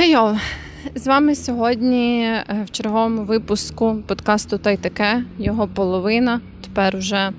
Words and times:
Хейо! 0.00 0.36
З 0.94 1.06
вами 1.06 1.34
сьогодні 1.34 2.22
е, 2.24 2.44
в 2.66 2.70
черговому 2.70 3.22
випуску 3.24 4.02
подкасту 4.06 4.58
та 4.58 4.70
й 4.70 4.76
таке. 4.76 5.24
Його 5.38 5.68
половина. 5.68 6.40
Тепер 6.64 6.96
вже 6.96 7.32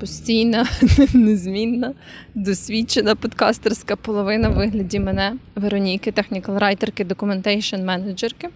постійна, 0.00 0.66
незмінна, 1.14 1.94
досвідчена 2.34 3.14
подкастерська 3.14 3.96
половина 3.96 4.48
в 4.48 4.54
вигляді 4.54 5.00
мене, 5.00 5.36
Вероніки, 5.54 6.10
технікал-райтерки, 6.10 7.04
документейшн 7.04 7.84
менеджерки. 7.84 8.48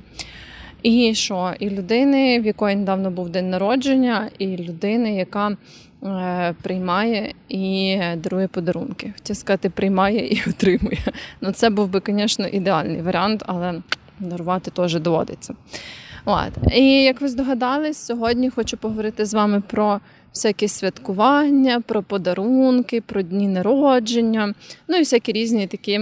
І 0.82 1.14
що? 1.14 1.54
І 1.58 1.70
людини, 1.70 2.40
в 2.40 2.46
якої 2.46 2.76
недавно 2.76 3.10
був 3.10 3.28
день 3.28 3.50
народження, 3.50 4.30
і 4.38 4.46
людини, 4.56 5.16
яка 5.16 5.56
приймає 6.62 7.34
і 7.48 7.98
дарує 8.16 8.48
подарунки. 8.48 9.12
Хотів 9.14 9.36
сказати, 9.36 9.70
приймає 9.70 10.28
і 10.28 10.42
отримує. 10.50 10.98
Ну, 11.40 11.52
це 11.52 11.70
був 11.70 11.88
би, 11.88 12.02
звісно, 12.06 12.46
ідеальний 12.46 13.02
варіант, 13.02 13.42
але 13.46 13.82
дарувати 14.20 14.70
теж 14.70 14.94
доводиться. 14.94 15.54
От. 16.24 16.72
І 16.72 17.02
як 17.02 17.20
ви 17.20 17.28
здогадались, 17.28 18.06
сьогодні 18.06 18.50
хочу 18.50 18.76
поговорити 18.76 19.26
з 19.26 19.34
вами 19.34 19.60
про 19.60 20.00
всякі 20.34 20.68
святкування, 20.68 21.80
про 21.80 22.02
подарунки, 22.02 23.00
про 23.00 23.22
дні 23.22 23.48
народження, 23.48 24.54
ну 24.88 24.96
і 24.96 24.98
всякі 24.98 25.32
різні 25.32 25.66
такі. 25.66 26.00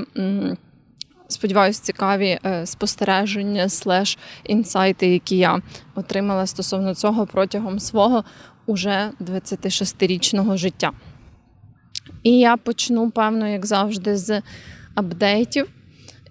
Сподіваюсь, 1.28 1.78
цікаві 1.78 2.38
е, 2.44 2.66
спостереження, 2.66 3.68
слеш 3.68 4.18
інсайти, 4.44 5.06
які 5.06 5.36
я 5.36 5.62
отримала 5.94 6.46
стосовно 6.46 6.94
цього 6.94 7.26
протягом 7.26 7.80
свого 7.80 8.24
уже 8.66 9.10
26-річного 9.20 10.56
життя. 10.56 10.92
І 12.22 12.38
я 12.38 12.56
почну, 12.56 13.10
певно, 13.10 13.48
як 13.48 13.66
завжди, 13.66 14.16
з 14.16 14.42
апдейтів. 14.94 15.68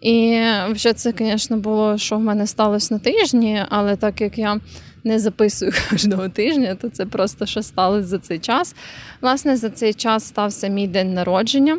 І 0.02 0.42
вже 0.70 0.94
це, 0.94 1.14
звісно, 1.18 1.58
було, 1.58 1.98
що 1.98 2.18
в 2.18 2.20
мене 2.20 2.48
сталося 2.48 2.94
на 2.94 3.00
тижні, 3.00 3.64
але 3.70 3.96
так 3.96 4.22
як 4.22 4.38
я 4.38 4.60
не 5.04 5.20
записую 5.20 5.72
кожного 5.90 6.30
тижня, 6.30 6.76
то 6.76 6.90
це 6.90 7.06
просто 7.06 7.46
що 7.46 7.64
сталося 7.64 8.08
за 8.08 8.20
цей 8.20 8.40
час. 8.40 8.76
Власне, 9.22 9.58
за 9.58 9.70
цей 9.70 9.94
час 9.94 10.24
стався 10.24 10.68
мій 10.68 10.88
день 10.88 11.14
народження, 11.14 11.78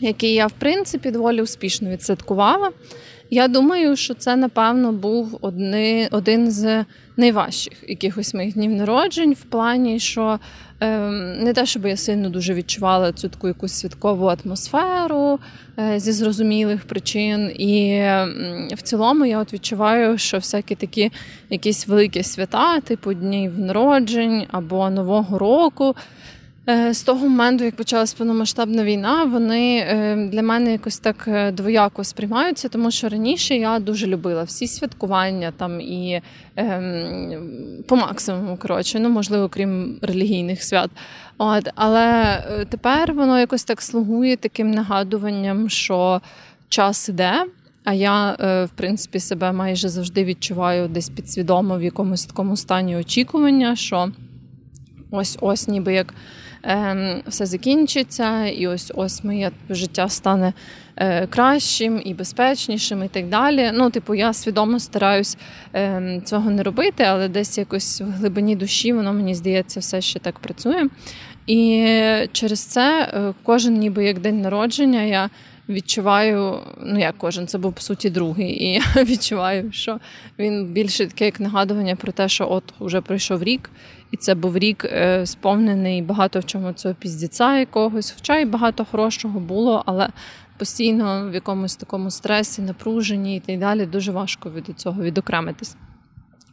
який 0.00 0.34
я, 0.34 0.46
в 0.46 0.52
принципі, 0.52 1.10
доволі 1.10 1.42
успішно 1.42 1.90
відсвяткувала. 1.90 2.70
Я 3.34 3.48
думаю, 3.48 3.96
що 3.96 4.14
це, 4.14 4.36
напевно, 4.36 4.92
був 4.92 5.38
одни, 5.40 6.08
один 6.10 6.50
з 6.50 6.84
найважчих 7.16 7.72
якихось 7.88 8.34
моїх 8.34 8.54
днів 8.54 8.70
народжень, 8.70 9.32
в 9.32 9.42
плані, 9.42 10.00
що 10.00 10.38
е, 10.80 10.98
не 11.40 11.52
те, 11.52 11.66
щоб 11.66 11.86
я 11.86 11.96
сильно 11.96 12.28
дуже 12.28 12.54
відчувала 12.54 13.12
цю 13.12 13.28
таку 13.28 13.48
якусь 13.48 13.72
святкову 13.72 14.26
атмосферу 14.26 15.38
е, 15.78 16.00
зі 16.00 16.12
зрозумілих 16.12 16.84
причин. 16.84 17.50
І 17.58 17.88
е, 17.88 18.28
в 18.76 18.82
цілому 18.82 19.26
я 19.26 19.38
от 19.38 19.52
відчуваю, 19.52 20.18
що 20.18 20.36
всякі 20.36 20.74
такі 20.74 21.10
якісь 21.50 21.88
великі 21.88 22.22
свята, 22.22 22.80
типу 22.80 23.14
днів 23.14 23.58
народжень 23.58 24.46
або 24.50 24.90
Нового 24.90 25.38
року. 25.38 25.94
Е, 26.68 26.94
з 26.94 27.02
того 27.02 27.28
моменту, 27.28 27.64
як 27.64 27.76
почалась 27.76 28.14
повномасштабна 28.14 28.84
війна, 28.84 29.24
вони 29.24 29.78
е, 29.78 30.16
для 30.32 30.42
мене 30.42 30.72
якось 30.72 30.98
так 30.98 31.24
е, 31.28 31.52
двояко 31.52 32.04
сприймаються, 32.04 32.68
тому 32.68 32.90
що 32.90 33.08
раніше 33.08 33.56
я 33.56 33.78
дуже 33.78 34.06
любила 34.06 34.42
всі 34.42 34.66
святкування 34.66 35.52
там 35.56 35.80
і 35.80 36.20
ем, 36.56 37.84
по 37.88 37.96
максимуму, 37.96 38.56
коротше, 38.56 39.00
ну 39.00 39.08
можливо, 39.08 39.48
крім 39.48 39.98
релігійних 40.02 40.62
свят. 40.62 40.90
От, 41.38 41.68
Але 41.74 42.38
тепер 42.68 43.12
воно 43.12 43.38
якось 43.38 43.64
так 43.64 43.82
слугує 43.82 44.36
таким 44.36 44.70
нагадуванням, 44.70 45.68
що 45.68 46.20
час 46.68 47.08
іде. 47.08 47.44
А 47.84 47.92
я, 47.92 48.36
в 48.40 48.70
принципі, 48.74 49.20
себе 49.20 49.52
майже 49.52 49.88
завжди 49.88 50.24
відчуваю 50.24 50.88
десь 50.88 51.08
підсвідомо 51.08 51.78
в 51.78 51.82
якомусь 51.82 52.24
такому 52.24 52.56
стані 52.56 52.96
очікування, 52.96 53.76
що 53.76 54.12
ось 55.10 55.38
ось 55.40 55.68
ніби 55.68 55.94
як 55.94 56.14
все 57.26 57.46
закінчиться, 57.46 58.46
і 58.46 58.66
ось 58.66 58.92
ось 58.94 59.24
моє 59.24 59.50
життя 59.70 60.08
стане 60.08 60.52
е, 60.96 61.26
кращим 61.26 62.02
і 62.04 62.14
безпечнішим, 62.14 63.04
і 63.04 63.08
так 63.08 63.28
далі. 63.28 63.70
Ну, 63.74 63.90
типу, 63.90 64.14
я 64.14 64.32
свідомо 64.32 64.80
стараюсь 64.80 65.36
ем, 65.72 66.22
цього 66.22 66.50
не 66.50 66.62
робити, 66.62 67.04
але 67.04 67.28
десь 67.28 67.58
якось 67.58 68.00
в 68.00 68.04
глибині 68.04 68.56
душі 68.56 68.92
воно 68.92 69.12
мені 69.12 69.34
здається 69.34 69.80
все 69.80 70.00
ще 70.00 70.18
так 70.18 70.38
працює. 70.38 70.86
І 71.46 71.86
через 72.32 72.60
це 72.60 73.10
е, 73.14 73.34
кожен, 73.42 73.74
ніби 73.74 74.04
як 74.04 74.18
день 74.18 74.40
народження, 74.40 75.02
я. 75.02 75.30
Відчуваю, 75.68 76.58
ну 76.82 76.98
як 76.98 77.14
кожен, 77.18 77.46
це 77.46 77.58
був 77.58 77.72
по 77.72 77.80
суті 77.80 78.10
другий, 78.10 78.64
і 78.64 78.72
я 78.96 79.04
відчуваю, 79.04 79.72
що 79.72 79.98
він 80.38 80.66
більше 80.66 81.06
таке 81.06 81.24
як 81.24 81.40
нагадування 81.40 81.96
про 81.96 82.12
те, 82.12 82.28
що 82.28 82.50
от 82.50 82.64
вже 82.80 83.00
пройшов 83.00 83.42
рік, 83.42 83.70
і 84.12 84.16
це 84.16 84.34
був 84.34 84.58
рік 84.58 84.84
е, 84.84 85.26
сповнений 85.26 86.02
багато 86.02 86.40
в 86.40 86.44
чому 86.44 86.72
цього 86.72 86.94
піздіця 86.94 87.58
якогось. 87.58 88.10
Хоча 88.10 88.38
і 88.38 88.44
багато 88.44 88.84
хорошого 88.84 89.40
було, 89.40 89.82
але 89.86 90.08
постійно 90.58 91.30
в 91.30 91.34
якомусь 91.34 91.76
такому 91.76 92.10
стресі, 92.10 92.62
напруженні 92.62 93.36
і 93.36 93.40
так 93.40 93.58
далі 93.58 93.86
дуже 93.86 94.12
важко 94.12 94.50
від 94.50 94.80
цього 94.80 95.02
відокремитись. 95.02 95.76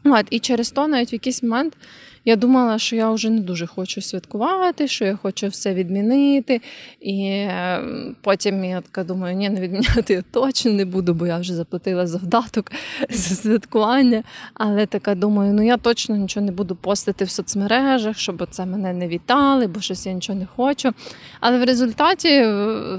От, 0.03 0.25
І 0.29 0.39
через 0.39 0.71
то 0.71 0.87
навіть 0.87 1.11
в 1.11 1.13
якийсь 1.13 1.43
момент 1.43 1.77
я 2.25 2.35
думала, 2.35 2.79
що 2.79 2.95
я 2.95 3.11
вже 3.11 3.29
не 3.29 3.41
дуже 3.41 3.67
хочу 3.67 4.01
святкувати, 4.01 4.87
що 4.87 5.05
я 5.05 5.15
хочу 5.15 5.47
все 5.47 5.73
відмінити. 5.73 6.61
І 7.01 7.23
е, 7.25 7.83
потім 8.21 8.63
я 8.63 8.81
така 8.81 9.03
думаю, 9.03 9.35
ні, 9.35 9.49
не 9.49 9.61
відміняти 9.61 10.13
я 10.13 10.23
точно 10.31 10.71
не 10.71 10.85
буду, 10.85 11.13
бо 11.13 11.27
я 11.27 11.37
вже 11.37 11.53
заплатила 11.53 12.07
завдаток 12.07 12.71
за 13.09 13.35
святкування. 13.35 14.23
Але 14.53 14.85
така 14.85 15.15
думаю, 15.15 15.53
ну 15.53 15.65
я 15.65 15.77
точно 15.77 16.15
нічого 16.15 16.45
не 16.45 16.51
буду 16.51 16.75
постити 16.75 17.25
в 17.25 17.29
соцмережах, 17.29 18.17
щоб 18.17 18.47
це 18.51 18.65
мене 18.65 18.93
не 18.93 19.07
вітали, 19.07 19.67
бо 19.67 19.81
щось 19.81 20.05
я 20.05 20.13
нічого 20.13 20.39
не 20.39 20.45
хочу. 20.55 20.91
Але 21.39 21.59
в 21.59 21.63
результаті 21.63 22.45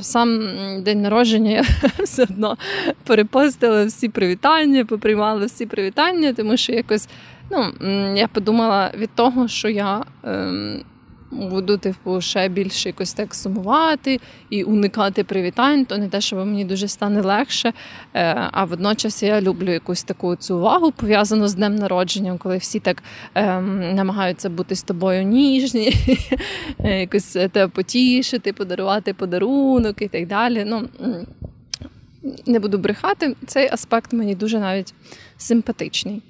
сам 0.01 0.41
день 0.83 1.03
народження 1.03 1.51
я 1.51 1.65
все 2.05 2.23
одно 2.23 2.57
перепостила 3.05 3.85
всі 3.85 4.09
привітання, 4.09 4.85
поприймала 4.85 5.47
всі 5.47 5.67
привітання, 5.67 6.33
тому 6.33 6.57
що 6.57 6.73
якось. 6.73 7.09
Ну, 7.51 7.73
я 8.17 8.29
подумала 8.29 8.93
від 8.97 9.11
того, 9.15 9.49
що 9.49 9.69
я 9.69 10.05
ем, 10.25 10.85
буду 11.31 11.79
типу, 11.79 12.21
ще 12.21 12.49
більше 12.49 12.89
якось 12.89 13.13
так 13.13 13.35
сумувати 13.35 14.21
і 14.51 14.63
уникати 14.63 15.25
привітань, 15.25 15.85
то 15.85 15.99
не 15.99 16.09
те, 16.09 16.21
що 16.21 16.37
мені 16.37 16.65
дуже 16.65 16.89
стане 16.89 17.21
легше. 17.21 17.73
Е, 18.15 18.49
а 18.53 18.65
водночас 18.65 19.23
я 19.23 19.41
люблю 19.41 19.73
якусь 19.73 20.03
таку 20.03 20.37
цю 20.37 20.57
увагу 20.57 20.93
пов'язану 20.93 21.49
з 21.49 21.55
днем 21.55 21.75
народження, 21.75 22.39
коли 22.39 22.57
всі 22.57 22.81
так 22.81 23.03
ем, 23.35 23.95
намагаються 23.95 24.51
бути 24.51 24.75
з 24.75 24.83
тобою 24.83 25.23
ніжні, 25.23 25.93
якось 26.79 27.33
тебе 27.33 27.69
потішити, 27.69 28.53
подарувати 28.53 29.15
подарунок 29.15 30.03
і 30.03 30.09
так 30.09 30.27
далі. 30.27 30.65
Ну, 30.67 30.89
не 32.47 32.59
буду 32.59 32.79
брехати, 32.79 33.37
цей 33.47 33.69
аспект 33.73 34.13
мені 34.13 34.35
дуже 34.35 34.59
навіть 34.59 34.95
симпатичний. 35.37 36.23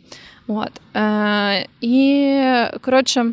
От. 0.47 0.97
Е, 0.97 1.67
І, 1.81 2.35
коротше, 2.81 3.33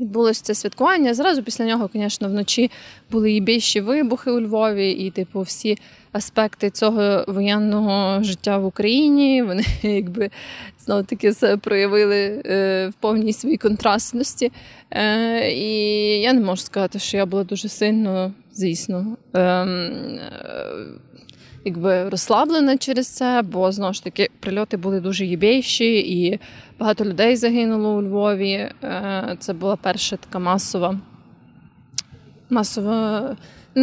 відбулося 0.00 0.42
це 0.42 0.54
святкування. 0.54 1.14
Зразу 1.14 1.42
після 1.42 1.64
нього, 1.64 1.90
звісно, 1.94 2.28
вночі 2.28 2.70
були 3.10 3.32
і 3.32 3.40
більші 3.40 3.80
вибухи 3.80 4.30
у 4.30 4.40
Львові, 4.40 4.90
і, 4.90 5.10
типу, 5.10 5.40
всі 5.40 5.78
аспекти 6.12 6.70
цього 6.70 7.24
воєнного 7.28 8.22
життя 8.22 8.58
в 8.58 8.66
Україні, 8.66 9.42
вони 9.42 9.64
якби 9.82 10.30
знову 10.84 11.02
таки 11.02 11.32
проявили 11.60 12.42
е, 12.46 12.88
в 12.88 12.94
повній 12.94 13.32
своїй 13.32 13.56
контрастності. 13.56 14.52
Е, 14.90 15.52
І 15.52 15.70
я 16.20 16.32
не 16.32 16.40
можу 16.40 16.62
сказати, 16.62 16.98
що 16.98 17.16
я 17.16 17.26
була 17.26 17.44
дуже 17.44 17.68
сильно, 17.68 18.32
звісно. 18.52 19.16
Ем, 19.34 19.68
е, 19.68 20.20
якби 21.64 22.08
розслаблена 22.08 22.76
через 22.76 23.08
це, 23.08 23.42
бо 23.44 23.72
знову 23.72 23.92
ж 23.92 24.04
таки 24.04 24.30
прильоти 24.40 24.76
були 24.76 25.00
дуже 25.00 25.24
їбейші, 25.24 25.98
і 25.98 26.40
багато 26.78 27.04
людей 27.04 27.36
загинуло 27.36 27.94
у 27.94 28.02
Львові. 28.02 28.52
Е, 28.52 29.36
це 29.38 29.52
була 29.52 29.76
перша 29.76 30.16
така 30.16 30.38
масова. 30.38 31.00
масова. 32.50 33.36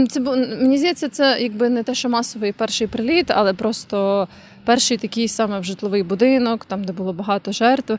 Це 0.10 0.20
мені 0.20 0.78
здається, 0.78 1.10
це 1.10 1.38
якби 1.42 1.70
не 1.70 1.84
те, 1.84 1.96
що 1.96 2.10
масовий 2.10 2.52
перший 2.52 2.88
приліт, 2.88 3.32
але 3.32 3.54
просто 3.54 4.28
перший 4.66 4.98
такий 4.98 5.28
саме 5.28 5.60
в 5.60 5.64
житловий 5.64 6.04
будинок, 6.04 6.66
там 6.66 6.84
де 6.84 6.94
було 6.94 7.14
багато 7.14 7.52
жертв. 7.52 7.94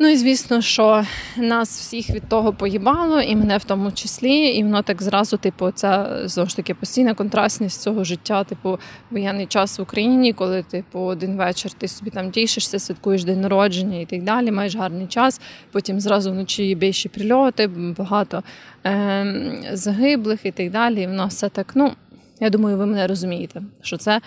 Ну 0.00 0.08
і 0.08 0.16
звісно, 0.16 0.60
що 0.60 1.04
нас 1.36 1.80
всіх 1.80 2.10
від 2.10 2.28
того 2.28 2.52
поїбало, 2.52 3.20
і 3.20 3.36
мене 3.36 3.58
в 3.58 3.64
тому 3.64 3.92
числі, 3.92 4.46
і 4.46 4.62
воно 4.62 4.82
так 4.82 5.02
зразу, 5.02 5.36
типу, 5.36 5.70
це 5.70 6.20
знову 6.24 6.48
ж 6.48 6.56
таки 6.56 6.74
постійна 6.74 7.14
контрастність 7.14 7.80
цього 7.80 8.04
життя, 8.04 8.44
типу, 8.44 8.78
воєнний 9.10 9.46
час 9.46 9.78
в 9.78 9.82
Україні, 9.82 10.32
коли 10.32 10.62
типу 10.62 10.98
один 10.98 11.36
вечір 11.36 11.72
ти 11.72 11.88
собі 11.88 12.10
там 12.10 12.30
тішишся, 12.30 12.78
святкуєш 12.78 13.24
день 13.24 13.40
народження 13.40 13.98
і 13.98 14.06
так 14.06 14.22
далі, 14.22 14.50
маєш 14.50 14.76
гарний 14.76 15.06
час. 15.06 15.40
Потім 15.72 16.00
зразу 16.00 16.32
вночі 16.32 16.74
більші 16.74 17.08
прильоти, 17.08 17.66
багато 17.98 18.42
е- 18.86 19.70
загиблих 19.72 20.40
і 20.46 20.50
так 20.50 20.70
далі. 20.70 21.02
І 21.02 21.06
воно 21.06 21.26
все 21.26 21.48
так, 21.48 21.72
ну 21.74 21.92
Я 22.40 22.50
думаю, 22.50 22.76
ви 22.76 22.86
мене 22.86 23.06
розумієте, 23.06 23.62
що 23.82 23.96
це 23.96 24.20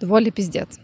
доволі 0.00 0.30
піздець. 0.30 0.80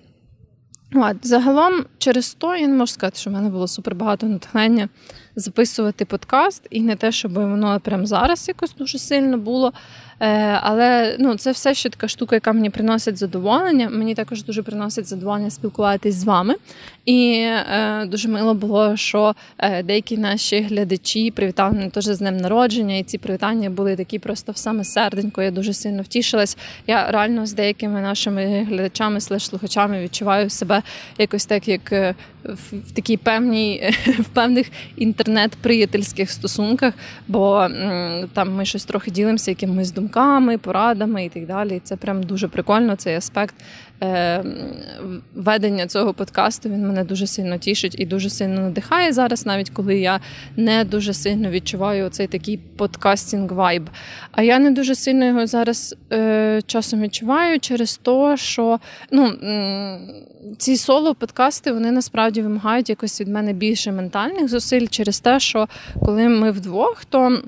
От, 0.93 1.27
Загалом, 1.27 1.85
через 1.99 2.35
то 2.35 2.57
я 2.57 2.67
не 2.67 2.75
можу 2.75 2.93
сказати, 2.93 3.19
що 3.19 3.31
в 3.31 3.33
мене 3.33 3.49
було 3.49 3.69
супер 3.69 3.95
багато 3.95 4.27
натхнення 4.27 4.89
записувати 5.37 6.05
подкаст, 6.05 6.67
і 6.71 6.81
не 6.81 6.97
те, 6.97 7.13
щоб 7.13 7.33
воно 7.33 7.81
прямо 7.81 8.07
зараз 8.07 8.49
якось 8.49 8.75
дуже 8.75 8.99
сильно 8.99 9.39
було. 9.39 9.73
Е, 10.21 10.59
але 10.63 11.17
ну, 11.19 11.35
це 11.35 11.53
все 11.53 11.75
ще 11.75 11.89
така 11.89 12.09
штука, 12.09 12.37
яка 12.37 12.53
мені 12.53 12.71
приносить 12.71 13.17
задоволення. 13.17 13.91
Мені 13.91 14.15
також 14.15 14.45
дуже 14.45 14.63
приносить 14.63 15.07
задоволення 15.07 15.51
спілкуватись 15.51 16.15
з 16.15 16.25
вами. 16.25 16.55
І 17.05 17.33
е, 17.41 18.07
дуже 18.07 18.29
мило 18.29 18.55
було, 18.55 18.97
що 18.97 19.35
е, 19.59 19.83
деякі 19.83 20.17
наші 20.19 20.61
глядачі 20.61 21.31
привітали 21.31 21.73
мене 21.73 21.91
теж 21.91 22.05
з 22.05 22.19
днем 22.19 22.37
народження, 22.37 22.97
і 22.97 23.03
ці 23.03 23.19
привітання 23.19 23.71
були 23.71 23.97
такі 23.97 24.19
просто 24.19 24.53
в 24.53 24.57
саме 24.57 24.85
серденько. 24.85 25.43
Я 25.43 25.51
дуже 25.51 25.73
сильно 25.73 26.03
втішилась. 26.03 26.57
Я 26.87 27.11
реально 27.11 27.47
з 27.47 27.53
деякими 27.53 28.01
нашими 28.01 28.65
глядачами, 28.65 29.21
слухачами 29.21 30.03
відчуваю 30.03 30.51
себе 30.51 30.83
якось 31.19 31.47
так, 31.47 31.69
як 31.69 31.93
е, 31.93 32.15
в, 32.44 32.93
такій 32.93 33.17
певній 33.17 33.93
в 34.19 34.25
певних 34.25 34.67
інтернет-приятельських 34.96 36.31
стосунках, 36.31 36.94
бо 37.29 37.69
там 38.32 38.55
ми 38.55 38.64
щось 38.64 38.85
трохи 38.85 39.11
ділимося 39.11 39.50
якимись 39.50 39.93
думками, 39.93 40.58
порадами 40.58 41.25
і 41.25 41.29
так 41.29 41.46
далі. 41.46 41.76
І 41.76 41.81
Це 41.81 41.96
прям 41.96 42.23
дуже 42.23 42.49
прикольно. 42.49 42.96
Цей 42.96 43.14
аспект 43.14 43.55
е, 44.02 44.44
ведення 45.35 45.87
цього 45.87 46.14
подкасту 46.14 46.69
він 46.69 46.87
мене 46.87 47.05
дуже 47.05 47.26
сильно 47.26 47.58
тішить 47.58 47.96
і 47.99 48.06
дуже 48.06 48.31
сильно 48.31 48.61
надихає 48.61 49.12
зараз, 49.12 49.46
навіть 49.46 49.70
коли 49.70 49.99
я 49.99 50.20
не 50.56 50.85
дуже 50.85 51.14
сильно 51.14 51.50
відчуваю 51.50 52.08
цей 52.08 52.26
такий 52.26 52.56
подкастінг 52.56 53.52
вайб. 53.52 53.91
А 54.32 54.43
я 54.43 54.58
не 54.58 54.70
дуже 54.70 54.94
сильно 54.94 55.25
його 55.25 55.46
зараз 55.46 55.96
е, 56.12 56.62
часом 56.67 57.00
відчуваю 57.00 57.61
через 57.61 57.96
те, 57.96 58.37
що 58.37 58.81
ну, 59.11 59.32
ці 60.58 60.76
соло-подкасти 60.76 61.73
вони 61.73 61.93
насправді 61.93 62.34
вимагають 62.43 62.89
якось 62.89 63.21
від 63.21 63.29
мене 63.29 63.53
більше 63.53 63.93
ментальних 63.93 64.49
зусиль 64.49 64.87
через 64.87 65.21
те, 65.21 65.41
що 65.41 65.69
коли 66.01 66.29
ми 66.29 66.51
вдвох, 66.51 67.05
то. 67.05 67.43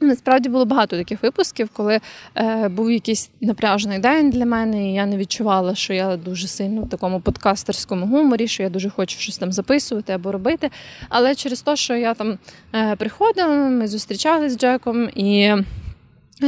Насправді 0.00 0.48
було 0.48 0.64
багато 0.64 0.96
таких 0.96 1.22
випусків, 1.22 1.68
коли 1.72 2.00
е, 2.36 2.68
був 2.68 2.90
якийсь 2.90 3.30
напряжений 3.40 3.98
день 3.98 4.30
для 4.30 4.46
мене, 4.46 4.90
і 4.90 4.94
я 4.94 5.06
не 5.06 5.16
відчувала, 5.16 5.74
що 5.74 5.92
я 5.92 6.16
дуже 6.16 6.48
сильно 6.48 6.82
в 6.82 6.88
такому 6.88 7.20
подкастерському 7.20 8.06
гуморі, 8.06 8.48
що 8.48 8.62
я 8.62 8.68
дуже 8.68 8.90
хочу 8.90 9.18
щось 9.18 9.38
там 9.38 9.52
записувати 9.52 10.12
або 10.12 10.32
робити. 10.32 10.70
Але 11.08 11.34
через 11.34 11.62
те, 11.62 11.76
що 11.76 11.96
я 11.96 12.14
там 12.14 12.38
е, 12.74 12.96
приходила, 12.96 13.54
ми 13.54 13.88
зустрічалися 13.88 14.54
з 14.54 14.58
Джеком 14.58 15.08
і 15.14 15.54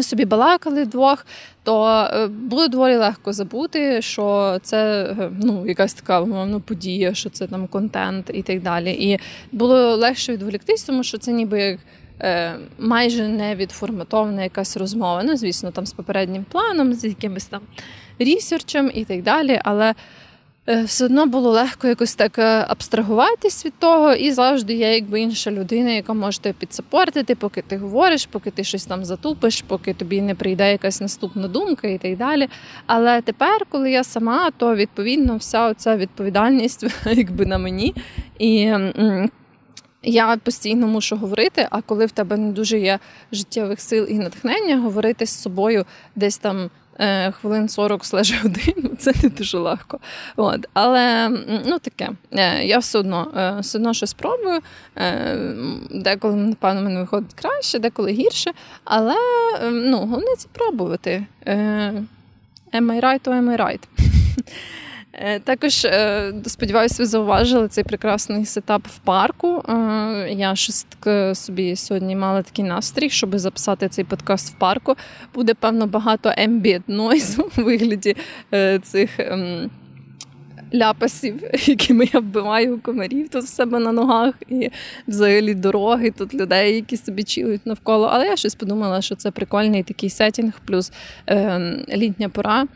собі 0.03 0.25
балакали 0.25 0.83
вдвох, 0.83 1.27
то 1.63 1.87
е, 2.13 2.27
було 2.27 2.69
доволі 2.69 2.97
легко 2.97 3.33
забути, 3.33 4.03
що 4.03 4.59
це 4.63 5.03
е, 5.21 5.31
ну, 5.43 5.67
якась 5.67 5.95
така 5.95 6.21
умовно 6.21 6.61
подія, 6.61 7.15
що 7.15 7.31
це 7.31 7.47
там 7.47 7.67
контент 7.67 8.31
і 8.35 8.43
так 8.43 8.63
далі. 8.63 8.91
І 8.93 9.19
було 9.53 9.97
легше 9.97 10.33
відволіктись, 10.33 10.83
тому 10.83 11.03
що 11.03 11.19
це 11.19 11.33
ніби 11.33 11.61
як. 11.61 11.79
Е, 12.23 12.57
майже 12.79 13.29
не 13.29 13.55
відформатована 13.55 14.43
якась 14.43 14.77
розмова. 14.77 15.23
Ну, 15.23 15.37
звісно, 15.37 15.71
там 15.71 15.87
з 15.87 15.93
попереднім 15.93 16.45
планом, 16.45 16.95
з 16.95 17.05
якимось 17.05 17.47
там 17.47 17.61
рісерчем 18.19 18.91
і 18.95 19.05
так 19.05 19.23
далі. 19.23 19.61
Але 19.65 19.95
все 20.85 21.05
одно 21.05 21.27
було 21.27 21.51
легко 21.51 21.87
якось 21.87 22.15
так 22.15 22.39
е, 22.39 22.65
абстрагуватись 22.69 23.67
від 23.67 23.73
того, 23.79 24.13
і 24.13 24.33
завжди 24.33 24.75
є 24.75 24.95
якби 24.95 25.21
інша 25.21 25.51
людина, 25.51 25.91
яка 25.91 26.13
може 26.13 26.41
тебе 26.41 26.55
підсапортити, 26.59 27.35
поки 27.35 27.63
ти 27.63 27.77
говориш, 27.77 28.27
поки 28.27 28.51
ти 28.51 28.65
щось 28.65 28.85
там 28.85 29.05
затупиш, 29.05 29.63
поки 29.63 29.95
тобі 29.95 30.23
не 30.23 30.35
прийде 30.35 30.73
якась 30.73 31.01
наступна 31.01 31.49
думка 31.49 31.89
і 31.89 31.99
так 31.99 32.17
далі. 32.17 32.49
Але 32.87 33.21
тепер, 33.21 33.67
коли 33.69 33.91
я 33.91 34.05
сама, 34.05 34.51
то 34.57 34.75
відповідно 34.75 35.37
вся 35.37 35.75
ця 35.75 35.97
відповідальність 35.97 36.87
якби 37.07 37.47
на 37.47 37.59
мені. 37.59 37.95
І 38.39 38.73
я 40.03 40.37
постійно 40.37 40.87
мушу 40.87 41.17
говорити, 41.17 41.67
а 41.71 41.83
коли 41.83 42.07
в 42.07 42.11
тебе 42.11 42.37
не 42.37 42.53
дуже 42.53 42.79
є 42.79 42.99
життєвих 43.33 43.81
сил 43.81 44.07
і 44.09 44.19
натхнення, 44.19 44.79
говорити 44.79 45.27
з 45.27 45.43
собою 45.43 45.85
десь 46.17 46.39
там 46.39 46.61
е, 46.65 46.71
хвилин 47.41 47.69
40 47.69 48.05
слеже 48.05 48.37
годину, 48.43 48.91
це 48.99 49.13
не 49.23 49.29
дуже 49.29 49.59
легко. 49.59 49.99
От. 50.37 50.67
Але 50.73 51.29
ну 51.67 51.79
таке, 51.79 52.11
е, 52.33 52.65
я 52.65 52.79
все 52.79 52.99
одно 52.99 53.31
е, 53.37 53.61
все 53.61 53.79
одно 53.79 53.95
щось 53.95 54.11
спробую. 54.11 54.61
Деколи, 55.91 56.37
напевно, 56.37 56.83
мене 56.83 57.01
виходить 57.01 57.35
краще, 57.35 57.79
деколи 57.79 58.13
гірше. 58.13 58.53
Але 58.85 59.15
ну, 59.63 59.99
головне 59.99 60.37
це 60.39 60.49
пробувати. 60.53 61.27
Am 62.73 62.87
I 62.87 63.01
right, 63.01 63.25
or 63.25 63.35
am 63.35 63.49
I 63.49 63.57
right? 63.57 63.83
Е, 65.13 65.39
також 65.41 65.85
е, 65.85 66.33
сподіваюся, 66.47 66.97
ви 66.99 67.07
зауважили 67.07 67.69
цей 67.69 67.85
прекрасний 67.85 68.45
сетап 68.47 68.87
в 68.87 68.99
парку. 68.99 69.65
Е, 69.69 69.75
я 70.33 70.57
щось 70.57 70.83
таке 70.83 71.35
собі 71.35 71.77
сьогодні 71.77 72.17
мала 72.17 72.43
такий 72.43 72.65
настрій, 72.65 73.11
щоб 73.11 73.39
записати 73.39 73.89
цей 73.89 74.05
подкаст 74.05 74.55
в 74.55 74.59
парку. 74.59 74.97
Буде 75.35 75.55
певно 75.55 75.87
багато 75.87 76.29
ambient 76.29 76.83
noise 76.89 77.41
у 77.41 77.63
вигляді 77.63 78.17
цих. 78.83 79.11
Ем, 79.19 79.71
ляпасів, 80.75 81.43
якими 81.67 82.05
я 82.13 82.21
вбиваю 82.21 82.81
комарів 82.83 83.29
тут 83.29 83.45
в 83.45 83.49
себе 83.49 83.79
на 83.79 83.93
ногах, 83.93 84.35
і 84.49 84.71
взагалі 85.09 85.55
дороги, 85.55 86.11
тут 86.11 86.35
людей, 86.35 86.75
які 86.75 86.97
собі 86.97 87.23
чилують 87.25 87.67
навколо. 87.67 88.09
Але 88.13 88.27
я 88.27 88.37
щось 88.37 88.55
подумала, 88.55 89.03
що 89.03 89.15
це 89.15 89.31
прикольний 89.31 89.83
такий 89.83 90.11
сетінг, 90.11 90.53
плюс 90.67 90.93
е, 91.29 91.61
літня 91.89 92.29
пора. 92.29 92.67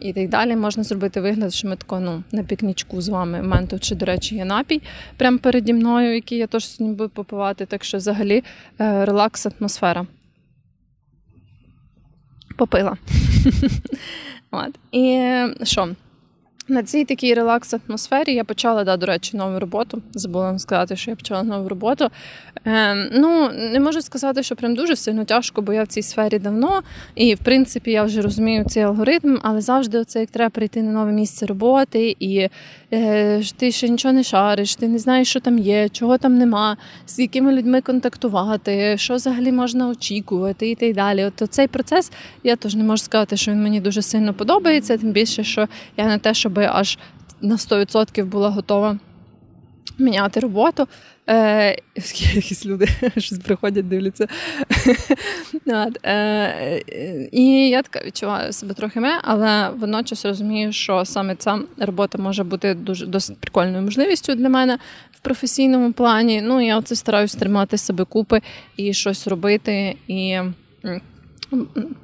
І 0.00 0.12
так 0.12 0.28
далі 0.28 0.56
можна 0.56 0.82
зробити 0.82 1.20
вигляд, 1.20 1.54
що 1.54 1.68
ми 1.68 1.76
тако, 1.76 2.00
ну, 2.00 2.22
на 2.32 2.42
пікнічку 2.42 3.00
з 3.00 3.08
вами. 3.08 3.42
менту, 3.42 3.78
чи, 3.78 3.94
до 3.94 4.06
речі, 4.06 4.34
є 4.34 4.44
напій 4.44 4.82
прямо 5.16 5.38
переді 5.38 5.72
мною, 5.72 6.14
який 6.14 6.38
я 6.38 6.46
теж 6.46 6.68
сьогодні 6.68 6.96
буду 6.96 7.10
попивати. 7.10 7.66
Так 7.66 7.84
що 7.84 7.98
взагалі 7.98 8.44
е, 8.80 9.04
релакс 9.04 9.46
атмосфера. 9.46 10.06
Попила. 12.56 12.96
От. 14.50 14.78
І 14.92 15.30
що? 15.62 15.88
На 16.68 16.82
цій 16.82 17.04
такій 17.04 17.34
релакс 17.34 17.74
атмосфері 17.88 18.34
я 18.34 18.44
почала, 18.44 18.84
да, 18.84 18.96
до 18.96 19.06
речі, 19.06 19.36
нову 19.36 19.58
роботу. 19.58 20.02
Забула 20.14 20.44
вам 20.44 20.58
сказати, 20.58 20.96
що 20.96 21.10
я 21.10 21.16
почала 21.16 21.42
нову 21.42 21.68
роботу. 21.68 22.08
Е, 22.66 22.94
Ну, 23.12 23.50
не 23.72 23.80
можу 23.80 24.02
сказати, 24.02 24.42
що 24.42 24.56
прям 24.56 24.74
дуже 24.74 24.96
сильно 24.96 25.24
тяжко, 25.24 25.62
бо 25.62 25.72
я 25.72 25.82
в 25.82 25.86
цій 25.86 26.02
сфері 26.02 26.38
давно. 26.38 26.82
І, 27.14 27.34
в 27.34 27.38
принципі, 27.38 27.90
я 27.90 28.02
вже 28.02 28.22
розумію 28.22 28.64
цей 28.64 28.82
алгоритм, 28.82 29.38
але 29.42 29.60
завжди 29.60 29.98
оце 29.98 30.20
як 30.20 30.30
треба 30.30 30.50
прийти 30.50 30.82
на 30.82 30.92
нове 30.92 31.12
місце 31.12 31.46
роботи, 31.46 32.16
і 32.20 32.48
е, 32.92 33.42
ти 33.56 33.72
ще 33.72 33.88
нічого 33.88 34.14
не 34.14 34.22
шариш, 34.22 34.76
ти 34.76 34.88
не 34.88 34.98
знаєш, 34.98 35.28
що 35.28 35.40
там 35.40 35.58
є, 35.58 35.88
чого 35.88 36.18
там 36.18 36.38
нема, 36.38 36.76
з 37.06 37.18
якими 37.18 37.52
людьми 37.52 37.80
контактувати, 37.80 38.98
що 38.98 39.14
взагалі 39.14 39.52
можна 39.52 39.88
очікувати, 39.88 40.70
і 40.70 40.74
так 40.74 40.94
далі. 40.94 41.24
От 41.24 41.50
цей 41.50 41.68
процес 41.68 42.12
я 42.44 42.56
теж 42.56 42.74
не 42.74 42.84
можу 42.84 43.02
сказати, 43.02 43.36
що 43.36 43.50
він 43.50 43.62
мені 43.62 43.80
дуже 43.80 44.02
сильно 44.02 44.34
подобається, 44.34 44.96
тим 44.96 45.10
більше, 45.10 45.44
що 45.44 45.68
я 45.96 46.06
не 46.06 46.18
те, 46.18 46.34
щоб 46.52 46.70
аж 46.72 46.98
на 47.40 47.56
100% 47.56 48.24
була 48.24 48.50
готова 48.50 48.98
міняти 49.98 50.40
роботу. 50.40 50.88
Е, 51.28 51.76
Якісь 52.34 52.66
люди 52.66 52.88
щось 53.16 53.38
приходять, 53.38 53.88
дивляться. 53.88 54.26
е, 56.06 56.82
І 57.32 57.68
я 57.68 57.82
така 57.82 58.06
відчуваю 58.06 58.52
себе 58.52 58.74
трохи 58.74 59.00
ме, 59.00 59.20
але 59.22 59.70
водночас 59.70 60.24
розумію, 60.24 60.72
що 60.72 61.04
саме 61.04 61.36
ця 61.36 61.58
робота 61.78 62.18
може 62.18 62.44
бути 62.44 62.74
дуже 62.74 63.06
досить 63.06 63.38
прикольною 63.38 63.82
можливістю 63.82 64.34
для 64.34 64.48
мене 64.48 64.78
в 65.12 65.20
професійному 65.20 65.92
плані. 65.92 66.42
Ну, 66.42 66.60
я 66.60 66.78
оце 66.78 66.96
стараюсь 66.96 67.34
тримати 67.34 67.78
себе 67.78 68.04
купи 68.04 68.40
і 68.76 68.94
щось 68.94 69.26
робити. 69.28 69.96
і 70.08 70.38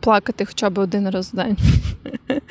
плакати 0.00 0.45
хоча 0.45 0.71
б 0.71 0.78
один 0.78 1.11
раз 1.11 1.33
в 1.33 1.37
день. 1.37 1.57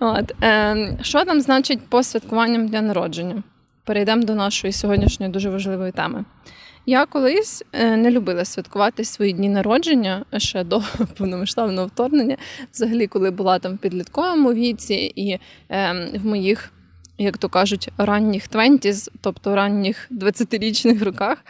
От. 0.00 0.32
Е, 0.42 0.98
Що 1.02 1.24
там 1.24 1.40
значить 1.40 1.80
по 1.88 2.02
святкуванням 2.02 2.68
дня 2.68 2.82
народження? 2.82 3.42
Перейдемо 3.84 4.22
до 4.22 4.34
нашої 4.34 4.72
сьогоднішньої 4.72 5.32
дуже 5.32 5.50
важливої 5.50 5.92
теми. 5.92 6.24
Я 6.86 7.06
колись 7.06 7.64
е, 7.72 7.96
не 7.96 8.10
любила 8.10 8.44
святкувати 8.44 9.04
свої 9.04 9.32
дні 9.32 9.48
народження 9.48 10.24
ще 10.36 10.64
до 10.64 10.82
повномасштабного 11.18 11.86
вторгнення, 11.86 12.36
взагалі, 12.72 13.06
коли 13.06 13.30
була 13.30 13.58
там 13.58 13.74
в 13.74 13.78
підлітковому 13.78 14.52
віці, 14.52 14.94
і 14.94 15.38
е, 15.70 16.10
в 16.14 16.26
моїх, 16.26 16.72
як 17.18 17.38
то 17.38 17.48
кажуть, 17.48 17.88
ранніх 17.98 18.48
твентіз, 18.48 19.10
тобто 19.20 19.56
ранніх 19.56 20.08
20-річних 20.10 21.04
роках. 21.04 21.44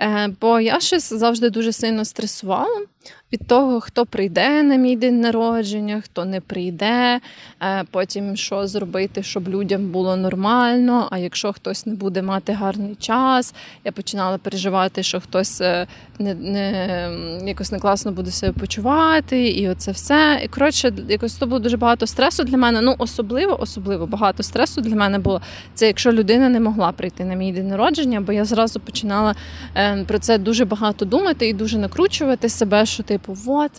Е, 0.00 0.34
бо 0.40 0.60
я 0.60 0.80
щось 0.80 1.12
завжди 1.12 1.50
дуже 1.50 1.72
сильно 1.72 2.04
стресувала. 2.04 2.86
Від 3.32 3.46
того, 3.46 3.80
хто 3.80 4.06
прийде 4.06 4.62
на 4.62 4.76
мій 4.76 4.96
день 4.96 5.20
народження, 5.20 6.00
хто 6.04 6.24
не 6.24 6.40
прийде, 6.40 7.20
е, 7.62 7.84
потім 7.90 8.36
що 8.36 8.66
зробити, 8.66 9.22
щоб 9.22 9.48
людям 9.48 9.88
було 9.88 10.16
нормально. 10.16 11.08
А 11.10 11.18
якщо 11.18 11.52
хтось 11.52 11.86
не 11.86 11.94
буде 11.94 12.22
мати 12.22 12.52
гарний 12.52 12.94
час, 12.94 13.54
я 13.84 13.92
починала 13.92 14.38
переживати, 14.38 15.02
що 15.02 15.20
хтось 15.20 15.60
е, 15.60 15.86
не 16.18 16.34
не 16.34 17.48
якось 17.48 17.72
не 17.72 17.78
класно 17.78 18.12
буде 18.12 18.30
себе 18.30 18.52
почувати, 18.52 19.48
і 19.48 19.68
оце 19.68 19.90
все. 19.90 20.40
І 20.44 20.48
коротше, 20.48 20.92
якось 21.08 21.34
то 21.34 21.46
було 21.46 21.58
дуже 21.58 21.76
багато 21.76 22.06
стресу 22.06 22.44
для 22.44 22.56
мене. 22.56 22.80
Ну, 22.80 22.94
особливо, 22.98 23.60
особливо 23.60 24.06
багато 24.06 24.42
стресу 24.42 24.80
для 24.80 24.96
мене 24.96 25.18
було 25.18 25.40
це, 25.74 25.86
якщо 25.86 26.12
людина 26.12 26.48
не 26.48 26.60
могла 26.60 26.92
прийти 26.92 27.24
на 27.24 27.34
мій 27.34 27.52
день 27.52 27.68
народження, 27.68 28.20
бо 28.20 28.32
я 28.32 28.44
зразу 28.44 28.80
починала 28.80 29.34
е, 29.76 30.04
про 30.08 30.18
це 30.18 30.38
дуже 30.38 30.64
багато 30.64 31.04
думати 31.04 31.48
і 31.48 31.52
дуже 31.52 31.78
накручувати 31.78 32.48
себе, 32.48 32.86
що 32.92 33.02
типу, 33.02 33.36
от. 33.46 33.70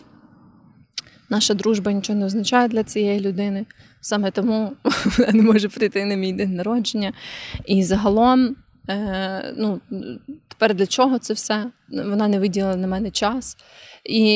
Наша 1.29 1.53
дружба 1.53 1.91
нічого 1.91 2.20
не 2.20 2.25
означає 2.25 2.67
для 2.67 2.84
цієї 2.84 3.20
людини. 3.20 3.65
Саме 4.01 4.32
тому 4.32 4.72
вона 5.17 5.32
не 5.34 5.43
може 5.43 5.70
прийти 5.70 6.05
на 6.05 6.15
мій 6.15 6.34
день 6.34 6.55
народження. 6.55 7.13
І 7.65 7.84
загалом, 7.84 8.55
е, 8.89 9.53
ну, 9.58 9.82
тепер 10.48 10.74
для 10.74 10.86
чого 10.86 11.20
це 11.20 11.34
все? 11.34 11.65
Вона 11.89 12.27
не 12.27 12.39
виділила 12.39 12.75
на 12.75 12.88
мене 12.88 13.12
час. 13.12 13.58
І 14.03 14.29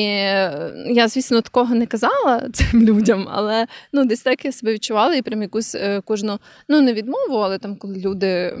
я, 0.86 1.08
звісно, 1.08 1.40
такого 1.40 1.74
не 1.74 1.86
казала 1.86 2.48
цим 2.52 2.82
людям, 2.82 3.28
але 3.30 3.66
ну, 3.92 4.04
десь 4.04 4.22
так 4.22 4.44
я 4.44 4.52
себе 4.52 4.72
відчувала 4.72 5.14
і 5.14 5.22
прям 5.22 5.42
якусь 5.42 5.74
е, 5.74 6.00
кожну, 6.00 6.38
ну 6.68 6.80
не 6.80 6.92
відмову, 6.92 7.36
але 7.36 7.58
там, 7.58 7.76
коли 7.76 7.96
люди 7.96 8.56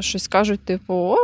щось 0.00 0.28
кажуть, 0.28 0.60
типу, 0.60 0.94
о, 0.94 1.16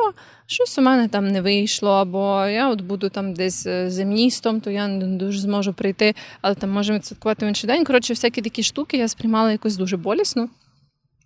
щось 0.52 0.78
у 0.78 0.82
мене 0.82 1.08
там 1.08 1.28
не 1.28 1.40
вийшло, 1.40 1.90
або 1.90 2.46
я 2.46 2.68
от 2.68 2.80
буду 2.80 3.08
там 3.08 3.34
десь 3.34 3.66
е, 3.66 3.90
за 3.90 4.02
містом, 4.02 4.60
то 4.60 4.70
я 4.70 4.88
не 4.88 5.06
дуже 5.06 5.40
зможу 5.40 5.72
прийти, 5.72 6.14
але 6.40 6.54
там 6.54 6.70
можемо 6.70 6.98
відсвяткувати 6.98 7.46
в 7.46 7.48
інший 7.48 7.68
день. 7.68 7.84
Коротше, 7.84 8.12
всякі 8.12 8.42
такі 8.42 8.62
штуки 8.62 8.96
я 8.96 9.08
сприймала 9.08 9.52
якось 9.52 9.76
дуже 9.76 9.96
болісно. 9.96 10.48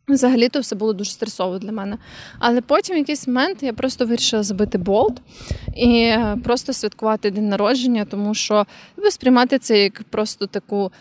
Взагалі 0.09 0.49
то 0.49 0.61
все 0.61 0.77
було 0.77 0.93
дуже 0.93 1.11
стресово 1.11 1.59
для 1.59 1.73
мене. 1.73 1.99
Але 2.39 2.61
потім 2.61 2.97
в 2.97 2.99
якийсь 2.99 3.27
момент 3.27 3.63
я 3.63 3.73
просто 3.73 4.07
вирішила 4.07 4.43
забити 4.43 4.79
болт 4.79 5.21
і 5.77 6.15
просто 6.45 6.73
святкувати 6.73 7.31
день 7.31 7.49
народження, 7.49 8.05
тому 8.05 8.35
що 8.35 8.67
сприймати 9.11 9.59
це 9.59 9.83
як 9.83 10.03
просто 10.03 10.47
таку 10.47 10.93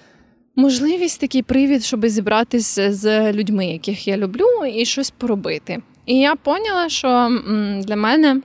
можливість, 0.55 1.21
такий 1.21 1.41
привід, 1.43 1.83
щоб 1.83 2.07
зібратися 2.07 2.93
з 2.93 3.33
людьми, 3.33 3.65
яких 3.65 4.07
я 4.07 4.17
люблю, 4.17 4.65
і 4.73 4.85
щось 4.85 5.11
поробити. 5.11 5.81
І 6.05 6.17
я 6.19 6.35
поняла, 6.35 6.89
що 6.89 7.41
для 7.85 7.95
мене. 7.95 8.41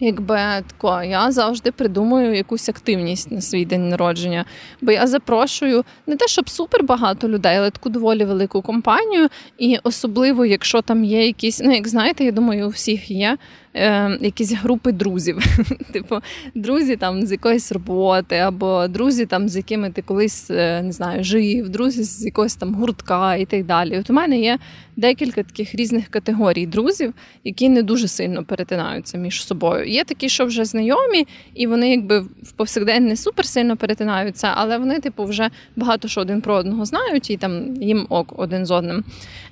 Якби 0.00 0.38
тако, 0.66 1.02
я 1.02 1.30
завжди 1.32 1.72
придумую 1.72 2.34
якусь 2.34 2.68
активність 2.68 3.30
на 3.30 3.40
свій 3.40 3.64
день 3.64 3.88
народження, 3.88 4.44
бо 4.80 4.92
я 4.92 5.06
запрошую 5.06 5.84
не 6.06 6.16
те, 6.16 6.26
щоб 6.28 6.48
супер 6.48 6.84
багато 6.84 7.28
людей, 7.28 7.56
але 7.56 7.70
таку 7.70 7.88
доволі 7.88 8.24
велику 8.24 8.62
компанію. 8.62 9.28
І 9.58 9.78
особливо, 9.82 10.44
якщо 10.44 10.82
там 10.82 11.04
є 11.04 11.26
якісь, 11.26 11.60
ну 11.64 11.74
як 11.74 11.88
знаєте, 11.88 12.24
я 12.24 12.32
думаю, 12.32 12.66
у 12.66 12.70
всіх 12.70 13.10
є 13.10 13.38
е, 13.74 14.18
якісь 14.20 14.52
групи 14.52 14.92
друзів. 14.92 15.38
Типу, 15.92 16.16
друзі 16.54 16.96
там 16.96 17.26
з 17.26 17.32
якоїсь 17.32 17.72
роботи, 17.72 18.36
або 18.36 18.88
друзі, 18.88 19.26
там 19.26 19.48
з 19.48 19.56
якими 19.56 19.90
ти 19.90 20.02
колись 20.02 20.50
е, 20.50 20.82
не 20.82 20.92
знаю, 20.92 21.24
жив, 21.24 21.68
друзі 21.68 22.02
з 22.02 22.24
якогось 22.24 22.54
там 22.54 22.74
гуртка 22.74 23.36
і 23.36 23.44
так 23.44 23.64
далі. 23.64 23.98
От 23.98 24.10
у 24.10 24.12
мене 24.12 24.38
є 24.38 24.58
декілька 24.96 25.42
таких 25.42 25.74
різних 25.74 26.08
категорій 26.08 26.66
друзів, 26.66 27.14
які 27.44 27.68
не 27.68 27.82
дуже 27.82 28.08
сильно 28.08 28.44
перетинаються 28.44 29.18
між 29.18 29.46
собою. 29.46 29.84
Є 29.84 30.04
такі, 30.04 30.28
що 30.28 30.46
вже 30.46 30.64
знайомі, 30.64 31.26
і 31.54 31.66
вони 31.66 31.90
якби 31.90 32.20
в 32.20 32.52
повсякдень 32.56 33.06
не 33.06 33.16
супер 33.16 33.46
сильно 33.46 33.76
перетинаються, 33.76 34.52
але 34.54 34.78
вони, 34.78 35.00
типу, 35.00 35.24
вже 35.24 35.50
багато 35.76 36.08
що 36.08 36.20
один 36.20 36.40
про 36.40 36.54
одного 36.54 36.84
знають, 36.84 37.30
і 37.30 37.36
там 37.36 37.82
їм 37.82 38.06
ок 38.08 38.34
один 38.36 38.66
з 38.66 38.70
одним. 38.70 39.04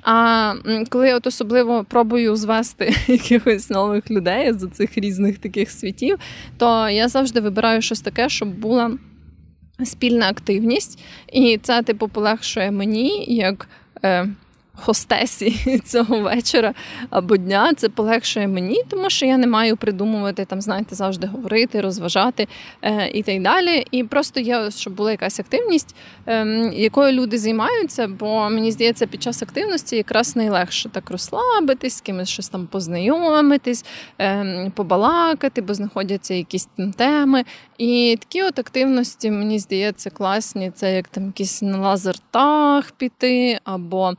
А 0.02 0.55
коли 0.88 1.09
я 1.09 1.17
от 1.17 1.26
особливо 1.26 1.85
пробую 1.85 2.37
звести 2.37 2.95
якихось 3.07 3.71
нових 3.71 4.11
людей 4.12 4.52
з 4.52 4.69
цих 4.69 4.99
різних 4.99 5.38
таких 5.38 5.71
світів, 5.71 6.19
то 6.59 6.88
я 6.88 7.09
завжди 7.09 7.40
вибираю 7.40 7.83
щось 7.83 8.00
таке, 8.00 8.28
щоб 8.28 8.59
була 8.59 8.99
спільна 9.85 10.28
активність, 10.28 10.99
і 11.33 11.59
це 11.62 11.83
типу 11.83 12.09
полегшує 12.09 12.71
мені 12.71 13.25
як. 13.28 13.69
Хостесі 14.75 15.81
цього 15.85 16.21
вечора 16.21 16.75
або 17.11 17.37
дня. 17.37 17.73
Це 17.76 17.88
полегшує 17.88 18.49
мені, 18.49 18.83
тому 18.88 19.11
що 19.11 19.26
я 19.26 19.37
не 19.37 19.47
маю 19.47 19.76
придумувати 19.76 20.45
там, 20.45 20.61
знаєте, 20.61 20.95
завжди 20.95 21.26
говорити, 21.26 21.81
розважати 21.81 22.49
е, 22.83 23.09
і 23.09 23.23
так 23.23 23.43
далі. 23.43 23.87
І 23.91 24.05
просто 24.05 24.41
є, 24.41 24.71
щоб 24.71 24.95
була 24.95 25.11
якась 25.11 25.41
активність, 25.41 25.97
е, 26.26 26.47
якою 26.75 27.12
люди 27.12 27.38
займаються, 27.38 28.09
бо 28.09 28.50
мені 28.50 28.73
здається, 28.73 29.07
під 29.07 29.23
час 29.23 29.43
активності 29.43 29.97
якраз 29.97 30.37
найлегше 30.37 30.88
так 30.88 31.11
розслабитись, 31.11 31.97
з 31.97 32.00
кимось 32.00 32.29
щось 32.29 32.49
там 32.49 32.67
познайомитись, 32.67 33.85
е, 34.21 34.71
побалакати, 34.75 35.62
бо 35.62 35.75
знаходяться 35.75 36.35
якісь 36.35 36.69
там 36.76 36.93
теми. 36.93 37.45
І 37.79 38.17
такі 38.21 38.43
от 38.43 38.59
активності, 38.59 39.31
мені 39.31 39.59
здається, 39.59 40.11
класні. 40.11 40.71
Це 40.75 40.95
як 40.95 41.09
там 41.09 41.26
якийсь 41.26 41.62
на 41.62 41.79
лазертаг 41.79 42.91
піти, 42.91 43.59
або 43.64 44.14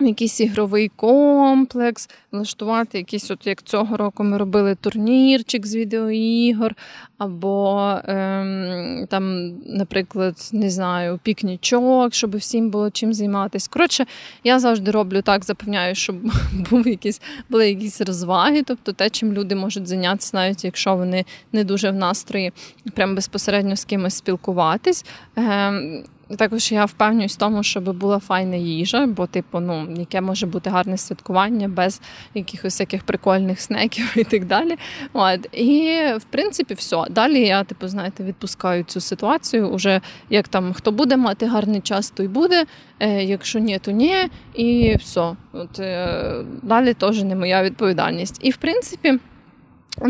якийсь 0.00 0.40
ігровий 0.40 0.90
комплекс, 0.96 2.08
влаштувати 2.32 2.98
якийсь, 2.98 3.30
от 3.30 3.46
як 3.46 3.62
цього 3.62 3.96
року 3.96 4.24
ми 4.24 4.38
робили 4.38 4.74
турнірчик 4.74 5.66
з 5.66 5.76
відеоігор, 5.76 6.74
або 7.18 7.92
ем, 8.04 9.06
там, 9.08 9.54
наприклад, 9.66 10.50
не 10.52 10.70
знаю, 10.70 11.20
пікнічок, 11.22 12.14
щоб 12.14 12.36
всім 12.36 12.70
було 12.70 12.90
чим 12.90 13.14
займатися. 13.14 13.68
Коротше, 13.72 14.06
я 14.44 14.58
завжди 14.58 14.90
роблю 14.90 15.22
так, 15.22 15.44
запевняю, 15.44 15.94
щоб 15.94 16.16
був 16.70 16.88
якісь, 16.88 17.20
були 17.48 17.68
якісь 17.68 18.00
розваги, 18.00 18.62
тобто 18.62 18.92
те, 18.92 19.10
чим 19.10 19.32
люди 19.32 19.54
можуть 19.54 19.86
зайнятися, 19.86 20.36
навіть 20.36 20.64
якщо 20.64 20.96
вони 20.96 21.24
не 21.52 21.64
дуже 21.64 21.90
в 21.90 21.94
настрої, 21.94 22.52
прям 22.94 23.14
безпосередньо 23.14 23.76
з 23.76 23.84
кимось 23.84 24.14
спілкуватись. 24.14 25.04
Ем, 25.36 26.04
також 26.36 26.72
я 26.72 26.84
впевнююсь 26.84 27.34
в 27.34 27.38
тому, 27.38 27.62
щоб 27.62 27.96
була 27.96 28.18
файна 28.18 28.56
їжа, 28.56 29.06
бо, 29.06 29.26
типу, 29.26 29.60
ну, 29.60 29.94
яке 29.96 30.20
може 30.20 30.46
бути 30.46 30.70
гарне 30.70 30.98
святкування 30.98 31.68
без 31.68 32.00
якихось 32.34 32.74
всяких 32.74 33.04
прикольних 33.04 33.60
снеків 33.60 34.12
і 34.16 34.24
так 34.24 34.44
далі. 34.44 34.76
От. 35.12 35.48
І 35.52 36.00
в 36.18 36.24
принципі, 36.24 36.74
все. 36.74 37.04
Далі 37.10 37.40
я, 37.40 37.64
типу, 37.64 37.88
знаєте, 37.88 38.24
відпускаю 38.24 38.84
цю 38.84 39.00
ситуацію. 39.00 39.68
Уже 39.68 40.00
як 40.30 40.48
там 40.48 40.72
хто 40.72 40.92
буде 40.92 41.16
мати 41.16 41.46
гарний 41.46 41.80
час, 41.80 42.10
то 42.10 42.22
й 42.22 42.28
буде. 42.28 42.66
Е, 43.00 43.24
Якщо 43.24 43.58
ні, 43.58 43.78
то 43.78 43.90
ні. 43.90 44.14
І 44.54 44.96
все. 44.96 45.36
От, 45.52 45.78
е, 45.78 46.34
Далі 46.62 46.94
теж 46.94 47.22
не 47.22 47.36
моя 47.36 47.62
відповідальність. 47.62 48.38
І 48.42 48.50
в 48.50 48.56
принципі, 48.56 49.18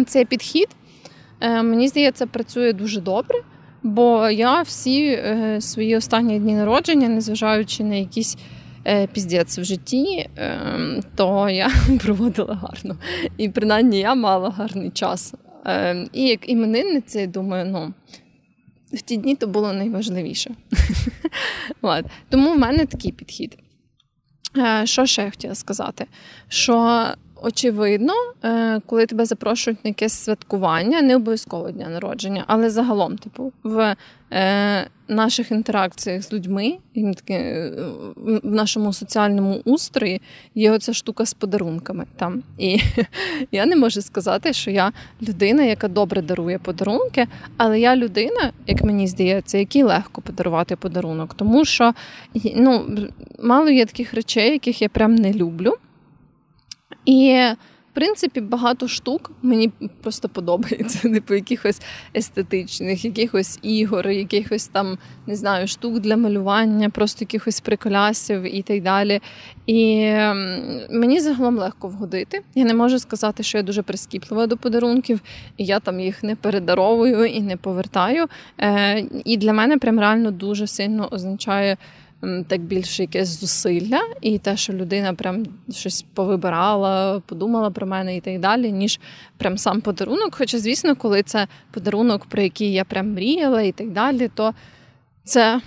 цей 0.06 0.24
підхід, 0.24 0.68
е, 1.40 1.62
мені 1.62 1.88
здається, 1.88 2.26
працює 2.26 2.72
дуже 2.72 3.00
добре. 3.00 3.38
Бо 3.86 4.30
я 4.30 4.62
всі 4.62 5.06
е, 5.06 5.60
свої 5.60 5.96
останні 5.96 6.38
дні 6.38 6.54
народження, 6.54 7.08
незважаючи 7.08 7.84
на 7.84 7.94
якісь 7.94 8.36
е, 8.86 9.06
піздець 9.06 9.58
в 9.58 9.64
житті, 9.64 10.28
е, 10.38 10.58
то 11.14 11.48
я 11.48 11.70
проводила 12.02 12.54
гарно. 12.54 12.96
І 13.38 13.48
принаймні 13.48 13.98
я 13.98 14.14
мала 14.14 14.50
гарний 14.50 14.90
час. 14.90 15.34
Е, 15.66 16.06
і 16.12 16.22
як 16.22 16.48
іменинниця, 16.48 17.20
я 17.20 17.26
думаю, 17.26 17.66
ну. 17.66 17.94
В 18.92 19.00
ті 19.00 19.16
дні 19.16 19.34
то 19.34 19.46
було 19.46 19.72
найважливіше. 19.72 20.54
Тому 22.28 22.54
в 22.54 22.58
мене 22.58 22.86
такий 22.86 23.12
підхід. 23.12 23.58
Е, 24.56 24.86
що 24.86 25.06
ще 25.06 25.22
я 25.22 25.30
хотіла 25.30 25.54
сказати? 25.54 26.06
Що 26.48 27.06
очевидно, 27.42 28.12
е, 28.44 28.80
коли 28.86 29.06
тебе 29.06 29.24
запрошують 29.24 29.84
на 29.84 29.88
якесь 29.88 30.12
святкування, 30.12 31.02
не 31.02 31.16
обов'язково 31.16 31.70
дня 31.70 31.88
народження, 31.88 32.44
але 32.46 32.70
загалом, 32.70 33.18
типу, 33.18 33.52
в 33.62 33.96
е, 34.32 34.86
наших 35.08 35.50
інтеракціях 35.50 36.22
з 36.22 36.32
людьми, 36.32 36.76
е, 37.30 37.72
в 38.24 38.52
нашому 38.52 38.92
соціальному 38.92 39.60
устрої 39.64 40.20
є 40.54 40.70
оця 40.70 40.92
штука 40.92 41.26
з 41.26 41.34
подарунками. 41.34 42.06
Там. 42.16 42.42
І 42.58 42.78
я 43.52 43.66
не 43.66 43.76
можу 43.76 44.02
сказати, 44.02 44.52
що 44.52 44.70
я 44.70 44.92
людина, 45.22 45.62
яка 45.62 45.88
добре 45.88 46.22
дарує 46.22 46.58
подарунки, 46.58 47.26
але 47.56 47.80
я 47.80 47.96
людина, 47.96 48.52
як 48.66 48.82
мені 48.84 49.06
здається, 49.06 49.58
якій 49.58 49.82
легко 49.82 50.20
подарувати 50.20 50.76
подарунок, 50.76 51.34
тому 51.34 51.64
що 51.64 51.94
ну, 52.56 52.86
мало 53.42 53.70
є 53.70 53.86
таких 53.86 54.14
речей, 54.14 54.52
яких 54.52 54.82
я 54.82 54.88
прям 54.88 55.14
не 55.14 55.32
люблю. 55.32 55.74
І 57.04 57.46
в 57.96 57.98
принципі, 57.98 58.40
багато 58.40 58.88
штук 58.88 59.32
мені 59.42 59.72
просто 60.02 60.28
подобається, 60.28 60.98
типу 61.08 61.34
якихось 61.34 61.80
естетичних, 62.16 63.04
якихось 63.04 63.58
ігор, 63.62 64.08
якихось 64.08 64.66
там 64.66 64.98
не 65.26 65.36
знаю, 65.36 65.66
штук 65.66 66.00
для 66.00 66.16
малювання, 66.16 66.90
просто 66.90 67.18
якихось 67.20 67.60
приколясів 67.60 68.56
і 68.56 68.62
так 68.62 68.82
далі. 68.82 69.20
І 69.66 70.10
мені 70.90 71.20
загалом 71.20 71.58
легко 71.58 71.88
вгодити. 71.88 72.40
Я 72.54 72.64
не 72.64 72.74
можу 72.74 72.98
сказати, 72.98 73.42
що 73.42 73.58
я 73.58 73.64
дуже 73.64 73.82
прискіплива 73.82 74.46
до 74.46 74.56
подарунків, 74.56 75.20
і 75.56 75.64
я 75.64 75.80
там 75.80 76.00
їх 76.00 76.22
не 76.22 76.36
передаровую 76.36 77.24
і 77.24 77.40
не 77.40 77.56
повертаю. 77.56 78.26
Е, 78.60 79.04
і 79.24 79.36
для 79.36 79.52
мене 79.52 79.78
прям 79.78 80.00
реально 80.00 80.30
дуже 80.30 80.66
сильно 80.66 81.08
означає 81.10 81.76
так 82.20 82.60
більше 82.60 83.02
якесь 83.02 83.40
зусилля, 83.40 84.00
і 84.20 84.38
те, 84.38 84.56
що 84.56 84.72
людина 84.72 85.14
прям 85.14 85.46
щось 85.70 86.04
повибирала, 86.14 87.20
подумала 87.26 87.70
про 87.70 87.86
мене 87.86 88.16
і 88.16 88.20
так 88.20 88.40
далі, 88.40 88.72
ніж 88.72 89.00
прям 89.36 89.58
сам 89.58 89.80
подарунок. 89.80 90.34
Хоча, 90.34 90.58
звісно, 90.58 90.96
коли 90.96 91.22
це 91.22 91.46
подарунок, 91.70 92.26
про 92.26 92.42
який 92.42 92.72
я 92.72 92.84
прям 92.84 93.12
мріяла 93.12 93.62
і 93.62 93.72
так 93.72 93.90
далі, 93.90 94.30
то 94.34 94.54
це 95.24 95.60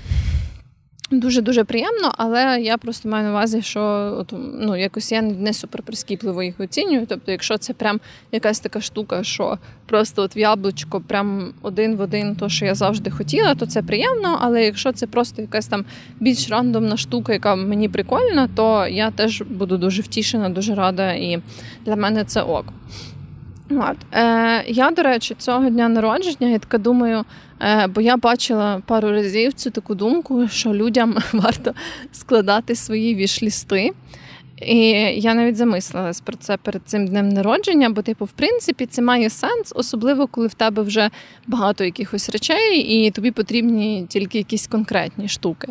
Дуже 1.11 1.41
дуже 1.41 1.63
приємно, 1.63 2.11
але 2.17 2.61
я 2.61 2.77
просто 2.77 3.09
маю 3.09 3.23
на 3.23 3.29
увазі, 3.29 3.61
що 3.61 3.81
от, 4.19 4.33
ну 4.59 4.75
якось 4.75 5.11
я 5.11 5.21
не 5.21 5.53
супер 5.53 5.83
прискіпливо 5.83 6.43
їх 6.43 6.59
оцінюю. 6.59 7.05
Тобто, 7.09 7.31
якщо 7.31 7.57
це 7.57 7.73
прям 7.73 7.99
якась 8.31 8.59
така 8.59 8.81
штука, 8.81 9.23
що 9.23 9.57
просто 9.85 10.21
от 10.21 10.35
в 10.35 10.37
яблучко 10.37 11.01
прям 11.01 11.53
один 11.61 11.95
в 11.95 12.01
один, 12.01 12.35
то 12.35 12.49
що 12.49 12.65
я 12.65 12.75
завжди 12.75 13.09
хотіла, 13.11 13.55
то 13.55 13.65
це 13.65 13.81
приємно. 13.81 14.37
Але 14.41 14.63
якщо 14.63 14.91
це 14.91 15.07
просто 15.07 15.41
якась 15.41 15.67
там 15.67 15.85
більш 16.19 16.49
рандомна 16.49 16.97
штука, 16.97 17.33
яка 17.33 17.55
мені 17.55 17.89
прикольна, 17.89 18.49
то 18.55 18.87
я 18.87 19.11
теж 19.11 19.41
буду 19.41 19.77
дуже 19.77 20.01
втішена, 20.01 20.49
дуже 20.49 20.75
рада, 20.75 21.13
і 21.13 21.41
для 21.85 21.95
мене 21.95 22.23
це 22.23 22.41
ок. 22.41 22.65
От. 23.71 23.97
Е, 24.13 24.63
Я, 24.67 24.91
до 24.91 25.03
речі, 25.03 25.35
цього 25.37 25.69
дня 25.69 25.89
народження 25.89 26.47
я 26.47 26.59
така 26.59 26.77
думаю, 26.77 27.25
бо 27.89 28.01
я 28.01 28.17
бачила 28.17 28.81
пару 28.85 29.11
разів 29.11 29.53
цю 29.53 29.69
таку 29.69 29.95
думку, 29.95 30.47
що 30.47 30.73
людям 30.73 31.17
варто 31.33 31.73
складати 32.11 32.75
свої 32.75 33.15
вішлісти. 33.15 33.91
І 34.61 34.77
я 35.21 35.33
навіть 35.33 35.55
замислилась 35.55 36.21
про 36.21 36.37
це 36.37 36.57
перед 36.57 36.81
цим 36.85 37.07
днем 37.07 37.29
народження, 37.29 37.89
бо, 37.89 38.01
типу, 38.01 38.25
в 38.25 38.31
принципі, 38.31 38.85
це 38.85 39.01
має 39.01 39.29
сенс, 39.29 39.73
особливо 39.75 40.27
коли 40.27 40.47
в 40.47 40.53
тебе 40.53 40.81
вже 40.83 41.09
багато 41.47 41.83
якихось 41.83 42.29
речей, 42.29 42.79
і 42.79 43.11
тобі 43.11 43.31
потрібні 43.31 44.05
тільки 44.09 44.37
якісь 44.37 44.67
конкретні 44.67 45.27
штуки. 45.27 45.67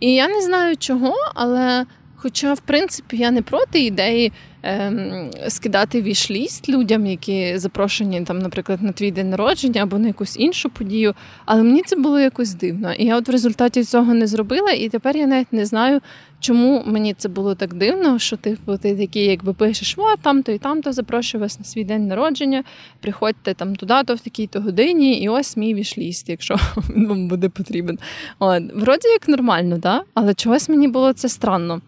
І 0.00 0.14
я 0.14 0.28
не 0.28 0.42
знаю 0.42 0.76
чого, 0.76 1.14
але 1.34 1.86
хоча, 2.16 2.54
в 2.54 2.60
принципі, 2.60 3.16
я 3.16 3.30
не 3.30 3.42
проти 3.42 3.80
ідеї 3.80 4.32
ем, 4.62 5.30
скидати 5.48 6.02
вішліст 6.02 6.68
людям, 6.68 7.06
які 7.06 7.58
запрошені, 7.58 8.20
там, 8.20 8.38
наприклад, 8.38 8.82
на 8.82 8.92
твій 8.92 9.10
день 9.10 9.30
народження 9.30 9.82
або 9.82 9.98
на 9.98 10.06
якусь 10.06 10.36
іншу 10.36 10.70
подію. 10.70 11.14
Але 11.44 11.62
мені 11.62 11.82
це 11.86 11.96
було 11.96 12.20
якось 12.20 12.54
дивно. 12.54 12.92
І 12.92 13.04
я 13.04 13.16
от 13.16 13.28
в 13.28 13.30
результаті 13.30 13.84
цього 13.84 14.14
не 14.14 14.26
зробила, 14.26 14.70
і 14.70 14.88
тепер 14.88 15.16
я 15.16 15.26
навіть 15.26 15.52
не 15.52 15.66
знаю, 15.66 16.00
чому 16.40 16.82
мені 16.86 17.14
це 17.14 17.28
було 17.28 17.54
так 17.54 17.74
дивно, 17.74 18.18
що 18.18 18.36
типу, 18.36 18.76
ти 18.76 18.96
такий, 18.96 19.24
якби 19.24 19.52
пишеш, 19.52 19.94
о, 19.98 20.16
там-то 20.22 20.52
і 20.52 20.58
там-то 20.58 20.92
запрошую 20.92 21.40
вас 21.40 21.58
на 21.58 21.64
свій 21.64 21.84
день 21.84 22.06
народження, 22.06 22.64
приходьте 23.00 23.54
там 23.54 23.76
туди-то 23.76 24.14
в 24.14 24.20
такій-то 24.20 24.60
годині, 24.60 25.20
і 25.20 25.28
ось 25.28 25.56
мій 25.56 25.74
вішліст, 25.74 26.28
якщо 26.28 26.56
вам 26.96 27.28
буде 27.28 27.48
потрібен. 27.48 27.98
От, 28.38 28.62
Вроді 28.74 29.08
як 29.08 29.28
нормально, 29.28 29.78
да? 29.78 30.02
але 30.14 30.34
чогось 30.34 30.68
мені 30.68 30.88
було 30.88 31.12
це 31.12 31.28
странно. 31.28 31.80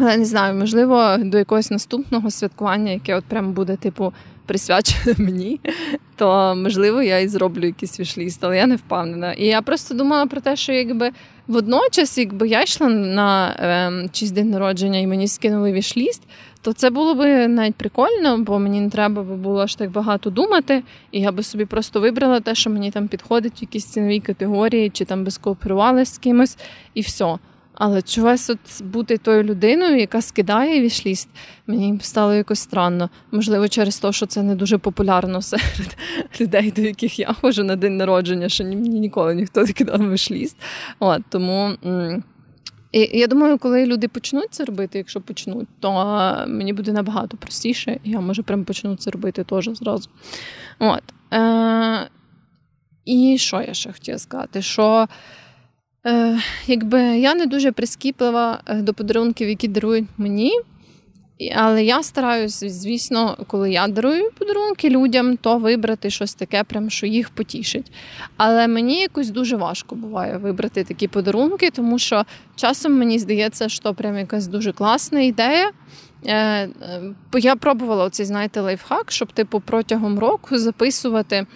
Але 0.00 0.16
не 0.16 0.24
знаю, 0.24 0.54
можливо, 0.54 1.16
до 1.18 1.38
якогось 1.38 1.70
наступного 1.70 2.30
святкування, 2.30 2.92
яке 2.92 3.14
от 3.14 3.24
прям 3.24 3.52
буде, 3.52 3.76
типу, 3.76 4.12
присвячене 4.46 5.14
мені, 5.18 5.60
то 6.16 6.54
можливо 6.56 7.02
я 7.02 7.18
і 7.18 7.28
зроблю 7.28 7.66
якийсь 7.66 8.00
вішліст, 8.00 8.44
але 8.44 8.56
я 8.56 8.66
не 8.66 8.76
впевнена. 8.76 9.32
І 9.32 9.46
я 9.46 9.62
просто 9.62 9.94
думала 9.94 10.26
про 10.26 10.40
те, 10.40 10.56
що 10.56 10.72
якби 10.72 11.10
водночас, 11.46 12.18
якби 12.18 12.48
я 12.48 12.62
йшла 12.62 12.88
на 12.88 13.50
е, 13.50 14.08
чийсь 14.12 14.30
день 14.30 14.50
народження 14.50 14.98
і 14.98 15.06
мені 15.06 15.28
скинули 15.28 15.72
вішліст, 15.72 16.22
то 16.62 16.72
це 16.72 16.90
було 16.90 17.14
б 17.14 17.48
навіть 17.48 17.74
прикольно, 17.74 18.38
бо 18.38 18.58
мені 18.58 18.80
не 18.80 18.90
треба 18.90 19.22
було 19.22 19.60
аж 19.60 19.74
так 19.74 19.90
багато 19.90 20.30
думати, 20.30 20.82
і 21.12 21.20
я 21.20 21.32
би 21.32 21.42
собі 21.42 21.64
просто 21.64 22.00
вибрала 22.00 22.40
те, 22.40 22.54
що 22.54 22.70
мені 22.70 22.90
там 22.90 23.08
підходить 23.08 23.60
в 23.60 23.62
якійсь 23.62 23.86
ціновій 23.86 24.20
категорії, 24.20 24.90
чи 24.90 25.04
там 25.04 25.24
би 25.24 25.30
скооперувалася 25.30 26.14
з 26.14 26.18
кимось, 26.18 26.56
і 26.94 27.00
все. 27.00 27.38
Але 27.82 28.02
чогось 28.02 28.50
от 28.50 28.82
бути 28.82 29.18
тою 29.18 29.42
людиною, 29.42 29.96
яка 29.96 30.22
скидає 30.22 30.80
вішліст, 30.80 31.28
мені 31.66 31.98
стало 32.02 32.34
якось 32.34 32.58
странно. 32.58 33.10
Можливо, 33.30 33.68
через 33.68 33.98
те, 33.98 34.12
що 34.12 34.26
це 34.26 34.42
не 34.42 34.54
дуже 34.54 34.78
популярно 34.78 35.42
серед 35.42 35.96
людей, 36.40 36.70
до 36.70 36.82
яких 36.82 37.18
я 37.18 37.32
ходжу 37.32 37.64
на 37.64 37.76
день 37.76 37.96
народження, 37.96 38.48
що 38.48 38.64
мені 38.64 39.00
ніколи 39.00 39.34
ніхто 39.34 39.62
не 39.62 39.72
кидав 39.72 40.12
вішліст. 40.12 40.56
От, 40.98 41.22
Тому 41.28 41.76
і 42.92 43.18
я 43.18 43.26
думаю, 43.26 43.58
коли 43.58 43.86
люди 43.86 44.08
почнуть 44.08 44.48
це 44.50 44.64
робити, 44.64 44.98
якщо 44.98 45.20
почнуть, 45.20 45.68
то 45.80 45.92
мені 46.48 46.72
буде 46.72 46.92
набагато 46.92 47.36
простіше, 47.36 48.00
і 48.04 48.10
я 48.10 48.20
може 48.20 48.42
прям 48.42 48.64
почну 48.64 48.96
це 48.96 49.10
робити 49.10 49.44
теж 49.44 49.70
зразу. 49.72 50.10
От. 50.78 51.02
Е- 51.32 52.08
І 53.04 53.38
що 53.38 53.62
я 53.62 53.74
ще 53.74 53.92
хотіла 53.92 54.18
сказати? 54.18 54.62
Що 54.62 55.08
Е, 56.06 56.38
Якби 56.66 57.00
я 57.02 57.34
не 57.34 57.46
дуже 57.46 57.72
прискіплива 57.72 58.60
е, 58.66 58.74
до 58.74 58.94
подарунків, 58.94 59.48
які 59.48 59.68
дарують 59.68 60.08
мені. 60.18 60.52
Але 61.56 61.84
я 61.84 62.02
стараюся, 62.02 62.68
звісно, 62.68 63.36
коли 63.46 63.72
я 63.72 63.88
дарую 63.88 64.30
подарунки 64.38 64.90
людям, 64.90 65.36
то 65.36 65.58
вибрати 65.58 66.10
щось 66.10 66.34
таке, 66.34 66.64
прям, 66.64 66.90
що 66.90 67.06
їх 67.06 67.30
потішить. 67.30 67.92
Але 68.36 68.68
мені 68.68 69.00
якось 69.00 69.30
дуже 69.30 69.56
важко 69.56 69.94
буває 69.94 70.36
вибрати 70.36 70.84
такі 70.84 71.08
подарунки, 71.08 71.70
тому 71.70 71.98
що 71.98 72.24
часом 72.56 72.98
мені 72.98 73.18
здається, 73.18 73.68
що 73.68 73.94
прям 73.94 74.18
якась 74.18 74.46
дуже 74.46 74.72
класна 74.72 75.20
ідея. 75.20 75.70
Е, 76.26 76.68
я 77.34 77.56
пробувала 77.56 78.04
оцей, 78.04 78.26
знаєте, 78.26 78.60
лайфхак, 78.60 79.12
щоб 79.12 79.32
типу 79.32 79.60
протягом 79.60 80.18
року 80.18 80.58
записувати 80.58 81.46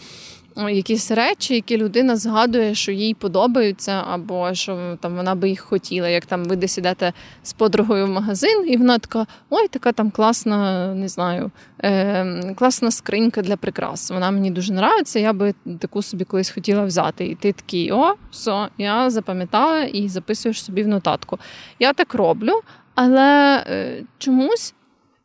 якісь 0.57 1.11
речі, 1.11 1.55
які 1.55 1.77
людина 1.77 2.17
згадує, 2.17 2.75
що 2.75 2.93
їй 2.93 3.15
подобаються, 3.15 4.05
або 4.11 4.55
що 4.55 4.99
там 5.01 5.17
вона 5.17 5.35
би 5.35 5.49
їх 5.49 5.61
хотіла. 5.61 6.09
Як 6.09 6.27
там 6.27 6.45
ви 6.45 6.57
десь 6.57 6.79
ідете 6.79 7.13
з 7.43 7.53
подругою 7.53 8.07
в 8.07 8.11
магазин, 8.11 8.65
і 8.69 8.77
вона 8.77 8.99
така: 8.99 9.27
ой, 9.51 9.69
така 9.69 9.93
там 9.93 10.11
класна, 10.11 10.89
не 10.95 11.09
знаю, 11.09 11.51
е, 11.83 12.55
класна 12.55 12.91
скринька 12.91 13.43
для 13.43 13.57
прикрас. 13.57 14.11
Вона 14.11 14.31
мені 14.31 14.51
дуже 14.51 14.75
подобається, 15.05 15.19
я 15.19 15.33
би 15.33 15.55
таку 15.79 16.03
собі 16.03 16.25
колись 16.25 16.51
хотіла 16.51 16.85
взяти. 16.85 17.27
І 17.27 17.35
ти 17.35 17.53
такий, 17.53 17.93
о, 17.93 18.15
все, 18.31 18.69
я 18.79 19.11
запам'ятала 19.11 19.83
і 19.83 20.09
записуєш 20.09 20.65
собі 20.65 20.83
в 20.83 20.89
нотатку. 20.89 21.39
Я 21.79 21.93
так 21.93 22.15
роблю, 22.15 22.61
але 22.95 23.65
е, 23.69 24.03
чомусь, 24.19 24.75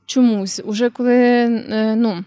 чомусь, 0.05 0.61
уже 0.65 0.89
коли 0.89 1.15
е, 1.15 1.95
ну. 1.97 2.23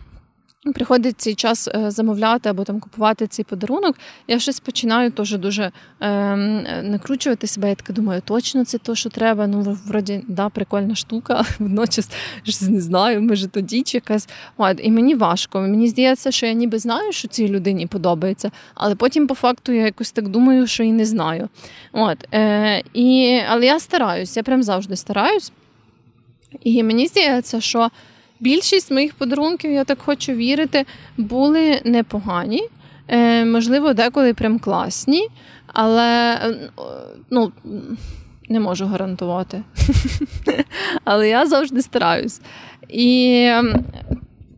Приходить 0.64 1.20
цей 1.20 1.34
час 1.34 1.68
е, 1.68 1.90
замовляти 1.90 2.48
або 2.48 2.64
там 2.64 2.80
купувати 2.80 3.26
цей 3.26 3.44
подарунок, 3.44 3.96
я 4.28 4.38
щось 4.38 4.60
починаю 4.60 5.10
теж 5.10 5.36
дуже 5.38 5.72
е, 6.00 6.36
накручувати 6.82 7.46
себе. 7.46 7.68
Я 7.68 7.74
така 7.74 7.92
думаю, 7.92 8.22
точно 8.24 8.64
це 8.64 8.78
то, 8.78 8.94
що 8.94 9.10
треба. 9.10 9.46
Ну, 9.46 9.78
вроді, 9.86 10.24
да, 10.28 10.48
прикольна 10.48 10.94
штука, 10.94 11.44
водночас 11.58 12.10
не 12.60 12.80
знаю, 12.80 13.22
може 13.22 13.48
то 13.48 13.60
діч 13.60 13.94
якась. 13.94 14.28
І 14.78 14.90
мені 14.90 15.14
важко. 15.14 15.60
Мені 15.60 15.88
здається, 15.88 16.30
що 16.30 16.46
я 16.46 16.52
ніби 16.52 16.78
знаю, 16.78 17.12
що 17.12 17.28
цій 17.28 17.48
людині 17.48 17.86
подобається, 17.86 18.50
але 18.74 18.94
потім, 18.94 19.26
по 19.26 19.34
факту, 19.34 19.72
я 19.72 19.84
якось 19.84 20.12
так 20.12 20.28
думаю, 20.28 20.66
що 20.66 20.82
і 20.82 20.92
не 20.92 21.04
знаю. 21.04 21.48
От, 21.92 22.34
е, 22.34 22.82
і, 22.94 23.40
Але 23.48 23.66
я 23.66 23.80
стараюсь, 23.80 24.36
я 24.36 24.42
прям 24.42 24.62
завжди 24.62 24.96
стараюсь. 24.96 25.52
І 26.62 26.82
мені 26.82 27.06
здається, 27.06 27.60
що. 27.60 27.90
Більшість 28.42 28.90
моїх 28.90 29.14
подарунків, 29.14 29.72
я 29.72 29.84
так 29.84 29.98
хочу 30.02 30.32
вірити, 30.32 30.86
були 31.16 31.80
непогані. 31.84 32.68
Е, 33.08 33.44
Можливо, 33.44 33.94
деколи 33.94 34.34
прям 34.34 34.58
класні, 34.58 35.28
але 35.66 36.38
ну, 37.30 37.52
не 38.48 38.60
можу 38.60 38.86
гарантувати. 38.86 39.62
Але 41.04 41.28
я 41.28 41.46
завжди 41.46 41.82
стараюсь. 41.82 42.40
І 42.88 43.34
ем, 43.50 43.84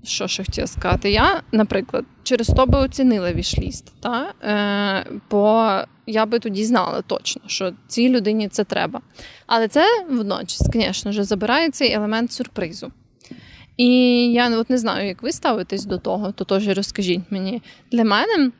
що 0.04 0.28
ще 0.28 0.44
хотіла 0.44 0.66
сказати? 0.66 1.10
Я, 1.10 1.42
наприклад, 1.52 2.04
через 2.22 2.46
то 2.46 2.66
би 2.66 2.78
оцінила 2.78 3.32
вішліст, 3.32 3.92
та? 4.00 4.32
Е, 4.42 5.06
бо 5.30 5.70
я 6.06 6.26
би 6.26 6.38
тоді 6.38 6.64
знала 6.64 7.02
точно, 7.02 7.42
що 7.46 7.72
цій 7.86 8.08
людині 8.08 8.48
це 8.48 8.64
треба. 8.64 9.00
Але 9.46 9.68
це 9.68 9.86
водночас, 10.10 10.62
звісно 10.72 11.12
забирає 11.12 11.70
цей 11.70 11.92
елемент 11.92 12.32
сюрпризу. 12.32 12.92
І 13.76 13.88
я 14.32 14.58
от 14.58 14.70
не 14.70 14.78
знаю, 14.78 15.08
як 15.08 15.22
ви 15.22 15.32
ставитесь 15.32 15.84
до 15.84 15.98
того, 15.98 16.32
то 16.32 16.44
теж 16.44 16.68
розкажіть 16.68 17.20
мені. 17.30 17.62
Для 17.92 18.04
мене 18.04 18.50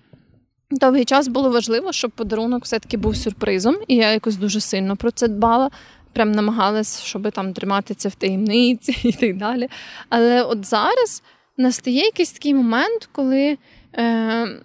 довгий 0.70 1.05
час 1.05 1.29
було 1.29 1.50
важливо, 1.50 1.92
щоб 1.92 2.11
подарунок 2.11 2.64
все-таки 2.64 2.96
був 2.96 3.16
сюрпризом, 3.16 3.77
і 3.88 3.96
я 3.96 4.12
якось 4.12 4.37
дуже 4.37 4.61
сильно 4.61 4.96
про 4.96 5.11
це 5.11 5.29
дбала. 5.29 5.70
прям 6.12 6.33
намагалась, 6.33 7.03
щоб 7.03 7.31
там 7.31 7.53
тримати 7.53 7.94
це 7.94 8.09
в 8.09 8.14
таємниці 8.14 8.96
і 9.09 9.12
так 9.12 9.37
далі. 9.37 9.68
Але 10.09 10.42
от 10.42 10.66
зараз 10.66 11.22
настає 11.57 12.05
якийсь 12.05 12.33
такий 12.33 12.55
момент, 12.55 13.09
коли. 13.12 13.59
Е, 13.96 14.61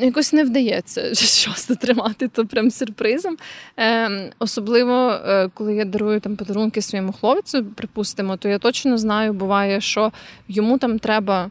Якось 0.00 0.32
не 0.32 0.44
вдається 0.44 1.14
часто 1.14 1.74
тримати 1.74 2.28
то 2.28 2.46
прям 2.46 2.70
сюрпризом. 2.70 3.36
Е, 3.78 4.32
Особливо, 4.38 5.10
е, 5.10 5.48
коли 5.54 5.74
я 5.74 5.84
дарую 5.84 6.20
там 6.20 6.36
подарунки 6.36 6.82
своєму 6.82 7.12
хлопцю, 7.12 7.64
припустимо, 7.64 8.36
то 8.36 8.48
я 8.48 8.58
точно 8.58 8.98
знаю, 8.98 9.32
буває, 9.32 9.80
що 9.80 10.12
йому 10.48 10.78
там 10.78 10.98
треба 10.98 11.50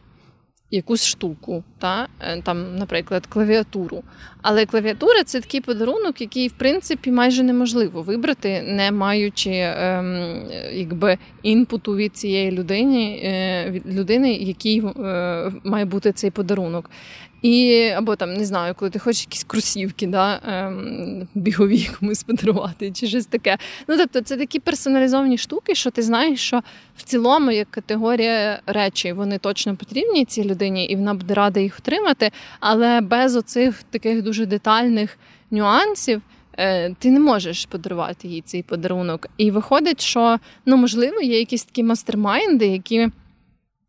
якусь 0.72 1.06
штуку, 1.06 1.64
та 1.80 2.08
е, 2.22 2.42
там, 2.42 2.76
наприклад, 2.76 3.26
клавіатуру. 3.28 4.04
Але 4.42 4.66
клавіатура 4.66 5.24
це 5.24 5.42
такий 5.42 5.62
подарунок, 5.62 6.22
який 6.22 6.48
в 6.48 6.52
принципі 6.52 7.12
майже 7.12 7.44
неможливо 7.44 8.02
вибрати, 8.02 8.62
не 8.62 8.92
маючи 8.92 9.52
ем, 9.54 10.44
якби 10.74 11.18
інпуту 11.44 11.96
від 11.96 12.18
цієї 12.18 12.52
людини, 12.52 13.22
е, 13.24 13.72
від 13.72 13.96
людини, 13.98 14.34
якій 14.34 14.84
е, 15.00 15.52
має 15.64 15.86
бути 15.86 16.12
цей 16.12 16.32
подарунок. 16.32 16.90
І 17.42 17.84
або 17.96 18.16
там 18.16 18.34
не 18.34 18.46
знаю, 18.46 18.76
коли 18.78 18.92
ти 18.92 19.00
хочеш 19.00 19.22
якісь 19.22 19.44
кросівки, 19.44 20.08
да, 20.08 20.40
ем, 20.48 21.28
бігові 21.36 21.90
комусь 22.00 22.24
подарувати 22.24 22.92
чи 22.92 23.08
щось 23.08 23.26
таке. 23.26 23.58
Ну 23.88 23.98
тобто, 23.98 24.22
це 24.22 24.38
такі 24.38 24.60
персоналізовані 24.60 25.38
штуки, 25.38 25.76
що 25.76 25.92
ти 25.92 26.02
знаєш, 26.02 26.40
що 26.40 26.62
в 26.98 27.04
цілому 27.04 27.52
як 27.52 27.72
категорія 27.72 28.60
речі 28.66 29.14
вони 29.14 29.38
точно 29.38 29.76
потрібні 29.76 30.26
цій 30.26 30.44
людині, 30.44 30.86
і 30.86 30.96
вона 30.96 31.14
буде 31.14 31.34
рада 31.34 31.60
їх 31.60 31.78
отримати. 31.80 32.32
Але 32.60 33.02
без 33.02 33.36
оцих 33.36 33.84
таких 33.84 34.22
дуже 34.22 34.46
детальних 34.46 35.18
нюансів. 35.52 36.22
Е, 36.60 36.94
ти 37.00 37.12
не 37.12 37.20
можеш 37.20 37.66
подарувати 37.66 38.28
їй 38.28 38.42
цей 38.42 38.64
подарунок. 38.64 39.28
І 39.38 39.52
виходить, 39.52 40.02
що 40.02 40.40
ну 40.66 40.78
можливо 40.78 41.22
є 41.22 41.40
якісь 41.40 41.64
такі 41.64 41.84
мастермайнди, 41.84 42.68
які 42.68 43.10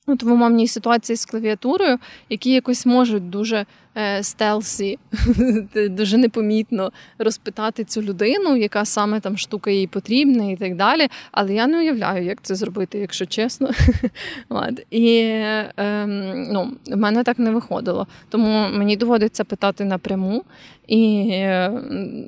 От 0.09 0.23
в 0.23 0.33
умовній 0.33 0.69
ситуації 0.69 1.17
з 1.17 1.25
клавіатурою, 1.25 1.99
які 2.29 2.51
якось 2.51 2.87
можуть 2.87 3.31
дуже 3.31 3.67
стелсі, 4.23 4.99
дуже 5.91 6.19
непомітно 6.19 6.93
розпитати 7.19 7.85
цю 7.85 8.03
людину, 8.03 8.57
яка 8.57 8.85
саме 8.85 9.21
там 9.21 9.39
штука 9.39 9.71
їй 9.71 9.87
потрібна, 9.87 10.51
і 10.51 10.57
так 10.57 10.77
далі. 10.77 11.09
Але 11.33 11.55
я 11.55 11.67
не 11.67 11.79
уявляю, 11.79 12.25
як 12.25 12.43
це 12.43 12.55
зробити, 12.55 12.99
якщо 12.99 13.27
чесно. 13.27 13.71
І 14.91 15.21
ем, 15.77 16.43
ну, 16.53 16.73
в 16.87 16.97
мене 16.97 17.25
так 17.25 17.39
не 17.39 17.51
виходило. 17.51 18.07
Тому 18.29 18.69
мені 18.73 18.97
доводиться 18.97 19.45
питати 19.45 19.85
напряму. 19.85 20.45
І 20.89 21.25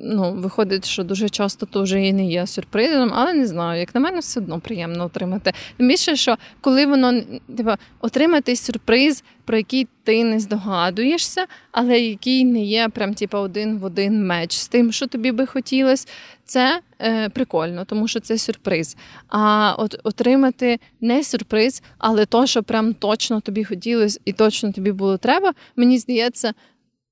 ну, 0.03 0.33
виходить, 0.37 0.85
що 0.85 1.03
дуже 1.03 1.29
часто 1.29 1.65
то 1.65 1.83
вже 1.83 2.01
і 2.01 2.13
не 2.13 2.25
є 2.25 2.47
сюрпризом, 2.47 3.11
але 3.13 3.33
не 3.33 3.47
знаю, 3.47 3.79
як 3.79 3.95
на 3.95 4.01
мене, 4.01 4.19
все 4.19 4.39
одно 4.39 4.59
приємно 4.59 5.05
отримати. 5.05 5.53
Тим 5.77 5.87
більше, 5.87 6.15
що 6.15 6.37
коли 6.61 6.85
воно 6.85 7.21
типу, 7.57 7.71
отримати 8.01 8.55
сюрприз 8.55 9.23
про 9.45 9.57
який 9.57 9.87
ти 10.03 10.23
не 10.23 10.39
здогадуєшся, 10.39 11.45
але 11.71 11.99
який 11.99 12.45
не 12.45 12.63
є 12.63 12.89
прям 12.89 13.13
типу, 13.13 13.37
один 13.37 13.77
в 13.77 13.83
один 13.83 14.27
меч 14.27 14.57
з 14.57 14.67
тим, 14.67 14.91
що 14.91 15.07
тобі 15.07 15.31
би 15.31 15.45
хотілося, 15.45 16.07
це 16.45 16.81
е, 17.01 17.29
прикольно, 17.29 17.85
тому 17.85 18.07
що 18.07 18.19
це 18.19 18.37
сюрприз. 18.37 18.97
А 19.29 19.73
от 19.77 19.99
отримати 20.03 20.79
не 21.01 21.23
сюрприз, 21.23 21.83
але 21.97 22.25
то, 22.25 22.47
що 22.47 22.63
прям 22.63 22.93
точно 22.93 23.41
тобі 23.41 23.63
хотілося 23.63 24.19
і 24.25 24.33
точно 24.33 24.71
тобі 24.71 24.91
було 24.91 25.17
треба, 25.17 25.53
мені 25.75 25.97
здається. 25.97 26.53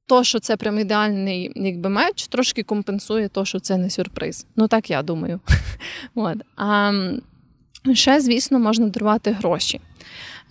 То, 0.07 0.23
що 0.23 0.39
це 0.39 0.57
прям 0.57 0.79
ідеальний 0.79 1.51
якби 1.55 1.89
меч, 1.89 2.27
трошки 2.27 2.63
компенсує 2.63 3.27
то, 3.27 3.45
що 3.45 3.59
це 3.59 3.77
не 3.77 3.89
сюрприз. 3.89 4.47
Ну 4.55 4.67
так 4.67 4.89
я 4.89 5.03
думаю. 5.03 5.39
Ще, 7.93 8.21
звісно, 8.21 8.59
можна 8.59 8.87
дарувати 8.87 9.31
гроші. 9.31 9.81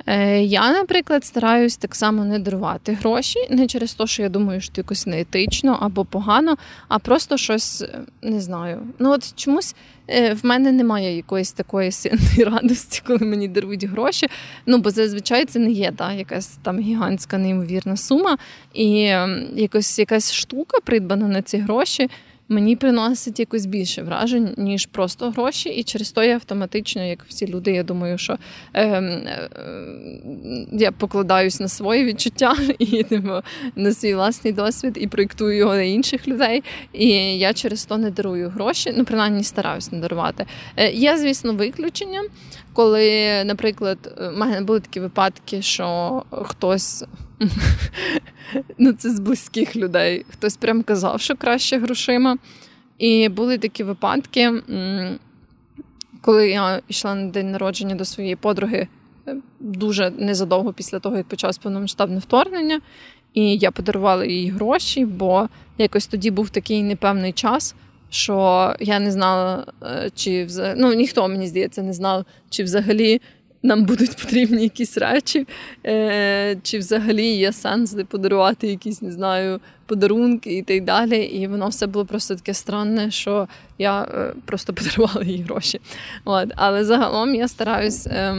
Е, 0.07 0.43
я, 0.43 0.73
наприклад, 0.73 1.25
стараюсь 1.25 1.77
так 1.77 1.95
само 1.95 2.25
не 2.25 2.39
дарувати 2.39 2.93
гроші, 2.93 3.39
не 3.51 3.67
через 3.67 3.95
те, 3.95 4.07
що 4.07 4.23
я 4.23 4.29
думаю, 4.29 4.61
що 4.61 4.73
це 4.75 4.81
якось 4.81 5.07
неетично 5.07 5.79
або 5.81 6.05
погано, 6.05 6.57
а 6.89 6.99
просто 6.99 7.37
щось 7.37 7.83
е, 7.83 8.01
не 8.23 8.41
знаю. 8.41 8.81
Ну 8.99 9.11
от 9.11 9.37
чомусь 9.37 9.75
е, 10.09 10.35
в 10.35 10.47
мене 10.47 10.73
немає 10.73 11.17
якоїсь 11.17 11.53
такої 11.53 11.93
сильної 11.93 12.45
радості, 12.45 13.03
коли 13.07 13.19
мені 13.19 13.49
дарують 13.49 13.85
гроші. 13.85 14.27
Ну 14.67 14.79
бо 14.79 14.91
зазвичай 14.91 15.45
це 15.45 15.59
не 15.59 15.71
є 15.71 15.93
та, 15.97 16.13
якась 16.13 16.59
там 16.63 16.81
гігантська 16.81 17.39
неймовірна 17.39 17.97
сума, 17.97 18.39
і 18.75 19.05
ем, 19.05 19.49
якось 19.55 19.99
якась 19.99 20.33
штука 20.33 20.79
придбана 20.85 21.29
на 21.29 21.43
ці 21.43 21.59
гроші 21.59 22.09
мені 22.49 22.77
приносить 22.77 23.41
якось 23.41 23.67
більше 23.67 24.03
вражень, 24.03 24.55
ніж 24.57 24.87
просто 24.87 25.31
гроші. 25.31 25.69
І 25.69 25.83
через 25.83 26.13
то 26.13 26.23
я 26.23 26.35
автоматично, 26.35 27.05
як 27.05 27.25
всі 27.29 27.47
люди, 27.47 27.73
я 27.73 27.83
думаю, 27.83 28.19
що 28.19 28.39
е, 28.75 28.87
е, 28.87 29.51
я 30.73 30.93
покладаюсь 30.93 31.61
на 31.61 31.69
свої 31.69 32.05
відчуття 32.05 32.57
і 32.79 33.03
типу, 33.03 33.33
на 33.77 33.93
свій 33.93 34.15
власний 34.15 34.53
досвід 34.53 34.99
і 35.01 35.07
проєктую 35.07 35.57
його 35.57 35.75
на 35.75 35.83
інших 35.83 36.29
людей. 36.29 36.63
І 36.93 37.09
я 37.39 37.53
через 37.53 37.85
то 37.85 37.99
не 37.99 38.11
дарую 38.11 38.49
гроші, 38.49 38.95
ну 38.97 39.05
принаймні 39.05 39.45
стараюсь 39.45 39.93
не 39.93 39.99
дарувати. 39.99 40.47
Е, 40.77 40.91
Є, 40.91 41.19
звісно, 41.19 41.53
виключення, 41.53 42.23
коли, 42.73 43.45
наприклад, 43.45 43.99
в 44.19 44.39
мене 44.39 44.61
були 44.61 44.81
такі 44.81 45.01
випадки, 45.01 45.63
що 45.63 46.23
хтось. 46.31 47.05
ну 48.79 48.93
це 48.93 49.11
з 49.11 49.21
близьких 49.21 49.77
людей. 49.77 50.25
Хтось 50.31 50.57
прям 50.57 50.83
казав, 50.83 51.21
що 51.21 51.37
краще 51.37 51.79
грошима. 51.79 52.39
І 52.99 53.29
були 53.29 53.59
такі 53.59 53.85
випадки, 53.85 54.63
коли 56.21 56.51
я 56.51 56.83
йшла 56.89 57.15
на 57.15 57.31
день 57.31 57.51
народження 57.51 57.95
до 57.95 58.05
своєї 58.05 58.37
подруги 58.37 58.89
е, 59.29 59.37
дуже 59.61 60.11
незадовго 60.11 60.73
після 60.73 60.99
того, 60.99 61.17
як 61.17 61.27
почалось 61.27 61.59
повномасштабне 61.59 62.19
вторгнення, 62.19 62.81
і 63.35 63.57
я 63.57 63.71
подарувала 63.71 64.25
їй 64.25 64.51
гроші, 64.51 65.05
бо 65.05 65.49
якось 65.79 66.07
тоді 66.07 66.31
був 66.31 66.51
такий 66.51 66.83
непевний 66.83 67.33
час. 67.33 67.75
Що 68.11 68.75
я 68.81 69.01
не 69.01 69.11
знала, 69.11 69.67
е, 69.83 70.11
чи 70.15 70.45
взагалі, 70.45 70.81
ну 70.81 70.93
ніхто 70.93 71.29
мені 71.29 71.47
здається 71.47 71.83
не 71.83 71.93
знав, 71.93 72.25
чи 72.51 72.65
взагалі 72.65 73.21
нам 73.63 73.85
будуть 73.85 74.17
потрібні 74.17 74.63
якісь 74.63 74.99
речі, 74.99 75.47
е, 75.87 76.57
чи 76.63 76.79
взагалі 76.79 77.27
є 77.27 77.53
сенс 77.53 77.97
подарувати 78.09 78.69
якісь, 78.69 79.03
не 79.03 79.13
знаю, 79.13 79.61
подарунки 79.87 80.59
і 80.59 80.63
так 80.63 80.85
далі. 80.85 81.19
І 81.23 81.47
воно 81.47 81.69
все 81.69 81.87
було 81.87 82.05
просто 82.05 82.35
таке 82.35 82.55
странне, 82.55 83.11
що 83.11 83.49
я 83.79 84.03
е, 84.03 84.33
просто 84.45 84.73
подарувала 84.75 85.25
їй 85.25 85.43
гроші. 85.43 85.81
От. 86.25 86.53
Але 86.57 86.85
загалом 86.85 87.35
я 87.35 87.49
стараюсь 87.49 88.07
е, 88.07 88.35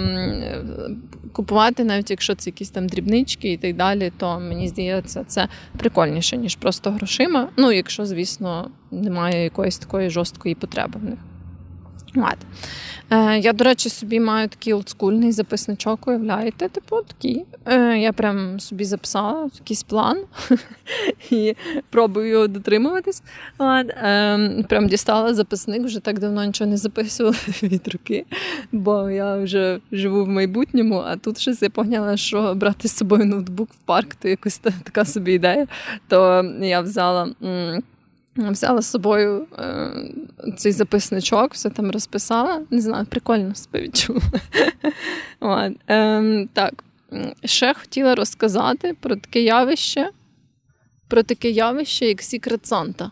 купувати, 1.31 1.83
навіть 1.83 2.09
якщо 2.09 2.35
це 2.35 2.49
якісь 2.49 2.69
там 2.69 2.87
дрібнички 2.87 3.51
і 3.51 3.57
так 3.57 3.75
далі, 3.75 4.11
то 4.17 4.39
мені 4.39 4.67
здається, 4.67 5.23
це 5.27 5.47
прикольніше, 5.77 6.37
ніж 6.37 6.55
просто 6.55 6.91
грошима. 6.91 7.49
Ну, 7.57 7.71
якщо, 7.71 8.05
звісно, 8.05 8.71
немає 8.91 9.43
якоїсь 9.43 9.77
такої 9.77 10.09
жорсткої 10.09 10.55
потреби 10.55 10.99
в 10.99 11.03
них. 11.03 11.19
От. 12.23 12.37
Е, 13.09 13.39
Я, 13.39 13.53
до 13.53 13.63
речі, 13.63 13.89
собі 13.89 14.19
маю 14.19 14.47
такий 14.47 14.73
олдскульний 14.73 15.31
записничок, 15.31 16.07
уявляєте, 16.07 16.69
типу 16.69 17.01
такий. 17.01 17.45
Е, 17.65 17.97
Я 17.97 18.13
прям 18.13 18.59
собі 18.59 18.85
записала 18.85 19.49
якийсь 19.53 19.83
план 19.83 20.17
і 21.31 21.55
пробую 21.89 22.29
його 22.29 22.47
дотримуватись. 22.47 23.23
Е, 23.61 24.63
Прям 24.69 24.87
дістала 24.87 25.33
записник, 25.33 25.85
вже 25.85 25.99
так 25.99 26.19
давно 26.19 26.45
нічого 26.45 26.69
не 26.69 26.77
записувала 26.77 27.35
від 27.63 27.87
руки, 27.87 28.25
бо 28.71 29.09
я 29.09 29.37
вже 29.37 29.79
живу 29.91 30.25
в 30.25 30.29
майбутньому, 30.29 30.95
а 30.95 31.15
тут 31.15 31.39
щось 31.39 31.61
я 31.61 31.69
поняла, 31.69 32.17
що 32.17 32.53
брати 32.55 32.87
з 32.87 32.97
собою 32.97 33.25
ноутбук 33.25 33.69
в 33.71 33.77
парк, 33.85 34.15
то 34.15 34.29
якось 34.29 34.57
така 34.57 35.05
собі 35.05 35.33
ідея. 35.33 35.67
То 36.07 36.43
я 36.61 36.81
взяла. 36.81 37.29
Взяла 38.39 38.81
з 38.81 38.89
собою 38.89 39.47
е, 39.57 39.91
цей 40.57 40.71
записничок, 40.71 41.53
все 41.53 41.69
там 41.69 41.91
розписала. 41.91 42.61
Не 42.69 42.81
знаю, 42.81 43.05
прикольно 43.05 43.55
себе 43.55 43.81
відчула. 43.81 44.21
Е, 45.89 46.47
так, 46.53 46.83
ще 47.45 47.73
хотіла 47.73 48.15
розказати 48.15 48.95
про 48.99 49.15
таке 49.15 49.41
явище, 49.41 50.09
про 51.07 51.23
таке 51.23 51.49
явище, 51.49 52.05
як 52.05 52.17
Secret 52.17 52.69
Santa. 52.69 53.09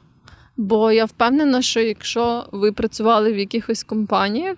Бо 0.58 0.92
я 0.92 1.06
впевнена, 1.06 1.62
що 1.62 1.80
якщо 1.80 2.46
ви 2.52 2.72
працювали 2.72 3.34
в 3.34 3.38
якихось 3.38 3.84
компаніях, 3.84 4.58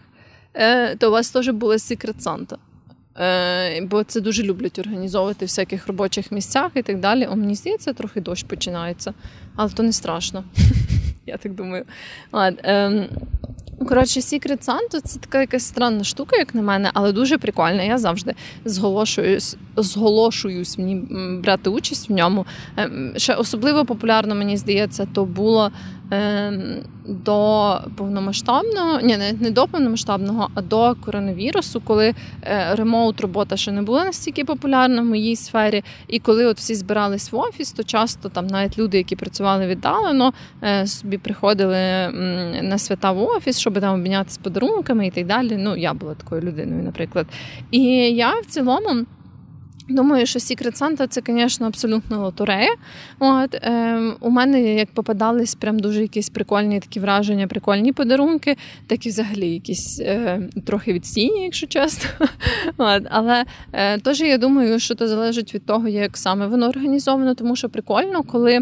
е, 0.54 0.96
то 0.96 1.08
у 1.08 1.12
вас 1.12 1.32
теж 1.32 1.50
була 1.50 1.76
Secret 1.76 2.24
Santa. 2.24 2.56
Е, 3.20 3.82
бо 3.82 4.04
це 4.04 4.22
дуже 4.22 4.44
люблять 4.44 4.80
організовувати 4.80 5.46
в 5.46 5.48
всяких 5.48 5.88
робочих 5.88 6.32
місцях 6.32 6.72
і 6.76 6.82
так 6.82 7.00
далі. 7.00 7.28
О, 7.32 7.36
мені 7.36 7.56
здається, 7.56 7.94
трохи 7.94 8.22
дощ 8.22 8.44
починається, 8.44 9.14
але 9.60 9.70
то 9.70 9.84
не 9.84 9.94
страшно. 9.94 10.44
Я 11.26 11.38
так 11.38 11.56
думаю. 11.56 11.86
Ем, 12.34 13.08
коротше, 13.88 14.20
Secret 14.20 14.66
Santa– 14.66 15.02
це 15.04 15.20
така 15.20 15.42
якась 15.42 15.66
странна 15.66 16.04
штука, 16.04 16.38
як 16.38 16.56
на 16.56 16.62
мене, 16.62 16.92
але 16.94 17.12
дуже 17.12 17.38
прикольна. 17.38 17.84
Я 17.84 17.98
завжди 17.98 18.36
зголошуюсь 18.66 19.58
зголошуюсь 19.78 20.78
мені 20.78 20.96
брати 21.44 21.70
участь 21.70 22.10
в 22.10 22.14
ньому. 22.14 22.46
Ем, 22.78 23.14
ще 23.18 23.34
особливо 23.34 23.86
популярно, 23.86 24.36
мені 24.36 24.58
здається, 24.58 25.08
то 25.14 25.26
було 25.26 25.72
до 27.06 27.78
повномасштабного, 27.96 29.02
ні, 29.02 29.18
не 29.40 29.52
до 29.52 29.68
повномасштабного, 29.68 30.50
а 30.56 30.62
до 30.62 30.96
коронавірусу, 31.06 31.82
коли 31.82 32.14
е, 32.44 32.76
ремоут 32.76 33.22
робота 33.22 33.58
ще 33.58 33.72
не 33.72 33.82
була 33.82 34.06
настільки 34.06 34.46
популярна 34.46 35.02
в 35.02 35.06
моїй 35.06 35.36
сфері. 35.36 35.84
І 36.08 36.20
коли 36.20 36.46
от 36.46 36.58
всі 36.58 36.76
збирались 36.76 37.32
в 37.32 37.36
офіс, 37.36 37.72
то 37.72 37.84
часто 37.84 38.30
там 38.30 38.48
навіть 38.48 38.78
люди, 38.78 38.98
які 38.98 39.16
працювали 39.16 39.68
віддалено, 39.68 40.34
е, 40.64 40.88
собі 40.88 41.18
приходили 41.18 41.78
на 42.62 42.78
свята 42.78 43.12
в 43.12 43.22
офіс, 43.22 43.60
щоб 43.60 43.80
там 43.80 43.94
обмінятися 43.94 44.40
подарунками 44.44 45.08
і 45.08 45.12
так 45.12 45.26
далі. 45.26 45.56
Ну, 45.60 45.76
я 45.78 45.94
була 45.94 46.14
такою 46.14 46.42
людиною, 46.42 46.84
наприклад. 46.84 47.28
І 47.72 47.82
я 48.16 48.40
в 48.40 48.46
цілому. 48.46 49.06
Думаю, 49.90 50.26
що 50.26 50.40
Secret 50.40 50.82
Santa 50.82 51.08
це, 51.08 51.22
звісно, 51.28 51.68
абсолютно 51.68 52.24
лотерея. 52.24 52.76
От 53.20 53.56
е, 53.56 54.02
у 54.20 54.30
мене 54.30 54.76
як 54.76 54.92
попадались 54.92 55.56
прям 55.56 55.80
дуже 55.80 56.02
якісь 56.02 56.30
прикольні 56.30 56.80
такі 56.80 57.00
враження, 57.00 57.48
прикольні 57.48 57.94
подарунки, 57.94 58.58
так 58.88 59.06
і 59.06 59.10
взагалі 59.10 59.50
якісь 59.54 60.00
е, 60.00 60.42
трохи 60.66 60.94
відстійні, 60.94 61.44
якщо 61.44 61.68
чесно. 61.68 62.10
От, 62.78 63.04
Але 63.10 63.46
е, 63.74 64.00
теж 64.00 64.22
я 64.22 64.38
думаю, 64.38 64.80
що 64.80 64.96
це 64.96 65.08
залежить 65.08 65.54
від 65.54 65.66
того, 65.66 65.88
як 65.88 66.18
саме 66.18 66.48
воно 66.48 66.70
організовано, 66.70 67.36
тому 67.36 67.56
що 67.56 67.70
прикольно, 67.70 68.24
коли 68.24 68.62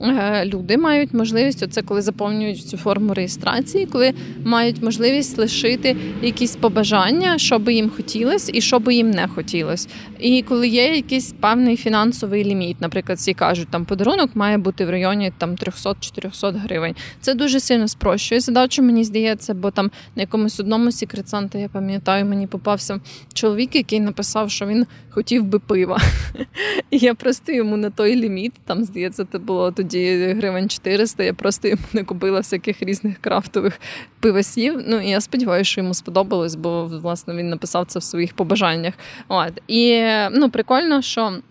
е, 0.00 0.44
люди 0.44 0.76
мають 0.76 1.14
можливість, 1.14 1.62
оце 1.62 1.82
коли 1.82 2.02
заповнюють 2.02 2.68
цю 2.68 2.76
форму 2.76 3.14
реєстрації, 3.14 3.86
коли 3.86 4.12
мають 4.44 4.82
можливість 4.82 5.38
лишити 5.38 5.96
якісь 6.22 6.56
побажання, 6.56 7.38
що 7.38 7.58
би 7.58 7.74
їм 7.74 7.90
хотілося 7.90 8.52
і 8.54 8.60
що 8.60 8.78
би 8.78 8.94
їм 8.94 9.10
не 9.10 9.28
хотілося. 9.28 9.88
І 10.20 10.42
коли 10.42 10.67
є 10.68 10.96
якийсь 10.96 11.34
певний 11.40 11.76
фінансовий 11.76 12.44
ліміт. 12.44 12.80
Наприклад, 12.80 13.18
всі 13.18 13.34
кажуть, 13.34 13.68
там 13.70 13.84
подарунок 13.84 14.36
має 14.36 14.58
бути 14.58 14.84
в 14.84 14.90
районі 14.90 15.32
там 15.38 15.50
300-400 15.50 16.58
гривень. 16.58 16.94
Це 17.20 17.34
дуже 17.34 17.60
сильно 17.60 17.88
спрощує 17.88 18.40
задачу, 18.40 18.82
мені 18.82 19.04
здається, 19.04 19.54
бо 19.54 19.70
там 19.70 19.90
на 20.16 20.22
якомусь 20.22 20.60
одному 20.60 20.92
секрет 20.92 21.34
я 21.54 21.68
пам'ятаю, 21.68 22.24
мені 22.24 22.46
попався 22.46 23.00
чоловік, 23.34 23.76
який 23.76 24.00
написав, 24.00 24.50
що 24.50 24.66
він 24.66 24.86
хотів 25.10 25.44
би 25.44 25.58
пива. 25.58 26.00
І 26.90 26.98
я 26.98 27.14
просто 27.14 27.52
йому 27.52 27.76
на 27.76 27.90
той 27.90 28.16
ліміт, 28.16 28.52
там 28.66 28.84
здається, 28.84 29.26
це 29.32 29.38
було 29.38 29.72
тоді 29.72 30.34
гривень 30.38 30.68
400, 30.68 31.24
Я 31.24 31.34
просто 31.34 31.68
йому 31.68 31.82
не 31.92 32.04
купила 32.04 32.38
всяких 32.38 32.82
різних 32.82 33.18
крафтових 33.18 33.80
пивосів. 34.20 34.82
Ну 34.86 35.00
і 35.00 35.08
я 35.08 35.20
сподіваюся, 35.20 35.70
що 35.70 35.80
йому 35.80 35.94
сподобалось, 35.94 36.54
бо 36.54 36.84
власне 36.84 37.34
він 37.34 37.48
написав 37.48 37.86
це 37.86 37.98
в 37.98 38.02
своїх 38.02 38.34
побажаннях. 38.34 38.94
От 39.28 39.52
і 39.68 40.02
ну 40.32 40.50
прикольно, 40.58 41.02
що. 41.02 41.42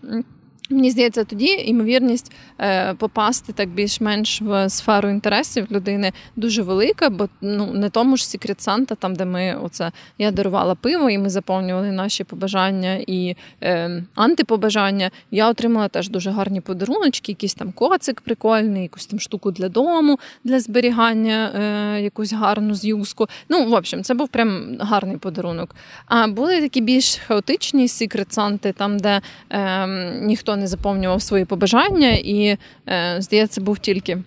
Мені 0.70 0.90
здається, 0.90 1.24
тоді 1.24 1.46
ймовірність 1.46 2.32
е, 2.60 2.94
попасти 2.94 3.52
так 3.52 3.68
більш-менш 3.68 4.42
в 4.42 4.68
сферу 4.68 5.08
інтересів 5.08 5.66
людини 5.70 6.12
дуже 6.36 6.62
велика, 6.62 7.10
бо 7.10 7.28
ну 7.40 7.72
не 7.72 7.90
тому 7.90 8.16
ж 8.16 8.24
Secret 8.24 8.68
Santa, 8.68 8.96
там 8.96 9.14
де 9.14 9.24
ми 9.24 9.58
оце 9.62 9.92
я 10.18 10.30
дарувала 10.30 10.74
пиво, 10.74 11.10
і 11.10 11.18
ми 11.18 11.30
заповнювали 11.30 11.92
наші 11.92 12.24
побажання 12.24 12.94
і 13.06 13.36
е, 13.62 14.02
антипобажання. 14.14 15.10
Я 15.30 15.50
отримала 15.50 15.88
теж 15.88 16.08
дуже 16.08 16.30
гарні 16.30 16.60
подаруночки, 16.60 17.32
якийсь 17.32 17.54
там 17.54 17.72
коцик 17.72 18.20
прикольний, 18.20 18.82
якусь 18.82 19.06
там 19.06 19.20
штуку 19.20 19.50
для 19.50 19.68
дому, 19.68 20.18
для 20.44 20.60
зберігання, 20.60 21.52
е, 21.54 22.02
якусь 22.02 22.32
гарну 22.32 22.74
з'юзку. 22.74 23.26
Ну, 23.48 23.64
в 23.64 23.72
общем, 23.72 24.02
це 24.02 24.14
був 24.14 24.28
прям 24.28 24.76
гарний 24.80 25.16
подарунок. 25.16 25.74
А 26.06 26.26
були 26.26 26.60
такі 26.60 26.80
більш 26.80 27.16
хаотичні 27.16 27.86
Secret 27.86 28.36
Santa, 28.38 28.72
там 28.72 28.98
де 28.98 29.20
е, 29.50 29.86
ніхто 30.20 30.57
не 30.58 30.66
заповнював 30.66 31.22
свої 31.22 31.44
побажання, 31.44 32.10
і, 32.10 32.56
е, 32.88 33.16
здається, 33.18 33.60
був 33.60 33.78
тільки 33.78 34.18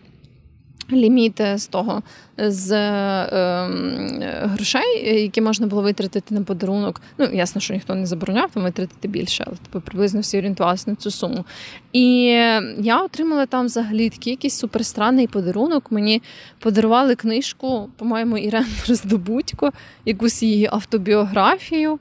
ліміт 0.91 1.41
з 1.55 1.67
того 1.67 2.03
з 2.37 2.71
е, 2.71 3.67
грошей, 4.43 5.21
які 5.21 5.41
можна 5.41 5.67
було 5.67 5.81
витратити 5.81 6.35
на 6.35 6.43
подарунок. 6.43 7.01
Ну, 7.17 7.29
ясно, 7.33 7.61
що 7.61 7.73
ніхто 7.73 7.95
не 7.95 8.05
забороняв 8.05 8.51
там 8.51 8.63
витратити 8.63 9.07
більше, 9.07 9.43
але 9.47 9.55
типу, 9.55 9.81
приблизно 9.81 10.21
всі 10.21 10.37
орієнтувалися 10.37 10.89
на 10.89 10.95
цю 10.95 11.11
суму. 11.11 11.45
І 11.93 12.23
я 12.77 13.01
отримала 13.03 13.45
там 13.45 13.65
взагалі 13.65 14.09
такий 14.09 14.31
якийсь 14.31 14.57
суперстранний 14.57 15.27
подарунок. 15.27 15.91
Мені 15.91 16.21
подарували 16.59 17.15
книжку, 17.15 17.89
по-моєму, 17.97 18.37
Ірен 18.37 18.65
Роздобудько, 18.87 19.71
якусь 20.05 20.43
її 20.43 20.69
автобіографію. 20.71 21.99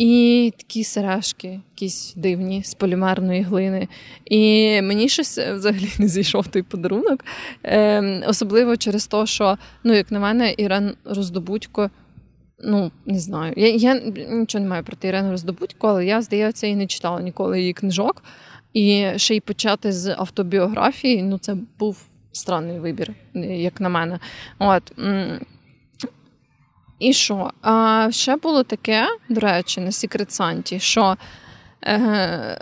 І 0.00 0.52
такі 0.56 0.84
сережки, 0.84 1.60
якісь 1.70 2.14
дивні 2.16 2.62
з 2.62 2.74
полімерної 2.74 3.42
глини. 3.42 3.88
І 4.24 4.82
мені 4.82 5.08
щось 5.08 5.38
взагалі 5.38 5.88
не 5.98 6.08
зійшов 6.08 6.46
той 6.46 6.62
подарунок. 6.62 7.24
Е, 7.64 8.22
Особливо 8.26 8.76
через 8.76 9.06
те, 9.06 9.26
що, 9.26 9.58
ну, 9.84 9.92
як 9.92 10.10
на 10.10 10.20
мене, 10.20 10.54
Ірен 10.58 10.94
Роздобудько. 11.04 11.90
Ну, 12.64 12.90
не 13.06 13.18
знаю. 13.18 13.54
Я 13.56 13.68
я 13.68 13.94
нічого 14.30 14.64
не 14.64 14.70
маю 14.70 14.84
проти 14.84 15.08
Ірени 15.08 15.30
Роздобудько, 15.30 15.88
але 15.88 16.06
я, 16.06 16.22
здається, 16.22 16.66
і 16.66 16.74
не 16.74 16.86
читала 16.86 17.20
ніколи 17.20 17.60
її 17.60 17.72
книжок. 17.72 18.22
І 18.72 19.06
ще 19.16 19.36
й 19.36 19.40
почати 19.40 19.92
з 19.92 20.14
автобіографії, 20.18 21.22
ну, 21.22 21.38
це 21.38 21.56
був 21.78 22.04
странний 22.32 22.78
вибір, 22.78 23.14
як 23.34 23.80
на 23.80 23.88
мене. 23.88 24.18
От. 24.58 24.92
І 27.00 27.12
що? 27.12 27.50
А 27.62 28.08
ще 28.10 28.36
було 28.36 28.62
таке, 28.62 29.06
до 29.28 29.40
речі, 29.40 29.80
на 29.80 29.90
Secret 29.90 30.30
Санті, 30.30 30.80
що 30.80 31.16
е, 31.84 32.60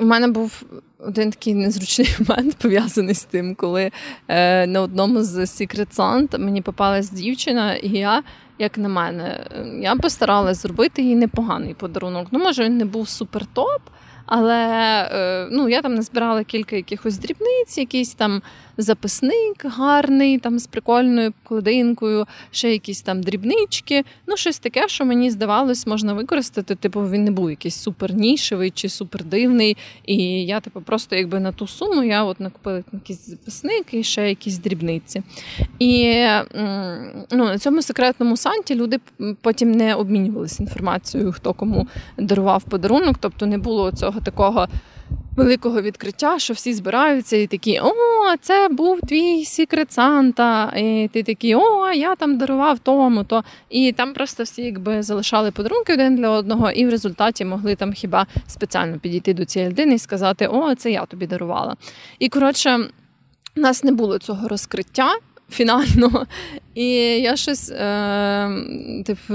у 0.00 0.04
мене 0.04 0.28
був 0.28 0.62
один 0.98 1.30
такий 1.30 1.54
незручний 1.54 2.16
момент 2.28 2.56
пов'язаний 2.56 3.14
з 3.14 3.24
тим, 3.24 3.54
коли 3.54 3.90
е, 4.28 4.66
на 4.66 4.80
одному 4.80 5.22
з 5.22 5.38
Santa 5.38 6.38
мені 6.38 6.62
попалась 6.62 7.10
дівчина, 7.10 7.74
і 7.74 7.88
я, 7.88 8.22
як 8.58 8.78
на 8.78 8.88
мене, 8.88 9.46
я 9.82 9.96
постаралась 9.96 10.62
зробити 10.62 11.02
їй 11.02 11.16
непоганий 11.16 11.74
подарунок. 11.74 12.26
Ну, 12.30 12.38
може, 12.38 12.64
він 12.64 12.76
не 12.78 12.84
був 12.84 13.08
супер 13.08 13.46
топ. 13.46 13.82
Але 14.30 14.64
е, 15.12 15.48
ну, 15.50 15.68
я 15.68 15.82
там 15.82 15.94
назбирала 15.94 16.44
кілька 16.44 16.76
якихось 16.76 17.18
дрібниць, 17.18 17.78
якийсь 17.78 18.14
там 18.14 18.42
записник 18.78 19.64
гарний, 19.64 20.38
там 20.38 20.58
з 20.58 20.66
прикольною 20.66 21.32
кладинкою, 21.44 22.26
ще 22.50 22.72
якісь 22.72 23.02
там 23.02 23.22
дрібнички. 23.22 24.04
Ну, 24.26 24.36
щось 24.36 24.58
таке, 24.58 24.88
що 24.88 25.04
мені 25.04 25.30
здавалось, 25.30 25.86
можна 25.86 26.12
використати. 26.12 26.74
Типу, 26.74 27.00
він 27.00 27.24
не 27.24 27.30
був 27.30 27.50
якийсь 27.50 27.76
супер 27.76 28.14
нішевий 28.14 28.70
чи 28.70 28.88
супер 28.88 29.24
дивний. 29.24 29.76
І 30.06 30.16
я, 30.44 30.60
типу, 30.60 30.80
просто 30.80 31.16
якби 31.16 31.40
на 31.40 31.52
ту 31.52 31.66
суму 31.66 32.02
я 32.02 32.24
от 32.24 32.40
накупила 32.40 32.82
якийсь 32.92 33.26
записник 33.26 33.94
і 33.94 34.02
ще 34.02 34.28
якісь 34.28 34.58
дрібниці. 34.58 35.22
І 35.78 36.24
ну, 37.30 37.44
на 37.44 37.58
цьому 37.58 37.82
секретному 37.82 38.36
санті 38.36 38.74
люди 38.74 39.00
потім 39.40 39.72
не 39.72 39.94
обмінювалися 39.94 40.62
інформацією, 40.62 41.32
хто 41.32 41.52
кому 41.52 41.88
дарував 42.18 42.62
подарунок, 42.62 43.16
тобто 43.20 43.46
не 43.46 43.58
було 43.58 43.92
цього 43.92 44.19
такого 44.24 44.68
великого 45.36 45.82
відкриття, 45.82 46.38
що 46.38 46.54
всі 46.54 46.74
збираються 46.74 47.36
і 47.36 47.46
такі: 47.46 47.80
О, 47.80 47.92
це 48.40 48.68
був 48.68 49.00
твій 49.00 49.44
секрет 49.44 49.92
Санта. 49.92 50.72
І 50.76 51.10
ти 51.12 51.22
такий, 51.22 51.54
о, 51.54 51.90
я 51.92 52.14
там 52.14 52.38
дарував 52.38 52.78
тому. 52.78 53.24
то. 53.24 53.44
І 53.70 53.92
там 53.92 54.14
просто 54.14 54.42
всі 54.42 54.62
якби 54.62 55.02
залишали 55.02 55.50
подарунки 55.50 55.94
один 55.94 56.16
для 56.16 56.28
одного, 56.28 56.70
і 56.70 56.86
в 56.86 56.90
результаті 56.90 57.44
могли 57.44 57.74
там 57.74 57.92
хіба 57.92 58.26
спеціально 58.46 58.98
підійти 58.98 59.34
до 59.34 59.44
цієї 59.44 59.70
людини 59.70 59.94
і 59.94 59.98
сказати, 59.98 60.46
о, 60.46 60.74
це 60.74 60.90
я 60.90 61.06
тобі 61.06 61.26
дарувала. 61.26 61.76
І 62.18 62.28
коротше, 62.28 62.78
у 63.56 63.60
нас 63.60 63.84
не 63.84 63.92
було 63.92 64.18
цього 64.18 64.48
розкриття 64.48 65.12
фінального. 65.50 66.26
І 66.74 66.86
я 67.20 67.36
щось, 67.36 67.70
е, 67.70 68.50
типу. 69.06 69.34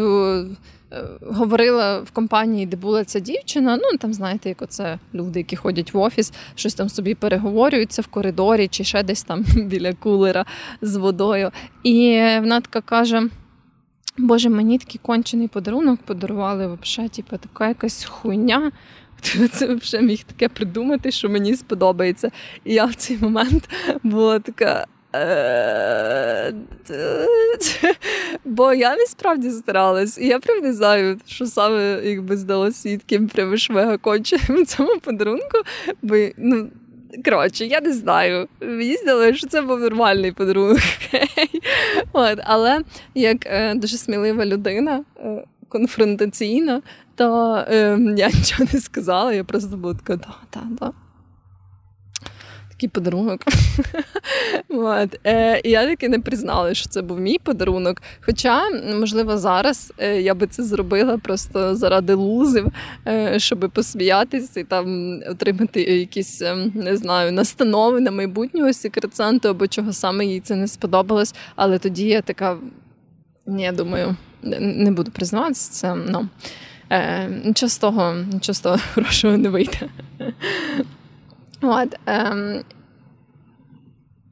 Е, 0.95 1.03
говорила 1.21 1.99
в 1.99 2.11
компанії, 2.11 2.65
де 2.65 2.77
була 2.77 3.03
ця 3.03 3.19
дівчина. 3.19 3.77
Ну 3.77 3.97
там 3.97 4.13
знаєте, 4.13 4.49
як 4.49 4.61
оце 4.61 4.99
люди, 5.13 5.39
які 5.39 5.55
ходять 5.55 5.93
в 5.93 5.97
офіс, 5.97 6.33
щось 6.55 6.73
там 6.73 6.89
собі 6.89 7.15
переговорюються 7.15 8.01
в 8.01 8.07
коридорі 8.07 8.67
чи 8.67 8.83
ще 8.83 9.03
десь 9.03 9.23
там 9.23 9.43
біля 9.55 9.93
кулера 9.93 10.45
з 10.81 10.95
водою. 10.95 11.51
І 11.83 12.19
вона 12.39 12.61
така 12.61 12.81
каже. 12.81 13.29
Боже, 14.17 14.49
мені 14.49 14.77
такий 14.77 14.99
кончений 15.03 15.47
подарунок 15.47 15.99
подарували 16.05 16.77
взагалі, 16.81 17.09
типу, 17.09 17.37
така 17.37 17.67
якась 17.67 18.05
хуйня. 18.05 18.71
Це 19.51 19.75
взагалі 19.75 20.07
міг 20.07 20.23
таке 20.23 20.49
придумати, 20.49 21.11
що 21.11 21.29
мені 21.29 21.55
сподобається. 21.55 22.31
І 22.63 22.73
я 22.73 22.85
в 22.85 22.95
цей 22.95 23.17
момент 23.17 23.69
була 24.03 24.39
така. 24.39 24.85
Е, 25.15 26.53
бо 28.45 28.73
я 28.73 28.95
не 28.95 29.05
справді 29.05 29.49
старалась, 29.49 30.17
і 30.17 30.27
я 30.27 30.39
прям 30.39 30.59
не 30.59 30.73
знаю, 30.73 31.19
що 31.25 31.45
саме 31.45 32.01
якби 32.03 32.37
здалося 32.37 32.97
таким 32.97 33.27
прямо 33.27 33.57
швега 33.57 33.97
конченим 33.97 34.65
цьому 34.65 34.99
подарунку. 34.99 35.57
Бо 36.01 36.15
ну, 36.37 36.69
коротше, 37.25 37.65
я 37.65 37.81
не 37.81 37.93
знаю. 37.93 38.47
Мені 38.61 38.95
здалося, 38.95 39.33
що 39.33 39.47
це 39.47 39.61
був 39.61 39.79
нормальний 39.79 40.31
подарунок. 40.31 40.79
От, 42.13 42.39
Але 42.43 42.81
як 43.15 43.45
е, 43.45 43.73
дуже 43.75 43.97
смілива 43.97 44.45
людина, 44.45 45.03
е, 45.19 45.43
конфронтаційно, 45.69 46.81
то 47.15 47.55
е, 47.69 47.99
я 48.17 48.27
нічого 48.27 48.69
не 48.73 48.79
сказала, 48.79 49.33
я 49.33 49.43
просто 49.43 49.77
була 49.77 49.93
така, 49.93 50.15
да, 50.15 50.35
да, 50.53 50.61
да 50.79 50.93
такий 52.75 52.89
подарунок. 52.89 53.41
От. 54.69 55.19
Е, 55.25 55.61
І 55.63 55.69
я 55.69 55.87
таки 55.87 56.09
не 56.09 56.19
признала, 56.19 56.73
що 56.73 56.89
це 56.89 57.01
був 57.01 57.19
мій 57.19 57.39
подарунок. 57.43 58.01
Хоча, 58.21 58.69
можливо, 58.99 59.37
зараз 59.37 59.93
е, 59.97 60.21
я 60.21 60.33
би 60.33 60.47
це 60.47 60.63
зробила 60.63 61.17
просто 61.17 61.75
заради 61.75 62.13
лузів, 62.13 62.67
е, 63.07 63.39
щоб 63.39 63.71
посміятися 63.73 64.59
і 64.59 64.63
там 64.63 65.19
отримати 65.29 65.81
якісь, 65.81 66.41
е, 66.41 66.71
не 66.73 66.97
знаю, 66.97 67.31
настанови 67.31 67.99
на 67.99 68.11
майбутнього 68.11 68.73
секрет-санту, 68.73 69.49
або 69.49 69.67
чого 69.67 69.93
саме 69.93 70.25
їй 70.25 70.39
це 70.39 70.55
не 70.55 70.67
сподобалось. 70.67 71.35
Але 71.55 71.79
тоді 71.79 72.07
я 72.07 72.21
така, 72.21 72.57
ні, 73.47 73.63
я 73.63 73.71
думаю, 73.71 74.15
не 74.59 74.91
буду 74.91 75.11
признаватися 75.11 75.71
це. 75.71 75.95
Ну. 75.95 76.27
Е, 76.89 77.29
Нічого 77.45 77.69
з 77.69 77.77
того, 77.77 78.15
нічого 78.33 78.53
з 78.53 78.59
того 78.59 78.77
хорошого 78.93 79.37
не 79.37 79.49
вийде. 79.49 79.89
От, 81.61 81.95
ем, 82.05 82.63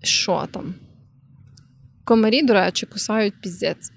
Що 0.01 0.47
там? 0.51 0.75
Комарі, 2.05 2.41
до 2.41 2.53
речі, 2.53 2.85
кусають 2.85 3.33
піздець. 3.41 3.91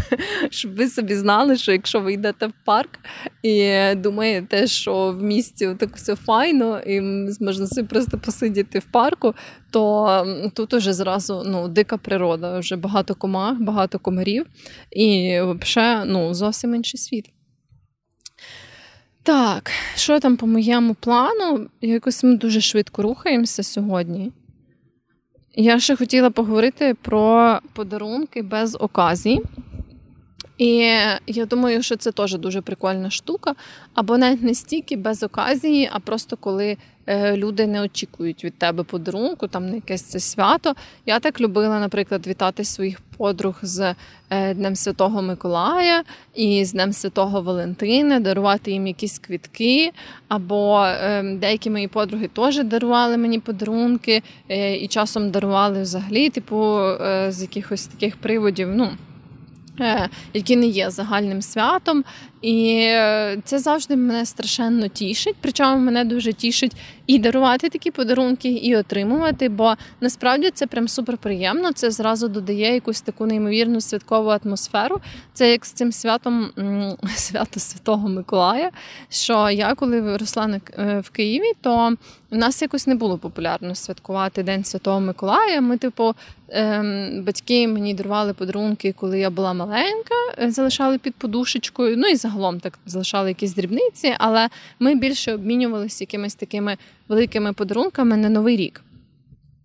Щоб 0.50 0.76
ви 0.76 0.88
собі 0.88 1.14
знали, 1.14 1.56
що 1.56 1.72
якщо 1.72 2.00
ви 2.00 2.12
йдете 2.12 2.46
в 2.46 2.52
парк 2.64 2.98
і 3.42 3.74
думаєте, 3.94 4.66
що 4.66 5.12
в 5.12 5.22
місті 5.22 5.68
так 5.78 5.96
все 5.96 6.16
файно, 6.16 6.80
і 6.80 7.00
можна 7.40 7.66
собі 7.66 7.88
просто 7.88 8.18
посидіти 8.18 8.78
в 8.78 8.84
парку, 8.84 9.34
то 9.70 10.50
тут 10.54 10.74
уже 10.74 10.92
зразу 10.92 11.42
ну, 11.46 11.68
дика 11.68 11.96
природа, 11.96 12.58
вже 12.58 12.76
багато 12.76 13.14
комах, 13.14 13.60
багато 13.60 13.98
комарів, 13.98 14.46
і 14.90 15.40
взагалі 15.40 16.10
ну, 16.10 16.34
зовсім 16.34 16.74
інший 16.74 17.00
світ. 17.00 17.30
Так, 19.22 19.70
що 19.94 20.20
там 20.20 20.36
по 20.36 20.46
моєму 20.46 20.94
плану? 20.94 21.66
Якось 21.80 22.24
ми 22.24 22.36
дуже 22.36 22.60
швидко 22.60 23.02
рухаємося 23.02 23.62
сьогодні. 23.62 24.32
Я 25.54 25.80
ще 25.80 25.96
хотіла 25.96 26.30
поговорити 26.30 26.94
про 27.02 27.58
подарунки 27.72 28.42
без 28.42 28.76
оказії. 28.80 29.42
І 30.58 30.76
я 31.26 31.46
думаю, 31.46 31.82
що 31.82 31.96
це 31.96 32.12
теж 32.12 32.38
дуже 32.38 32.60
прикольна 32.60 33.10
штука. 33.10 33.54
Або 33.94 34.18
навіть 34.18 34.42
не 34.42 34.54
стільки 34.54 34.96
без 34.96 35.22
оказії, 35.22 35.90
а 35.92 35.98
просто 35.98 36.36
коли 36.36 36.76
люди 37.36 37.66
не 37.66 37.82
очікують 37.82 38.44
від 38.44 38.58
тебе 38.58 38.82
подарунку, 38.82 39.48
там 39.48 39.66
на 39.68 39.74
якесь 39.74 40.02
це 40.02 40.20
свято. 40.20 40.74
Я 41.06 41.20
так 41.20 41.40
любила, 41.40 41.80
наприклад, 41.80 42.26
вітати 42.26 42.64
своїх 42.64 43.00
подруг 43.16 43.58
з 43.62 43.94
е, 44.30 44.54
Днем 44.54 44.76
Святого 44.76 45.22
Миколая 45.22 46.02
і 46.34 46.64
з 46.64 46.72
Днем 46.72 46.92
Святого 46.92 47.42
Валентина, 47.42 48.20
дарувати 48.20 48.72
їм 48.72 48.86
якісь 48.86 49.18
квітки. 49.18 49.92
Або 50.28 50.84
е, 50.84 51.22
деякі 51.22 51.70
мої 51.70 51.88
подруги 51.88 52.28
теж 52.28 52.64
дарували 52.64 53.16
мені 53.16 53.38
подарунки 53.38 54.22
і 54.80 54.88
часом 54.88 55.30
дарували 55.30 55.82
взагалі, 55.82 56.30
типу, 56.30 56.80
з 57.28 57.38
якихось 57.42 57.86
таких 57.86 58.16
приводів. 58.16 58.68
ну, 58.68 58.88
Е, 58.88 59.09
які 60.34 60.56
не 60.56 60.66
є 60.66 60.90
загальним 60.90 61.42
святом. 61.42 62.04
І 62.42 62.76
е, 62.88 63.38
це 63.44 63.58
завжди 63.58 63.96
мене 63.96 64.26
страшенно 64.26 64.88
тішить. 64.88 65.36
Причому 65.40 65.76
мене 65.76 66.04
дуже 66.04 66.32
тішить 66.32 66.76
і 67.06 67.18
дарувати 67.18 67.68
такі 67.68 67.90
подарунки, 67.90 68.48
і 68.48 68.76
отримувати. 68.76 69.48
Бо 69.48 69.74
насправді 70.00 70.50
це 70.50 70.66
прям 70.66 70.88
супер 70.88 71.18
приємно. 71.18 71.72
Це 71.72 71.90
зразу 71.90 72.28
додає 72.28 72.74
якусь 72.74 73.00
таку 73.00 73.26
неймовірну 73.26 73.80
святкову 73.80 74.28
атмосферу. 74.44 75.00
Це 75.32 75.50
як 75.50 75.66
з 75.66 75.72
цим 75.72 75.92
святом 75.92 76.50
свято 77.14 77.60
Святого 77.60 78.08
Миколая. 78.08 78.70
Що 79.08 79.50
я, 79.50 79.74
коли 79.74 80.00
виросла 80.00 80.60
е, 80.78 81.00
в 81.00 81.10
Києві, 81.10 81.52
то 81.60 81.94
в 82.30 82.36
нас 82.36 82.62
якось 82.62 82.86
не 82.86 82.94
було 82.94 83.18
популярно 83.18 83.74
святкувати 83.74 84.42
День 84.42 84.64
Святого 84.64 85.00
Миколая. 85.00 85.60
Ми, 85.60 85.76
типу, 85.76 86.14
ем, 86.50 87.22
батьки 87.24 87.68
мені 87.68 87.94
дарували 87.94 88.34
подарунки, 88.34 88.92
коли 88.92 89.18
я 89.18 89.30
була 89.30 89.52
маленька, 89.52 90.14
залишали 90.48 90.98
під 90.98 91.14
подушечкою. 91.14 91.96
Ну 91.96 92.06
і 92.06 92.16
загалом 92.16 92.60
так 92.60 92.78
залишали 92.86 93.28
якісь 93.28 93.54
дрібниці, 93.54 94.14
але 94.18 94.48
ми 94.78 94.94
більше 94.94 95.34
обмінювалися 95.34 96.04
якимись 96.04 96.34
такими 96.34 96.76
великими 97.08 97.52
подарунками 97.52 98.16
на 98.16 98.28
новий 98.28 98.56
рік. 98.56 98.82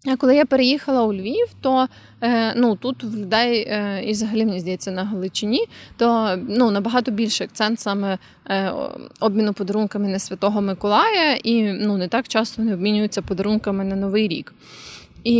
А 0.08 0.16
коли 0.16 0.36
я 0.36 0.46
переїхала 0.46 1.04
у 1.04 1.14
Львів, 1.14 1.48
то 1.62 1.88
е, 2.22 2.54
ну 2.56 2.76
тут 2.76 3.04
в 3.04 3.16
людей 3.18 3.68
е, 3.70 4.02
і 4.06 4.12
взагалі 4.12 4.46
мені 4.46 4.60
здається 4.60 4.92
на 4.92 5.04
Галичині, 5.04 5.66
то 5.98 6.38
ну 6.50 6.72
набагато 6.72 7.12
більший 7.12 7.46
акцент 7.46 7.80
саме 7.80 8.18
е, 8.50 8.72
обміну 9.20 9.54
подарунками 9.54 10.08
на 10.08 10.20
Святого 10.20 10.62
Миколая, 10.62 11.36
і 11.44 11.64
ну 11.64 11.98
не 11.98 12.08
так 12.08 12.28
часто 12.28 12.62
вони 12.62 12.74
обмінюються 12.74 13.22
подарунками 13.22 13.84
на 13.84 13.96
Новий 13.96 14.28
рік. 14.28 14.54
І 15.26 15.36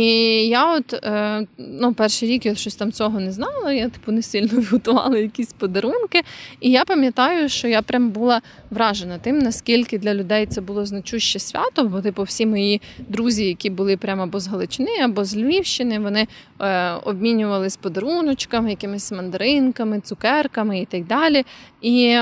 я, 0.48 0.74
от 0.74 0.92
е, 0.92 1.46
ну, 1.58 1.94
перший 1.94 2.28
рік 2.28 2.46
я 2.46 2.54
щось 2.54 2.76
там 2.76 2.92
цього 2.92 3.20
не 3.20 3.32
знала. 3.32 3.72
Я 3.72 3.88
типу 3.88 4.12
не 4.12 4.22
сильно 4.22 4.62
готувала 4.70 5.18
якісь 5.18 5.52
подарунки. 5.52 6.22
І 6.60 6.70
я 6.70 6.84
пам'ятаю, 6.84 7.48
що 7.48 7.68
я 7.68 7.82
прям 7.82 8.10
була 8.10 8.42
вражена 8.70 9.18
тим, 9.18 9.38
наскільки 9.38 9.98
для 9.98 10.14
людей 10.14 10.46
це 10.46 10.60
було 10.60 10.86
значуще 10.86 11.38
свято. 11.38 11.84
Бо, 11.84 12.00
типу, 12.00 12.22
всі 12.22 12.46
мої 12.46 12.80
друзі, 13.08 13.46
які 13.46 13.70
були 13.70 13.96
прямо 13.96 14.22
або 14.22 14.40
з 14.40 14.48
Галичини, 14.48 15.00
або 15.04 15.24
з 15.24 15.36
Львівщини, 15.36 15.98
вони 15.98 16.26
е, 16.60 16.92
обмінювалися 16.92 17.78
подаруночками, 17.82 18.70
якимись 18.70 19.12
мандаринками, 19.12 20.00
цукерками 20.00 20.80
і 20.80 20.84
так 20.84 21.06
далі. 21.06 21.44
І 21.82 22.18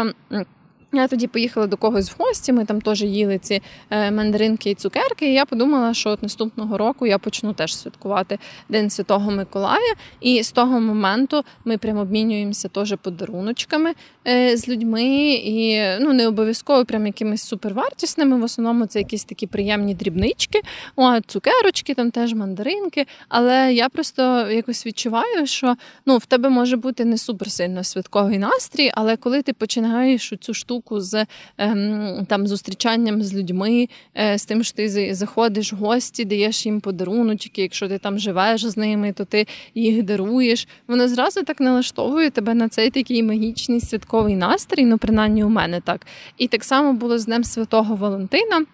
я 1.02 1.08
тоді 1.08 1.26
поїхала 1.26 1.66
до 1.66 1.76
когось 1.76 2.10
в 2.10 2.14
гості, 2.18 2.52
ми 2.52 2.64
там 2.64 2.80
теж 2.80 3.02
їли 3.02 3.38
ці 3.38 3.62
е, 3.90 4.10
мандаринки 4.10 4.70
і 4.70 4.74
цукерки. 4.74 5.26
І 5.26 5.32
я 5.32 5.44
подумала, 5.44 5.94
що 5.94 6.10
от 6.10 6.22
наступного 6.22 6.78
року 6.78 7.06
я 7.06 7.18
почну 7.18 7.52
теж 7.52 7.76
святкувати 7.76 8.38
День 8.68 8.90
Святого 8.90 9.30
Миколая. 9.30 9.94
І 10.20 10.42
з 10.42 10.52
того 10.52 10.80
моменту 10.80 11.44
ми 11.64 11.78
прямо 11.78 12.00
обмінюємося 12.00 12.68
теж 12.68 12.94
подаруночками 13.02 13.92
е, 14.28 14.56
з 14.56 14.68
людьми. 14.68 15.04
І 15.34 15.82
ну 16.00 16.12
не 16.12 16.28
обов'язково 16.28 16.84
прям 16.84 17.06
якимись 17.06 17.42
супервартісними. 17.42 18.36
В 18.36 18.42
основному 18.42 18.86
це 18.86 18.98
якісь 18.98 19.24
такі 19.24 19.46
приємні 19.46 19.94
дрібнички, 19.94 20.60
о, 20.96 21.20
цукерочки, 21.20 21.94
там 21.94 22.10
теж 22.10 22.34
мандаринки. 22.34 23.06
Але 23.28 23.74
я 23.74 23.88
просто 23.88 24.50
якось 24.50 24.86
відчуваю, 24.86 25.46
що 25.46 25.76
ну 26.06 26.18
в 26.18 26.26
тебе 26.26 26.48
може 26.48 26.76
бути 26.76 27.04
не 27.04 27.18
суперсильно 27.18 27.84
святковий 27.84 28.38
настрій, 28.38 28.90
але 28.94 29.16
коли 29.16 29.42
ти 29.42 29.52
починаєш 29.52 30.32
цю 30.40 30.54
штуку 30.54 30.83
штуку 30.84 31.00
з 31.00 31.26
ем, 31.58 32.26
там 32.28 32.46
зустрічанням 32.46 33.22
з 33.22 33.34
людьми, 33.34 33.88
е, 34.16 34.38
з 34.38 34.46
тим, 34.46 34.64
що 34.64 34.76
ти 34.76 35.14
заходиш 35.14 35.72
в 35.72 35.76
гості, 35.76 36.24
даєш 36.24 36.66
їм 36.66 36.80
подаруночки. 36.80 37.62
Якщо 37.62 37.88
ти 37.88 37.98
там 37.98 38.18
живеш 38.18 38.64
з 38.64 38.76
ними, 38.76 39.12
то 39.12 39.24
ти 39.24 39.46
їх 39.74 40.02
даруєш. 40.02 40.68
Воно 40.88 41.08
зразу 41.08 41.42
так 41.42 41.60
налаштовує 41.60 42.30
тебе 42.30 42.54
на 42.54 42.68
цей 42.68 42.90
такий 42.90 43.22
магічний 43.22 43.80
святковий 43.80 44.36
настрій. 44.36 44.84
Ну, 44.84 44.98
принаймні 44.98 45.44
у 45.44 45.48
мене 45.48 45.80
так. 45.80 46.06
І 46.38 46.48
так 46.48 46.64
само 46.64 46.92
було 46.92 47.18
з 47.18 47.24
Днем 47.24 47.44
Святого 47.44 47.96
Валентина. 47.96 48.64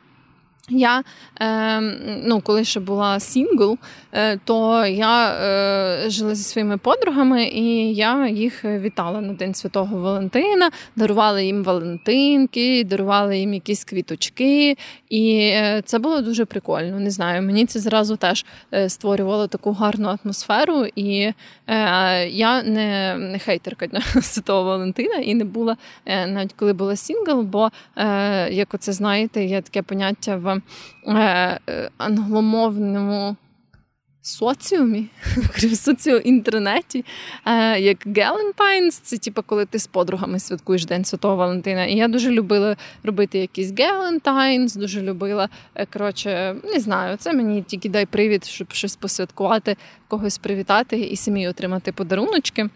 Я, 0.70 1.02
е, 1.40 1.80
ну, 2.24 2.40
коли 2.40 2.64
ще 2.64 2.80
була 2.80 3.20
сінгл, 3.20 3.78
е, 4.12 4.38
то 4.44 4.86
я 4.86 5.34
е, 5.34 6.10
жила 6.10 6.34
зі 6.34 6.42
своїми 6.42 6.78
подругами, 6.78 7.44
і 7.44 7.94
я 7.94 8.28
їх 8.28 8.64
вітала 8.64 9.20
на 9.20 9.32
День 9.32 9.54
Святого 9.54 9.98
Валентина, 9.98 10.70
дарувала 10.96 11.40
їм 11.40 11.64
Валентинки, 11.64 12.84
дарувала 12.84 13.34
їм 13.34 13.54
якісь 13.54 13.84
квіточки. 13.84 14.76
І 15.10 15.38
е, 15.38 15.82
це 15.84 15.98
було 15.98 16.20
дуже 16.20 16.44
прикольно. 16.44 17.00
Не 17.00 17.10
знаю, 17.10 17.42
мені 17.42 17.66
це 17.66 17.80
зразу 17.80 18.16
теж 18.16 18.44
е, 18.74 18.88
створювало 18.88 19.46
таку 19.46 19.72
гарну 19.72 20.18
атмосферу. 20.24 20.86
І 20.96 21.32
е, 21.66 22.28
я 22.28 22.62
не 22.62 23.16
не 23.18 23.38
хейтерка 23.38 23.86
Святого 24.22 24.62
Валентина 24.62 25.14
і 25.14 25.34
не 25.34 25.44
була 25.44 25.76
навіть 26.06 26.52
коли 26.52 26.72
була 26.72 26.96
сінгл, 26.96 27.42
бо 27.42 27.70
як 28.50 28.74
оце 28.74 28.92
знаєте, 28.92 29.44
є 29.44 29.62
таке 29.62 29.82
поняття 29.82 30.36
в. 30.36 30.59
Е, 31.06 31.60
е, 31.68 31.90
англомовному 31.98 33.36
соціумі, 34.22 35.06
в 35.36 35.76
соціоінтернеті, 35.76 37.04
е, 37.46 37.80
як 37.80 37.98
Galentine's, 38.06 38.98
це 38.98 39.18
типу, 39.18 39.42
коли 39.42 39.66
ти 39.66 39.78
з 39.78 39.86
подругами 39.86 40.38
святкуєш 40.38 40.86
День 40.86 41.04
Святого 41.04 41.36
Валентина. 41.36 41.84
І 41.84 41.96
я 41.96 42.08
дуже 42.08 42.30
любила 42.30 42.76
робити 43.02 43.38
якісь 43.38 43.72
Galentine's, 43.78 44.74
дуже 44.74 45.02
любила, 45.02 45.48
коротше, 45.92 46.56
не 46.64 46.80
знаю, 46.80 47.16
це 47.16 47.32
мені 47.32 47.62
тільки 47.62 47.88
дай 47.88 48.06
привід, 48.06 48.44
щоб 48.44 48.72
щось 48.72 48.96
посвяткувати, 48.96 49.76
когось 50.08 50.38
привітати 50.38 51.00
і 51.00 51.16
самі 51.16 51.48
отримати 51.48 51.92
подаруночки. 51.92 52.68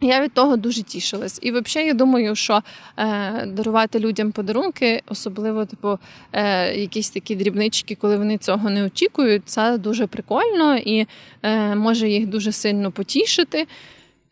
Я 0.00 0.22
від 0.22 0.32
того 0.32 0.56
дуже 0.56 0.82
тішилась. 0.82 1.38
І 1.42 1.50
взагалі, 1.50 1.88
я 1.88 1.94
думаю, 1.94 2.34
що 2.34 2.62
е, 2.96 3.46
дарувати 3.46 3.98
людям 3.98 4.32
подарунки, 4.32 5.02
особливо 5.08 5.66
типу, 5.66 5.98
е, 6.32 6.74
якісь 6.76 7.10
такі 7.10 7.36
дрібнички, 7.36 7.94
коли 7.94 8.16
вони 8.16 8.38
цього 8.38 8.70
не 8.70 8.84
очікують, 8.84 9.42
це 9.44 9.78
дуже 9.78 10.06
прикольно 10.06 10.76
і 10.76 11.06
е, 11.42 11.74
може 11.74 12.08
їх 12.08 12.26
дуже 12.26 12.52
сильно 12.52 12.92
потішити. 12.92 13.66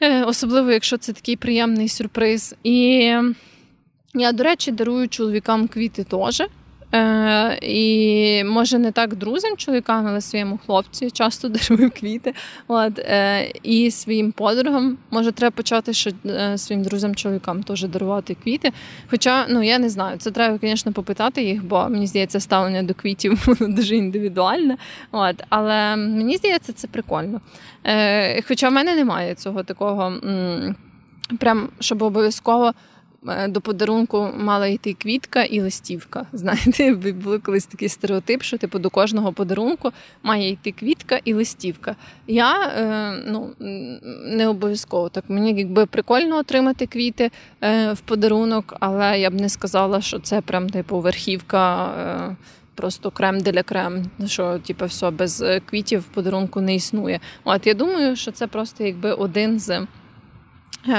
Е, 0.01 0.25
особливо, 0.25 0.71
якщо 0.71 0.97
це 0.97 1.13
такий 1.13 1.37
приємний 1.37 1.89
сюрприз. 1.89 2.55
І 2.63 3.13
я, 4.15 4.33
до 4.33 4.45
речі, 4.45 4.73
дарую 4.73 5.09
чоловікам 5.09 5.69
квіти 5.69 6.05
теж. 6.05 6.43
Е, 6.95 7.59
І 7.63 8.45
може 8.45 8.79
не 8.79 8.93
так 8.93 9.15
друзям, 9.17 9.57
чоловікам, 9.57 10.07
але 10.07 10.21
своєму 10.21 10.59
хлопцю 10.67 11.11
часто 11.11 11.49
дарую 11.69 11.91
квіти. 11.91 12.35
От, 12.69 12.99
е, 12.99 13.53
І 13.63 13.91
своїм 13.91 14.33
подругам 14.33 14.99
може 15.11 15.33
треба 15.33 15.51
почати 15.51 15.93
ще 15.93 16.13
своїм 16.57 16.83
друзям-чоловікам 16.85 17.63
теж 17.63 17.83
дарувати 17.85 18.37
квіти. 18.43 18.73
Хоча, 19.11 19.47
ну 19.49 19.63
я 19.63 19.79
не 19.79 19.89
знаю, 19.89 20.19
це 20.19 20.31
треба, 20.31 20.59
звісно, 20.63 20.93
попитати 20.93 21.43
їх, 21.43 21.65
бо 21.65 21.89
мені 21.89 22.07
здається, 22.07 22.41
ставлення 22.41 22.83
до 22.83 22.95
квітів 22.95 23.45
воно 23.47 23.75
дуже 23.75 23.97
індивідуальне. 23.97 24.77
От, 25.13 25.43
Але 25.49 25.97
мені 25.97 26.37
здається, 26.37 26.73
це 26.73 26.87
прикольно. 26.87 27.41
Е, 27.85 28.43
Хоча 28.43 28.69
в 28.69 28.73
мене 28.73 28.95
немає 28.95 29.35
цього 29.35 29.63
такого, 29.63 30.03
м- 30.07 30.77
прям 31.39 31.69
щоб 31.81 32.03
обов'язково. 32.03 32.73
Е, 33.27 33.49
до 33.49 33.61
подарунку 33.61 34.31
мала 34.37 34.67
йти 34.67 34.93
квітка 34.93 35.43
і 35.43 35.61
листівка. 35.61 36.27
Знаєте, 36.33 36.95
був 36.95 37.43
колись 37.43 37.67
такий 37.67 37.89
стереотип, 37.89 38.43
що 38.43 38.59
типу 38.59 38.79
до 38.79 38.91
кожного 38.91 39.33
подарунку 39.33 39.93
має 40.23 40.51
йти 40.51 40.73
квітка 40.73 41.21
і 41.25 41.35
листівка. 41.35 41.97
Я 42.27 42.69
е, 42.69 43.23
ну, 43.27 43.51
не 44.25 44.49
обов'язково 44.49 45.09
так. 45.09 45.25
Мені 45.29 45.55
якби 45.55 45.87
прикольно 45.87 46.37
отримати 46.37 46.87
квіти 46.87 47.31
е, 47.61 47.93
в 47.93 48.01
подарунок, 48.01 48.77
але 48.81 49.21
я 49.21 49.31
б 49.31 49.35
не 49.35 49.49
сказала, 49.49 50.01
що 50.01 50.19
це 50.19 50.41
прям 50.41 50.71
типу 50.71 51.01
верхівка. 51.01 52.37
Просто 52.75 53.11
крем 53.11 53.41
для 53.41 53.63
крем, 53.63 54.11
що 54.27 54.59
типу, 54.59 54.85
все 54.85 55.11
без 55.11 55.45
квітів 55.67 56.01
в 56.01 56.05
подарунку 56.05 56.61
не 56.61 56.75
існує. 56.75 57.21
От 57.45 57.67
я 57.67 57.75
думаю, 57.75 58.17
що 58.17 58.31
це 58.31 58.47
просто 58.47 58.85
якби 58.85 59.13
один 59.13 59.61
з 59.61 59.87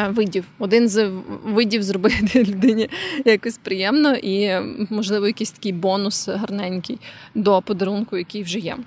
видів. 0.10 0.46
Один 0.60 0.90
з 0.90 1.12
видів 1.46 1.84
зробити 1.84 2.44
людині 2.48 2.90
якось 3.26 3.58
приємно 3.58 4.16
і, 4.16 4.52
можливо, 4.90 5.28
якийсь 5.28 5.52
такий 5.52 5.72
бонус 5.72 6.28
гарненький 6.28 7.00
до 7.36 7.62
подарунку, 7.62 8.18
який 8.18 8.44
вже 8.44 8.60
є. 8.60 8.78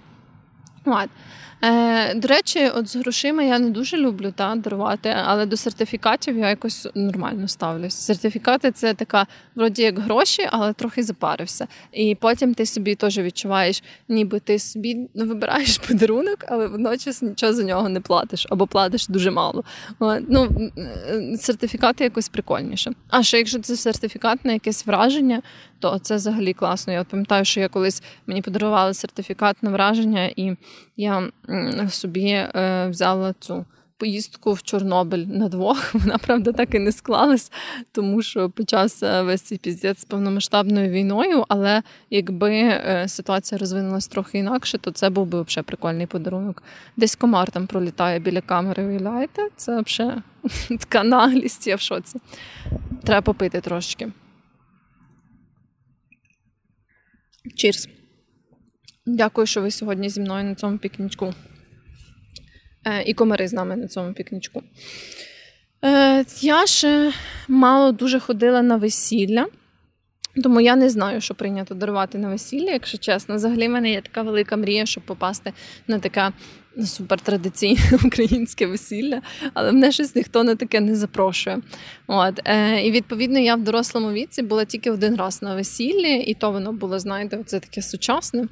От. 0.84 1.08
Е, 1.64 2.14
До 2.14 2.28
речі, 2.28 2.68
от 2.74 2.88
з 2.88 2.96
грошима 2.96 3.42
я 3.42 3.58
не 3.58 3.70
дуже 3.70 3.96
люблю 3.96 4.32
та, 4.36 4.54
дарувати, 4.54 5.14
але 5.24 5.46
до 5.46 5.56
сертифікатів 5.56 6.38
я 6.38 6.48
якось 6.48 6.88
нормально 6.94 7.48
ставлюсь. 7.48 7.94
Сертифікати 7.94 8.70
це 8.70 8.94
така, 8.94 9.26
вроді 9.54 9.82
як 9.82 9.98
гроші, 9.98 10.48
але 10.50 10.72
трохи 10.72 11.02
запарився. 11.02 11.66
І 11.92 12.14
потім 12.14 12.54
ти 12.54 12.66
собі 12.66 12.94
теж 12.94 13.18
відчуваєш, 13.18 13.82
ніби 14.08 14.40
ти 14.40 14.58
собі 14.58 15.08
вибираєш 15.14 15.78
подарунок, 15.88 16.38
але 16.48 16.66
водночас 16.66 17.22
нічого 17.22 17.52
за 17.52 17.62
нього 17.62 17.88
не 17.88 18.00
платиш 18.00 18.46
або 18.50 18.66
платиш 18.66 19.08
дуже 19.08 19.30
мало. 19.30 19.64
Ну, 20.28 20.70
Сертифікати 21.38 22.04
якось 22.04 22.28
прикольніше. 22.28 22.92
А 23.08 23.22
ще 23.22 23.38
якщо 23.38 23.58
це 23.58 23.76
сертифікат 23.76 24.44
на 24.44 24.52
якесь 24.52 24.86
враження, 24.86 25.42
то 25.82 25.98
це 25.98 26.16
взагалі 26.16 26.52
класно. 26.52 26.92
Я 26.92 27.04
пам'ятаю, 27.04 27.44
що 27.44 27.60
я 27.60 27.68
колись 27.68 28.02
мені 28.26 28.42
подарували 28.42 28.94
сертифікат 28.94 29.62
на 29.62 29.70
враження, 29.70 30.30
і 30.36 30.56
я 30.96 31.28
собі 31.90 32.26
е, 32.28 32.86
взяла 32.90 33.34
цю. 33.40 33.64
Поїздку 33.96 34.52
в 34.52 34.62
Чорнобиль 34.62 35.26
на 35.26 35.48
двох, 35.48 35.94
вона 35.94 36.18
правда 36.18 36.52
так 36.52 36.74
і 36.74 36.78
не 36.78 36.92
склалась, 36.92 37.52
тому 37.92 38.22
що 38.22 38.50
почався 38.50 39.22
весь 39.22 39.42
цей 39.42 39.58
піздець 39.58 40.00
з 40.00 40.04
повномасштабною 40.04 40.90
війною. 40.90 41.44
Але 41.48 41.82
якби 42.10 42.50
е, 42.50 43.04
ситуація 43.08 43.58
розвинулась 43.58 44.08
трохи 44.08 44.38
інакше, 44.38 44.78
то 44.78 44.90
це 44.90 45.10
був 45.10 45.26
би 45.26 45.42
взагалі 45.42 45.64
прикольний 45.64 46.06
подарунок. 46.06 46.62
Десь 46.96 47.16
комар 47.16 47.50
там 47.50 47.66
пролітає 47.66 48.18
біля 48.18 48.40
камери. 48.40 48.86
Уявляєте? 48.86 49.48
Це 49.56 49.80
взагалі 49.80 50.20
така 50.78 51.02
наглість, 51.02 51.66
я 51.66 51.76
в 51.76 51.80
шоці. 51.80 52.20
Треба 53.04 53.22
попити 53.22 53.60
трошки. 53.60 54.08
Чірс! 57.56 57.88
Дякую, 59.06 59.46
що 59.46 59.60
ви 59.62 59.70
сьогодні 59.70 60.08
зі 60.08 60.20
мною 60.20 60.44
на 60.44 60.54
цьому 60.54 60.78
пікнічку. 60.78 61.34
Е, 62.84 63.02
і 63.02 63.14
комари 63.14 63.48
з 63.48 63.52
нами 63.52 63.76
на 63.76 63.88
цьому 63.88 64.12
пікнічку. 64.12 64.62
Е, 65.84 66.24
я 66.40 66.66
ще 66.66 67.12
мало 67.48 67.92
дуже 67.92 68.20
ходила 68.20 68.62
на 68.62 68.76
весілля, 68.76 69.46
тому 70.42 70.60
я 70.60 70.76
не 70.76 70.90
знаю, 70.90 71.20
що 71.20 71.34
прийнято 71.34 71.74
дарувати 71.74 72.18
на 72.18 72.28
весілля, 72.28 72.70
якщо 72.70 72.98
чесно. 72.98 73.34
Взагалі, 73.34 73.68
в 73.68 73.70
мене 73.70 73.90
є 73.90 74.00
така 74.00 74.22
велика 74.22 74.56
мрія, 74.56 74.86
щоб 74.86 75.04
попасти 75.04 75.52
на 75.86 75.98
таке 75.98 76.32
супертрадиційне 76.84 77.80
українське 78.04 78.66
весілля, 78.66 79.22
але 79.54 79.72
мене 79.72 79.92
щось 79.92 80.14
ніхто 80.14 80.44
на 80.44 80.54
таке 80.54 80.80
не 80.80 80.96
запрошує. 80.96 81.58
От. 82.06 82.40
Е, 82.44 82.86
І 82.86 82.90
відповідно 82.90 83.38
я 83.38 83.54
в 83.54 83.62
дорослому 83.62 84.12
віці 84.12 84.42
була 84.42 84.64
тільки 84.64 84.90
один 84.90 85.16
раз 85.16 85.42
на 85.42 85.54
весіллі, 85.54 86.14
і 86.16 86.34
то 86.34 86.50
воно 86.50 86.72
було, 86.72 86.98
знаєте, 86.98 87.38
це 87.46 87.60
таке 87.60 87.82
сучасне. 87.82 88.48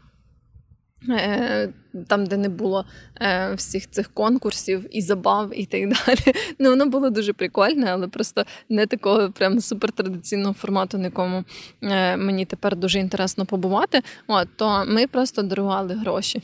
Е, 1.08 1.68
там, 2.06 2.26
де 2.26 2.36
не 2.36 2.48
було 2.48 2.84
е, 3.20 3.54
всіх 3.54 3.90
цих 3.90 4.08
конкурсів 4.14 4.86
і 4.90 5.02
забав, 5.02 5.50
і 5.60 5.66
так 5.66 5.80
далі. 5.80 6.36
Ну, 6.58 6.70
воно 6.70 6.86
було 6.86 7.10
дуже 7.10 7.32
прикольне, 7.32 7.86
але 7.90 8.08
просто 8.08 8.44
не 8.68 8.86
такого 8.86 9.30
прям 9.30 9.60
супертрадиційного 9.60 10.54
формату, 10.54 10.98
на 10.98 11.04
якому 11.04 11.44
е, 11.82 12.16
мені 12.16 12.44
тепер 12.44 12.76
дуже 12.76 12.98
інтересно 12.98 13.46
побувати. 13.46 14.02
От, 14.26 14.48
То 14.56 14.84
ми 14.86 15.06
просто 15.06 15.42
дарували 15.42 15.94
гроші. 15.94 16.42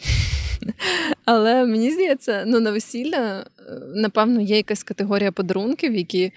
Але 1.24 1.64
мені 1.64 1.90
здається, 1.90 2.44
ну 2.46 2.60
на 2.60 2.70
весілля, 2.70 3.46
напевно, 3.94 4.40
є 4.40 4.56
якась 4.56 4.82
категорія 4.82 5.32
подарунків, 5.32 5.94
які 5.94 6.32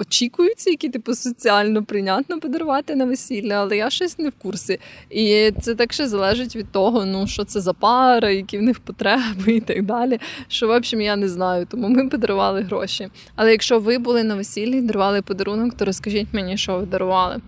очікуються, 0.00 0.70
які 0.70 0.88
типу 0.88 1.14
соціально 1.14 1.84
прийнятно 1.84 2.40
подарувати 2.40 2.94
на 2.94 3.04
весілля, 3.04 3.54
але 3.54 3.76
я 3.76 3.90
щось 3.90 4.18
не 4.18 4.28
в 4.28 4.32
курсі. 4.32 4.80
І 5.10 5.52
це 5.60 5.74
так 5.74 5.92
ще 5.92 6.08
залежить 6.08 6.56
від 6.56 6.72
того, 6.72 7.04
ну 7.04 7.26
що 7.26 7.44
це 7.44 7.60
за 7.60 7.72
пара, 7.72 8.30
які 8.30 8.58
в 8.58 8.62
них 8.62 8.80
потреби 8.80 9.52
і 9.52 9.60
так 9.60 9.82
далі. 9.82 10.20
Що, 10.48 10.68
в 10.68 10.70
общем, 10.70 11.00
я 11.00 11.16
не 11.16 11.28
знаю, 11.28 11.66
тому 11.66 11.88
ми 11.88 12.08
подарували 12.08 12.62
гроші. 12.62 13.08
Але 13.36 13.50
якщо 13.50 13.78
ви 13.78 13.98
були 13.98 14.24
на 14.24 14.34
весіллі 14.34 14.80
дарували 14.80 15.22
подарунок, 15.22 15.74
то 15.74 15.84
розкажіть 15.84 16.28
мені, 16.32 16.56
що 16.56 16.78
ви 16.78 16.86
дарували. 16.86 17.40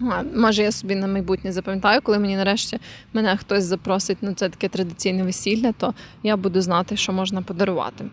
А, 0.00 0.22
Може, 0.36 0.62
я 0.62 0.72
собі 0.72 0.94
на 0.94 1.06
майбутнє 1.06 1.52
запам'ятаю, 1.52 2.00
коли 2.02 2.18
мені 2.18 2.36
нарешті 2.36 2.78
мене 3.12 3.36
хтось 3.36 3.64
запросить 3.64 4.22
на 4.22 4.34
це 4.34 4.48
таке 4.48 4.68
традиційне 4.68 5.22
весілля, 5.22 5.72
то 5.72 5.94
я 6.22 6.36
буду 6.36 6.60
знати, 6.60 6.96
що 6.96 7.12
можна 7.12 7.42
подарувати. 7.42 8.04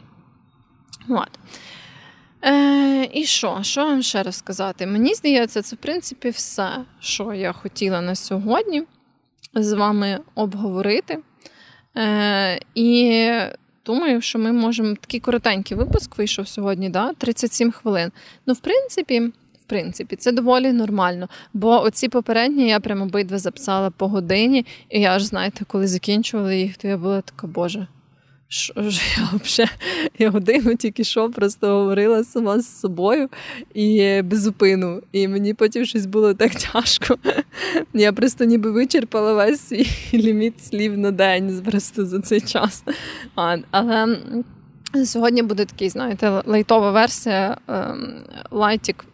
От. 1.09 1.29
Е, 2.45 3.09
І 3.13 3.25
що? 3.25 3.59
Що 3.61 3.85
вам 3.85 4.01
ще 4.01 4.23
розказати? 4.23 4.87
Мені 4.87 5.13
здається, 5.13 5.61
це 5.61 5.75
в 5.75 5.79
принципі 5.79 6.29
все, 6.29 6.69
що 6.99 7.33
я 7.33 7.51
хотіла 7.51 8.01
на 8.01 8.15
сьогодні 8.15 8.83
з 9.55 9.73
вами 9.73 10.19
обговорити. 10.35 11.19
Е, 11.97 12.59
І 12.75 13.29
думаю, 13.85 14.21
що 14.21 14.39
ми 14.39 14.51
можемо 14.51 14.95
такий 14.95 15.19
коротенький 15.19 15.77
випуск 15.77 16.17
вийшов 16.17 16.47
сьогодні, 16.47 16.89
да? 16.89 17.13
37 17.13 17.71
хвилин. 17.71 18.11
Ну, 18.45 18.53
в 18.53 18.59
принципі. 18.59 19.31
В 19.61 19.65
принципі, 19.65 20.15
це 20.15 20.31
доволі 20.31 20.71
нормально. 20.71 21.29
Бо 21.53 21.81
оці 21.81 22.09
попередні 22.09 22.67
я 22.67 22.79
прямо 22.79 23.03
обидва 23.03 23.37
записала 23.37 23.89
по 23.89 24.07
годині, 24.07 24.65
і 24.89 25.01
я 25.01 25.19
ж 25.19 25.25
знаєте, 25.25 25.65
коли 25.67 25.87
закінчувала 25.87 26.53
їх, 26.53 26.77
то 26.77 26.87
я 26.87 26.97
була 26.97 27.21
така, 27.21 27.47
боже, 27.47 27.87
що 28.53 28.89
ж 28.89 29.01
я 29.17 29.39
взагалі 29.43 29.71
я 30.19 30.29
годину 30.29 30.75
тільки 30.75 31.03
що 31.03 31.29
просто 31.29 31.67
говорила 31.67 32.23
сама 32.23 32.59
з 32.59 32.79
собою 32.79 33.29
і 33.73 34.21
без 34.21 34.41
зупину. 34.41 35.01
І 35.11 35.27
мені 35.27 35.53
потім 35.53 35.85
щось 35.85 36.05
було 36.05 36.33
так 36.33 36.51
тяжко. 36.55 37.17
Я 37.93 38.13
просто 38.13 38.43
ніби 38.43 38.71
вичерпала 38.71 39.33
весь 39.33 39.61
свій 39.61 39.87
ліміт 40.13 40.65
слів 40.65 40.97
на 40.97 41.11
день 41.11 41.61
просто 41.65 42.05
за 42.05 42.19
цей 42.19 42.41
час. 42.41 42.83
А, 43.35 43.57
Але 43.71 44.17
сьогодні 45.05 45.43
буде 45.43 45.65
такий, 45.65 45.89
знаєте, 45.89 46.41
лайтова 46.45 46.91
версія 46.91 47.57
ем, 47.67 48.23
лайтік 48.51 49.05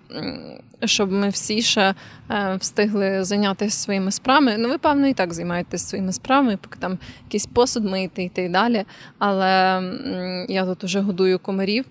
щоб 0.86 1.11
ми 1.11 1.30
всі 1.30 1.61
ще 1.61 1.93
е, 2.32 2.55
встигли 2.59 3.23
зайнятися 3.23 3.77
своїми 3.77 4.11
справами. 4.11 4.55
Ну, 4.57 4.69
ви, 4.69 4.77
певно, 4.77 5.07
і 5.07 5.13
так 5.13 5.34
займаєтесь 5.34 5.88
своїми 5.88 6.13
справами, 6.13 6.57
поки 6.57 6.80
там 6.80 6.97
якийсь 7.25 7.45
посуд 7.45 7.86
мити 7.86 8.23
і 8.23 8.30
так 8.30 8.51
далі. 8.51 8.84
Але 9.17 9.82
я 10.49 10.65
тут 10.65 10.84
уже 10.84 10.99
годую 10.99 11.39
комарів. 11.39 11.86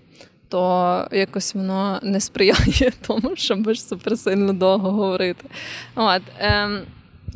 То 0.47 1.07
якось 1.11 1.55
воно 1.55 1.99
не 2.03 2.19
сприяє 2.19 2.91
тому, 3.07 3.35
щоб 3.35 3.69
аж 3.69 3.83
суперсильно 3.83 4.53
довго 4.53 4.91
говорити. 4.91 5.49
От, 5.95 6.21
е, 6.39 6.69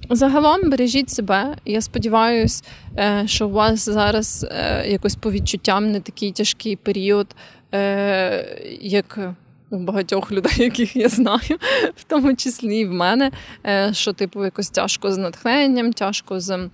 Загалом 0.10 0.70
бережіть 0.70 1.10
себе. 1.10 1.56
Я 1.66 1.82
сподіваюся, 1.82 2.64
е, 2.97 3.24
що 3.26 3.47
у 3.47 3.51
вас 3.51 3.89
зараз 3.89 4.47
е, 4.51 4.89
якось 4.89 5.16
по 5.16 5.32
відчуттям 5.32 5.91
не 5.91 5.99
такий 5.99 6.32
тяжкий 6.32 6.76
період, 6.76 7.36
е, 7.74 8.78
як 8.82 9.20
у 9.70 9.78
багатьох 9.78 10.32
людей, 10.32 10.54
яких 10.58 10.95
я 10.95 11.10
знаю, 11.10 11.58
в 11.95 12.04
тому 12.04 12.36
числі 12.36 12.78
і 12.78 12.86
в 12.86 12.91
мене, 12.91 13.32
що 13.91 14.14
типу 14.14 14.45
якось 14.45 14.70
тяжко 14.70 15.12
з 15.12 15.18
натхненням, 15.18 15.93
тяжко 15.93 16.39
з. 16.39 16.70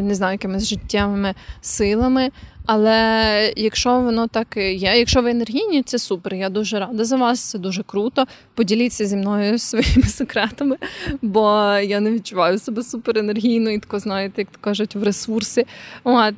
Не 0.00 0.14
знаю, 0.14 0.32
якимись 0.32 0.68
життєвими 0.68 1.34
силами. 1.60 2.30
Але 2.66 3.52
якщо 3.56 4.00
воно 4.00 4.26
так 4.26 4.56
є, 4.56 4.98
якщо 4.98 5.22
ви 5.22 5.30
енергійні, 5.30 5.82
це 5.82 5.98
супер. 5.98 6.34
Я 6.34 6.48
дуже 6.48 6.78
рада 6.78 7.04
за 7.04 7.16
вас, 7.16 7.40
це 7.40 7.58
дуже 7.58 7.82
круто. 7.82 8.26
Поділіться 8.54 9.06
зі 9.06 9.16
мною 9.16 9.58
своїми 9.58 10.02
секретами, 10.02 10.76
бо 11.22 11.50
я 11.82 12.00
не 12.00 12.10
відчуваю 12.10 12.58
себе 12.58 12.82
суперенергійно 12.82 13.70
і 13.70 13.78
тако, 13.78 13.98
знаєте, 13.98 14.40
як 14.40 14.50
то 14.50 14.58
кажуть, 14.60 14.94
в 14.94 15.02
ресурсі. 15.02 15.66
От. 16.04 16.34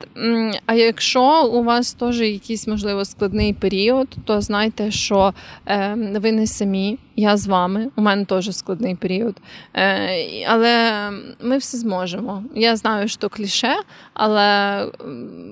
А 0.67 0.75
якщо 0.75 1.47
у 1.47 1.65
вас 1.65 1.93
теж 1.93 2.21
якийсь, 2.21 2.67
можливо, 2.67 3.05
складний 3.05 3.53
період, 3.53 4.09
то 4.25 4.41
знайте, 4.41 4.91
що 4.91 5.35
е, 5.67 5.95
ви 6.21 6.33
не 6.33 6.47
самі. 6.47 6.99
Я 7.19 7.37
з 7.37 7.47
вами, 7.47 7.89
у 7.97 8.03
мене 8.03 8.25
теж 8.25 8.57
складний 8.57 8.95
період. 8.95 9.37
Е, 9.75 10.47
Але 10.49 11.11
ми 11.43 11.59
все 11.59 11.79
зможемо. 11.79 12.45
Я 12.55 12.77
знаю, 12.77 13.09
що 13.09 13.29
кліше, 13.29 13.77
але 14.15 14.81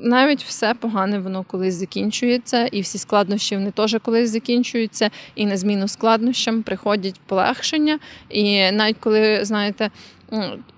навіть 0.03 0.43
все 0.45 0.64
погане 0.73 1.19
воно 1.19 1.45
колись 1.45 1.75
закінчується, 1.75 2.67
і 2.67 2.81
всі 2.81 2.99
складнощі 2.99 3.57
вони 3.57 3.71
теж 3.71 3.97
колись 4.03 4.31
закінчуються, 4.31 5.11
і 5.35 5.47
на 5.47 5.57
зміну 5.57 5.89
складнощам 5.89 6.63
приходять 6.63 7.21
полегшення. 7.27 7.99
І 8.31 8.73
навіть 8.73 8.97
коли, 9.01 9.45
знаєте, 9.45 9.91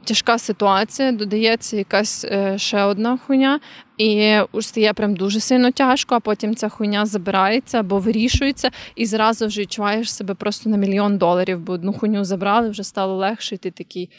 тяжка 0.05 0.39
ситуація, 0.39 1.12
додається 1.12 1.76
якась 1.76 2.24
е, 2.24 2.59
ще 2.59 2.82
одна 2.82 3.18
хуйня, 3.26 3.61
і 3.99 4.39
стає 4.61 4.93
прям 4.93 5.16
дуже 5.16 5.41
сильно 5.41 5.70
тяжко, 5.70 6.14
а 6.14 6.20
потім 6.20 6.57
ця 6.57 6.68
хуйня 6.68 7.07
забирається 7.07 7.80
або 7.80 7.99
вирішується, 7.99 8.70
і 8.97 9.07
зразу 9.07 9.47
вже 9.47 9.61
відчуваєш 9.61 10.12
себе 10.12 10.34
просто 10.34 10.70
на 10.70 10.76
мільйон 10.76 11.18
доларів, 11.18 11.61
бо 11.61 11.72
одну 11.72 11.93
хуйню 11.93 12.24
забрали, 12.24 12.68
вже 12.68 12.82
стало 12.82 13.16
легше, 13.16 13.55
і 13.55 13.59
ти 13.59 13.70
такий. 13.70 14.11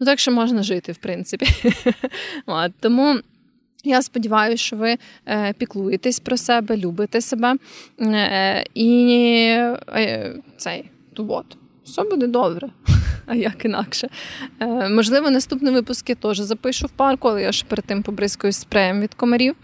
Ну, 0.00 0.06
так 0.06 0.18
що 0.18 0.32
можна 0.32 0.62
жити, 0.62 0.92
в 0.92 0.96
принципі. 0.96 1.46
Тому. 2.80 3.18
Я 3.84 4.02
сподіваюся, 4.02 4.64
що 4.64 4.76
ви 4.76 4.96
е, 5.28 5.52
піклуєтесь 5.52 6.20
про 6.20 6.36
себе, 6.36 6.76
любите 6.76 7.20
себе 7.20 7.56
е, 8.00 8.64
і 8.74 9.16
е, 9.88 10.34
цей 10.56 10.90
от, 11.16 11.56
все 11.84 12.02
буде 12.02 12.26
добре 12.26 12.68
а 13.26 13.34
як 13.34 13.64
інакше. 13.64 14.08
Е, 14.60 14.88
Можливо, 14.88 15.30
наступні 15.30 15.70
випуски 15.70 16.14
теж 16.14 16.38
запишу 16.38 16.86
в 16.86 16.90
парку, 16.90 17.28
але 17.28 17.42
я 17.42 17.52
ж 17.52 17.64
перед 17.68 17.84
тим 17.84 18.02
побризкаю 18.02 18.52
спреєм 18.52 19.00
від 19.00 19.14
комарів. 19.14 19.54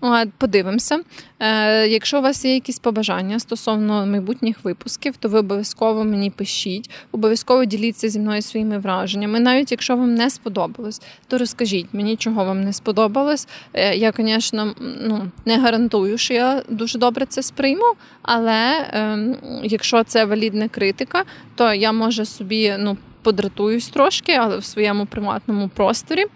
От, 0.00 0.28
Подивимося. 0.38 1.00
Е, 1.40 1.88
Якщо 1.88 2.18
у 2.18 2.22
вас 2.22 2.44
є 2.44 2.54
якісь 2.54 2.78
побажання 2.78 3.38
стосовно 3.38 4.06
майбутніх 4.06 4.64
випусків, 4.64 5.16
то 5.16 5.28
ви 5.28 5.38
обов'язково 5.38 6.04
мені 6.04 6.30
пишіть, 6.30 6.90
обов'язково 7.12 7.64
діліться 7.64 8.08
зі 8.08 8.20
мною 8.20 8.42
своїми 8.42 8.78
враженнями. 8.78 9.40
Навіть 9.40 9.70
якщо 9.70 9.96
вам 9.96 10.14
не 10.14 10.30
сподобалось, 10.30 11.02
то 11.26 11.38
розкажіть 11.38 11.86
мені, 11.92 12.16
чого 12.16 12.44
вам 12.44 12.60
не 12.60 12.72
сподобалось. 12.72 13.48
Е, 13.72 13.96
я, 13.96 14.12
звісно, 14.18 14.74
ну, 15.00 15.30
не 15.44 15.58
гарантую, 15.58 16.18
що 16.18 16.34
я 16.34 16.62
дуже 16.68 16.98
добре 16.98 17.26
це 17.26 17.42
сприйму, 17.42 17.94
але 18.22 18.70
е, 18.92 19.18
якщо 19.62 20.04
це 20.04 20.24
валідна 20.24 20.68
критика, 20.68 21.24
то 21.54 21.74
я 21.74 21.92
можу 21.92 22.24
собі 22.24 22.74
ну, 22.78 22.96
подратуюсь 23.22 23.88
трошки, 23.88 24.32
але 24.32 24.58
в 24.58 24.64
своєму 24.64 25.06
приватному 25.06 25.68
просторі. 25.68 26.26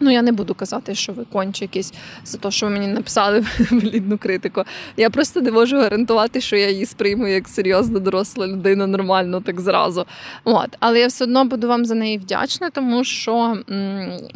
Ну, 0.00 0.10
я 0.10 0.22
не 0.22 0.32
буду 0.32 0.54
казати, 0.54 0.94
що 0.94 1.12
ви 1.12 1.24
конче 1.24 1.64
якісь 1.64 1.92
за 2.24 2.38
те, 2.38 2.50
що 2.50 2.66
ви 2.66 2.72
мені 2.72 2.86
написали 2.86 3.44
валідну 3.70 4.18
критику. 4.18 4.62
Я 4.96 5.10
просто 5.10 5.40
не 5.40 5.50
можу 5.50 5.76
гарантувати, 5.76 6.40
що 6.40 6.56
я 6.56 6.70
її 6.70 6.86
сприйму 6.86 7.26
як 7.26 7.48
серйозна 7.48 7.98
доросла 7.98 8.46
людина, 8.46 8.86
нормально 8.86 9.40
так 9.40 9.60
зразу. 9.60 10.06
От. 10.44 10.76
Але 10.80 11.00
я 11.00 11.06
все 11.06 11.24
одно 11.24 11.44
буду 11.44 11.68
вам 11.68 11.84
за 11.84 11.94
неї 11.94 12.18
вдячна, 12.18 12.70
тому 12.70 13.04
що 13.04 13.58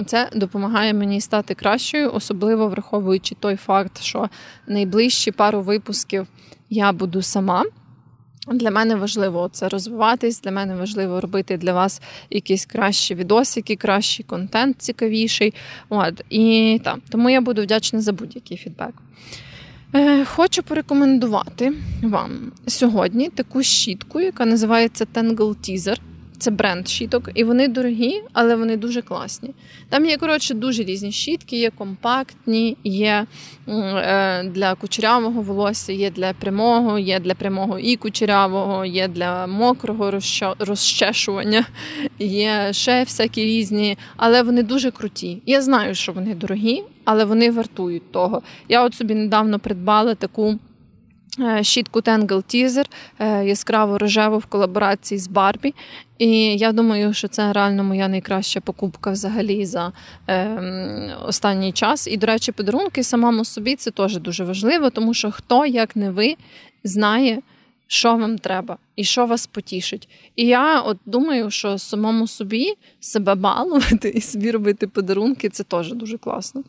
це 0.07 0.31
допомагає 0.35 0.95
мені 0.95 1.21
стати 1.21 1.55
кращою, 1.55 2.13
особливо 2.13 2.69
враховуючи 2.69 3.35
той 3.35 3.57
факт, 3.57 4.03
що 4.03 4.29
найближчі 4.67 5.31
пару 5.31 5.61
випусків 5.61 6.27
я 6.71 6.93
буду 6.93 7.23
сама. 7.23 7.65
Для 8.47 8.71
мене 8.71 8.95
важливо 8.95 9.49
це 9.53 9.69
розвиватись. 9.69 10.41
Для 10.41 10.51
мене 10.51 10.75
важливо 10.77 11.21
робити 11.21 11.57
для 11.57 11.73
вас 11.73 12.03
якісь 12.31 12.67
кращі 12.67 13.15
відосики, 13.15 13.77
кращий 13.77 14.25
контент 14.25 14.83
цікавіший. 14.83 15.55
От 15.89 16.25
і 16.31 16.81
так, 16.85 16.99
тому 17.09 17.31
я 17.31 17.41
буду 17.41 17.63
вдячна 17.63 18.01
за 18.01 18.13
будь-який 18.13 18.57
фідбек. 18.57 18.95
Е, 19.95 20.25
хочу 20.25 20.63
порекомендувати 20.63 21.73
вам 22.03 22.53
сьогодні 22.67 23.29
таку 23.29 23.63
щітку, 23.63 24.21
яка 24.21 24.47
називається 24.47 25.07
Tangle 25.15 25.37
Teaser. 25.37 25.99
Це 26.43 26.51
бренд 26.51 26.89
щіток, 26.89 27.31
і 27.35 27.45
вони 27.45 27.69
дорогі, 27.69 28.23
але 28.33 28.57
вони 28.57 28.77
дуже 28.77 29.03
класні. 29.03 29.51
Там 29.89 30.07
є, 30.07 30.17
коротше, 30.17 30.55
дуже 30.55 30.83
різні 30.83 31.13
щітки, 31.13 31.57
є 31.57 31.71
компактні, 31.71 32.77
є 32.85 33.27
е, 33.69 34.43
для 34.43 34.75
кучерявого 34.75 35.43
волосся, 35.43 35.93
є 35.93 36.11
для 36.11 36.33
прямого, 36.33 36.99
є 36.99 37.21
для 37.21 37.35
прямого 37.35 37.79
і 37.79 37.97
кучерявого, 37.97 38.85
є 38.85 39.09
для 39.09 39.47
мокрого 39.47 40.13
розчешування, 40.59 41.65
є 42.19 42.73
ще 42.73 43.05
всякі 43.05 43.45
різні, 43.45 43.99
але 44.17 44.43
вони 44.43 44.63
дуже 44.63 44.91
круті. 44.91 45.43
Я 45.47 45.63
знаю, 45.63 45.95
що 45.95 46.13
вони 46.13 46.35
дорогі, 46.35 46.83
але 47.05 47.25
вони 47.25 47.51
вартують 47.51 48.13
того. 48.13 48.43
Я 48.69 48.85
от 48.85 48.95
собі 48.95 49.15
недавно 49.15 49.59
придбала 49.59 50.15
таку. 50.15 50.59
Е, 51.41 51.65
щітку 51.65 52.01
Tangle 52.01 52.27
Teaser 52.29 52.85
е, 53.19 53.45
яскраво 53.45 53.99
рожеву 53.99 54.39
в 54.39 54.47
колаборації 54.47 55.19
з 55.19 55.29
Барбі. 55.29 55.75
І 56.19 56.57
я 56.57 56.73
думаю, 56.73 57.15
що 57.15 57.29
це 57.29 57.53
реально 57.53 57.85
моя 57.85 58.09
найкраща 58.09 58.61
покупка 58.61 59.11
взагалі 59.11 59.67
за 59.67 59.93
е, 60.29 61.17
останній 61.25 61.73
час. 61.73 62.09
І, 62.09 62.17
до 62.17 62.27
речі, 62.27 62.53
подарунки 62.53 63.05
самому 63.05 63.45
собі 63.45 63.77
це 63.77 63.91
теж 63.91 64.19
дуже 64.19 64.45
важливо, 64.45 64.91
тому 64.91 65.15
що 65.15 65.31
хто, 65.31 65.67
як 65.67 65.97
не 65.97 66.11
ви, 66.11 66.37
знає, 66.85 67.43
що 67.87 68.17
вам 68.17 68.39
треба 68.39 68.77
і 68.97 69.05
що 69.05 69.27
вас 69.27 69.47
потішить. 69.47 70.09
І 70.37 70.47
я 70.47 70.81
от 70.81 70.99
думаю, 71.07 71.51
що 71.51 71.79
самому 71.79 72.27
собі 72.27 72.75
себе 73.01 73.35
балувати 73.35 74.09
і 74.09 74.21
собі 74.21 74.51
робити 74.51 74.87
подарунки 74.87 75.49
це 75.49 75.65
теж 75.65 75.93
дуже 75.93 76.19
класно. 76.19 76.63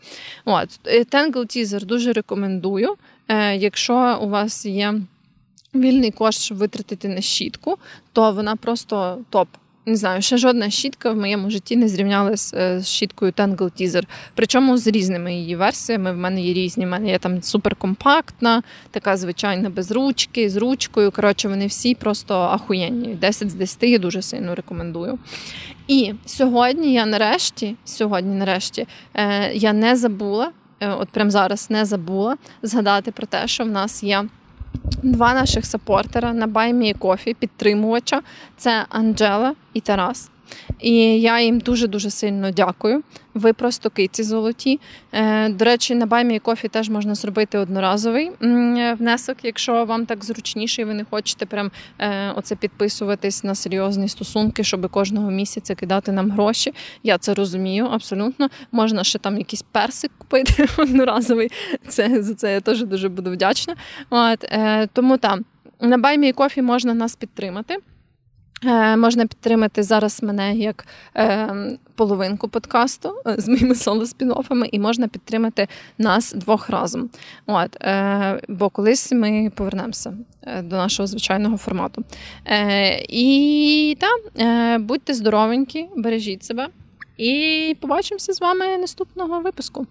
От 0.45 0.69
Tangle 0.85 1.35
Teaser 1.35 1.85
дуже 1.85 2.13
рекомендую. 2.13 2.95
Е, 3.27 3.55
Якщо 3.55 4.19
у 4.21 4.29
вас 4.29 4.65
є 4.65 4.93
вільний 5.75 6.11
кошт, 6.11 6.41
щоб 6.41 6.57
витратити 6.57 7.07
на 7.07 7.21
щітку, 7.21 7.77
то 8.13 8.31
вона 8.31 8.55
просто 8.55 9.17
топ. 9.29 9.47
Не 9.85 9.95
знаю, 9.95 10.21
ще 10.21 10.37
жодна 10.37 10.69
щітка 10.69 11.11
в 11.11 11.17
моєму 11.17 11.49
житті 11.49 11.75
не 11.75 11.87
зрівнялась 11.87 12.53
е, 12.53 12.79
з 12.79 12.87
щіткою 12.87 13.31
Tangle 13.31 13.81
Teaser. 13.81 14.03
Причому 14.35 14.77
з 14.77 14.87
різними 14.87 15.33
її 15.35 15.55
версіями. 15.55 16.11
В 16.11 16.17
мене 16.17 16.41
є 16.41 16.53
різні. 16.53 16.85
В 16.85 16.89
мене 16.89 17.09
є 17.09 17.19
там 17.19 17.41
суперкомпактна, 17.41 18.63
така 18.91 19.17
звичайна 19.17 19.69
без 19.69 19.91
ручки, 19.91 20.49
з 20.49 20.55
ручкою. 20.55 21.11
Коротше, 21.11 21.47
вони 21.47 21.67
всі 21.67 21.95
просто 21.95 22.35
ахуєнні. 22.35 23.15
10 23.15 23.49
з 23.49 23.53
10 23.53 23.83
я 23.83 23.99
дуже 23.99 24.21
сильно 24.21 24.55
рекомендую. 24.55 25.19
І 25.87 26.13
сьогодні 26.25 26.93
я 26.93 27.05
нарешті, 27.05 27.75
сьогодні, 27.85 28.35
нарешті, 28.35 28.87
е, 29.13 29.53
я 29.53 29.73
не 29.73 29.95
забула, 29.95 30.51
от 30.87 31.09
прямо 31.09 31.29
зараз 31.29 31.69
не 31.69 31.85
забула 31.85 32.37
згадати 32.61 33.11
про 33.11 33.27
те, 33.27 33.47
що 33.47 33.63
в 33.63 33.67
нас 33.67 34.03
є. 34.03 34.25
Два 35.03 35.33
наших 35.33 35.65
сапортера 35.65 36.33
на 36.33 36.47
Баймі 36.47 36.93
Кофі, 36.93 37.33
підтримувача 37.33 38.21
це 38.57 38.85
Анджела 38.89 39.55
і 39.73 39.81
Тарас. 39.81 40.29
І 40.79 41.21
я 41.21 41.41
їм 41.41 41.59
дуже-дуже 41.59 42.09
сильно 42.09 42.51
дякую. 42.51 43.03
Ви 43.33 43.53
просто 43.53 43.89
киці 43.89 44.23
золоті. 44.23 44.79
Е, 45.11 45.49
до 45.49 45.65
речі, 45.65 45.95
на 45.95 46.05
Баймі 46.05 46.39
кофі 46.39 46.67
теж 46.67 46.89
можна 46.89 47.15
зробити 47.15 47.57
одноразовий 47.57 48.31
внесок, 48.99 49.37
якщо 49.43 49.85
вам 49.85 50.05
так 50.05 50.25
зручніше, 50.25 50.81
і 50.81 50.85
ви 50.85 50.93
не 50.93 51.05
хочете 51.09 51.45
прям 51.45 51.71
е, 51.99 52.31
оце 52.35 52.55
підписуватись 52.55 53.43
на 53.43 53.55
серйозні 53.55 54.07
стосунки, 54.07 54.63
щоб 54.63 54.89
кожного 54.89 55.31
місяця 55.31 55.75
кидати 55.75 56.11
нам 56.11 56.31
гроші. 56.31 56.73
Я 57.03 57.17
це 57.17 57.33
розумію 57.33 57.85
абсолютно. 57.85 58.49
Можна 58.71 59.03
ще 59.03 59.19
там 59.19 59.37
якийсь 59.37 59.65
персик 59.71 60.11
купити 60.17 60.67
одноразовий. 60.77 61.51
Це 61.87 62.23
За 62.23 62.33
це 62.33 62.53
я 62.53 62.61
теж 62.61 62.83
дуже 62.83 63.09
буду 63.09 63.31
вдячна. 63.31 63.75
От, 64.09 64.43
е, 64.43 64.87
Тому 64.93 65.17
там 65.17 65.45
на 65.81 65.97
Баймі 65.97 66.31
кофі 66.31 66.61
можна 66.61 66.93
нас 66.93 67.15
підтримати. 67.15 67.77
Е, 68.65 68.97
можна 68.97 69.25
підтримати 69.25 69.83
зараз 69.83 70.23
мене 70.23 70.55
як 70.55 70.85
е, 71.15 71.77
половинку 71.95 72.47
подкасту 72.47 73.13
е, 73.27 73.35
з 73.37 73.47
моїми 73.47 73.75
соло 73.75 74.05
спінофами 74.05 74.69
і 74.71 74.79
можна 74.79 75.07
підтримати 75.07 75.67
нас 75.97 76.33
двох 76.33 76.69
разом. 76.69 77.09
От, 77.45 77.81
е, 77.81 78.41
Бо 78.47 78.69
колись 78.69 79.11
ми 79.11 79.51
повернемося 79.55 80.13
е, 80.41 80.61
до 80.61 80.75
нашого 80.75 81.07
звичайного 81.07 81.57
формату. 81.57 82.03
Е, 82.45 83.05
І 83.09 83.97
так, 83.99 84.19
е, 84.39 84.77
будьте 84.77 85.13
здоровенькі, 85.13 85.89
бережіть 85.95 86.43
себе 86.43 86.67
і 87.17 87.77
побачимося 87.81 88.33
з 88.33 88.41
вами 88.41 88.77
наступного 88.77 89.39
випуску. 89.39 89.87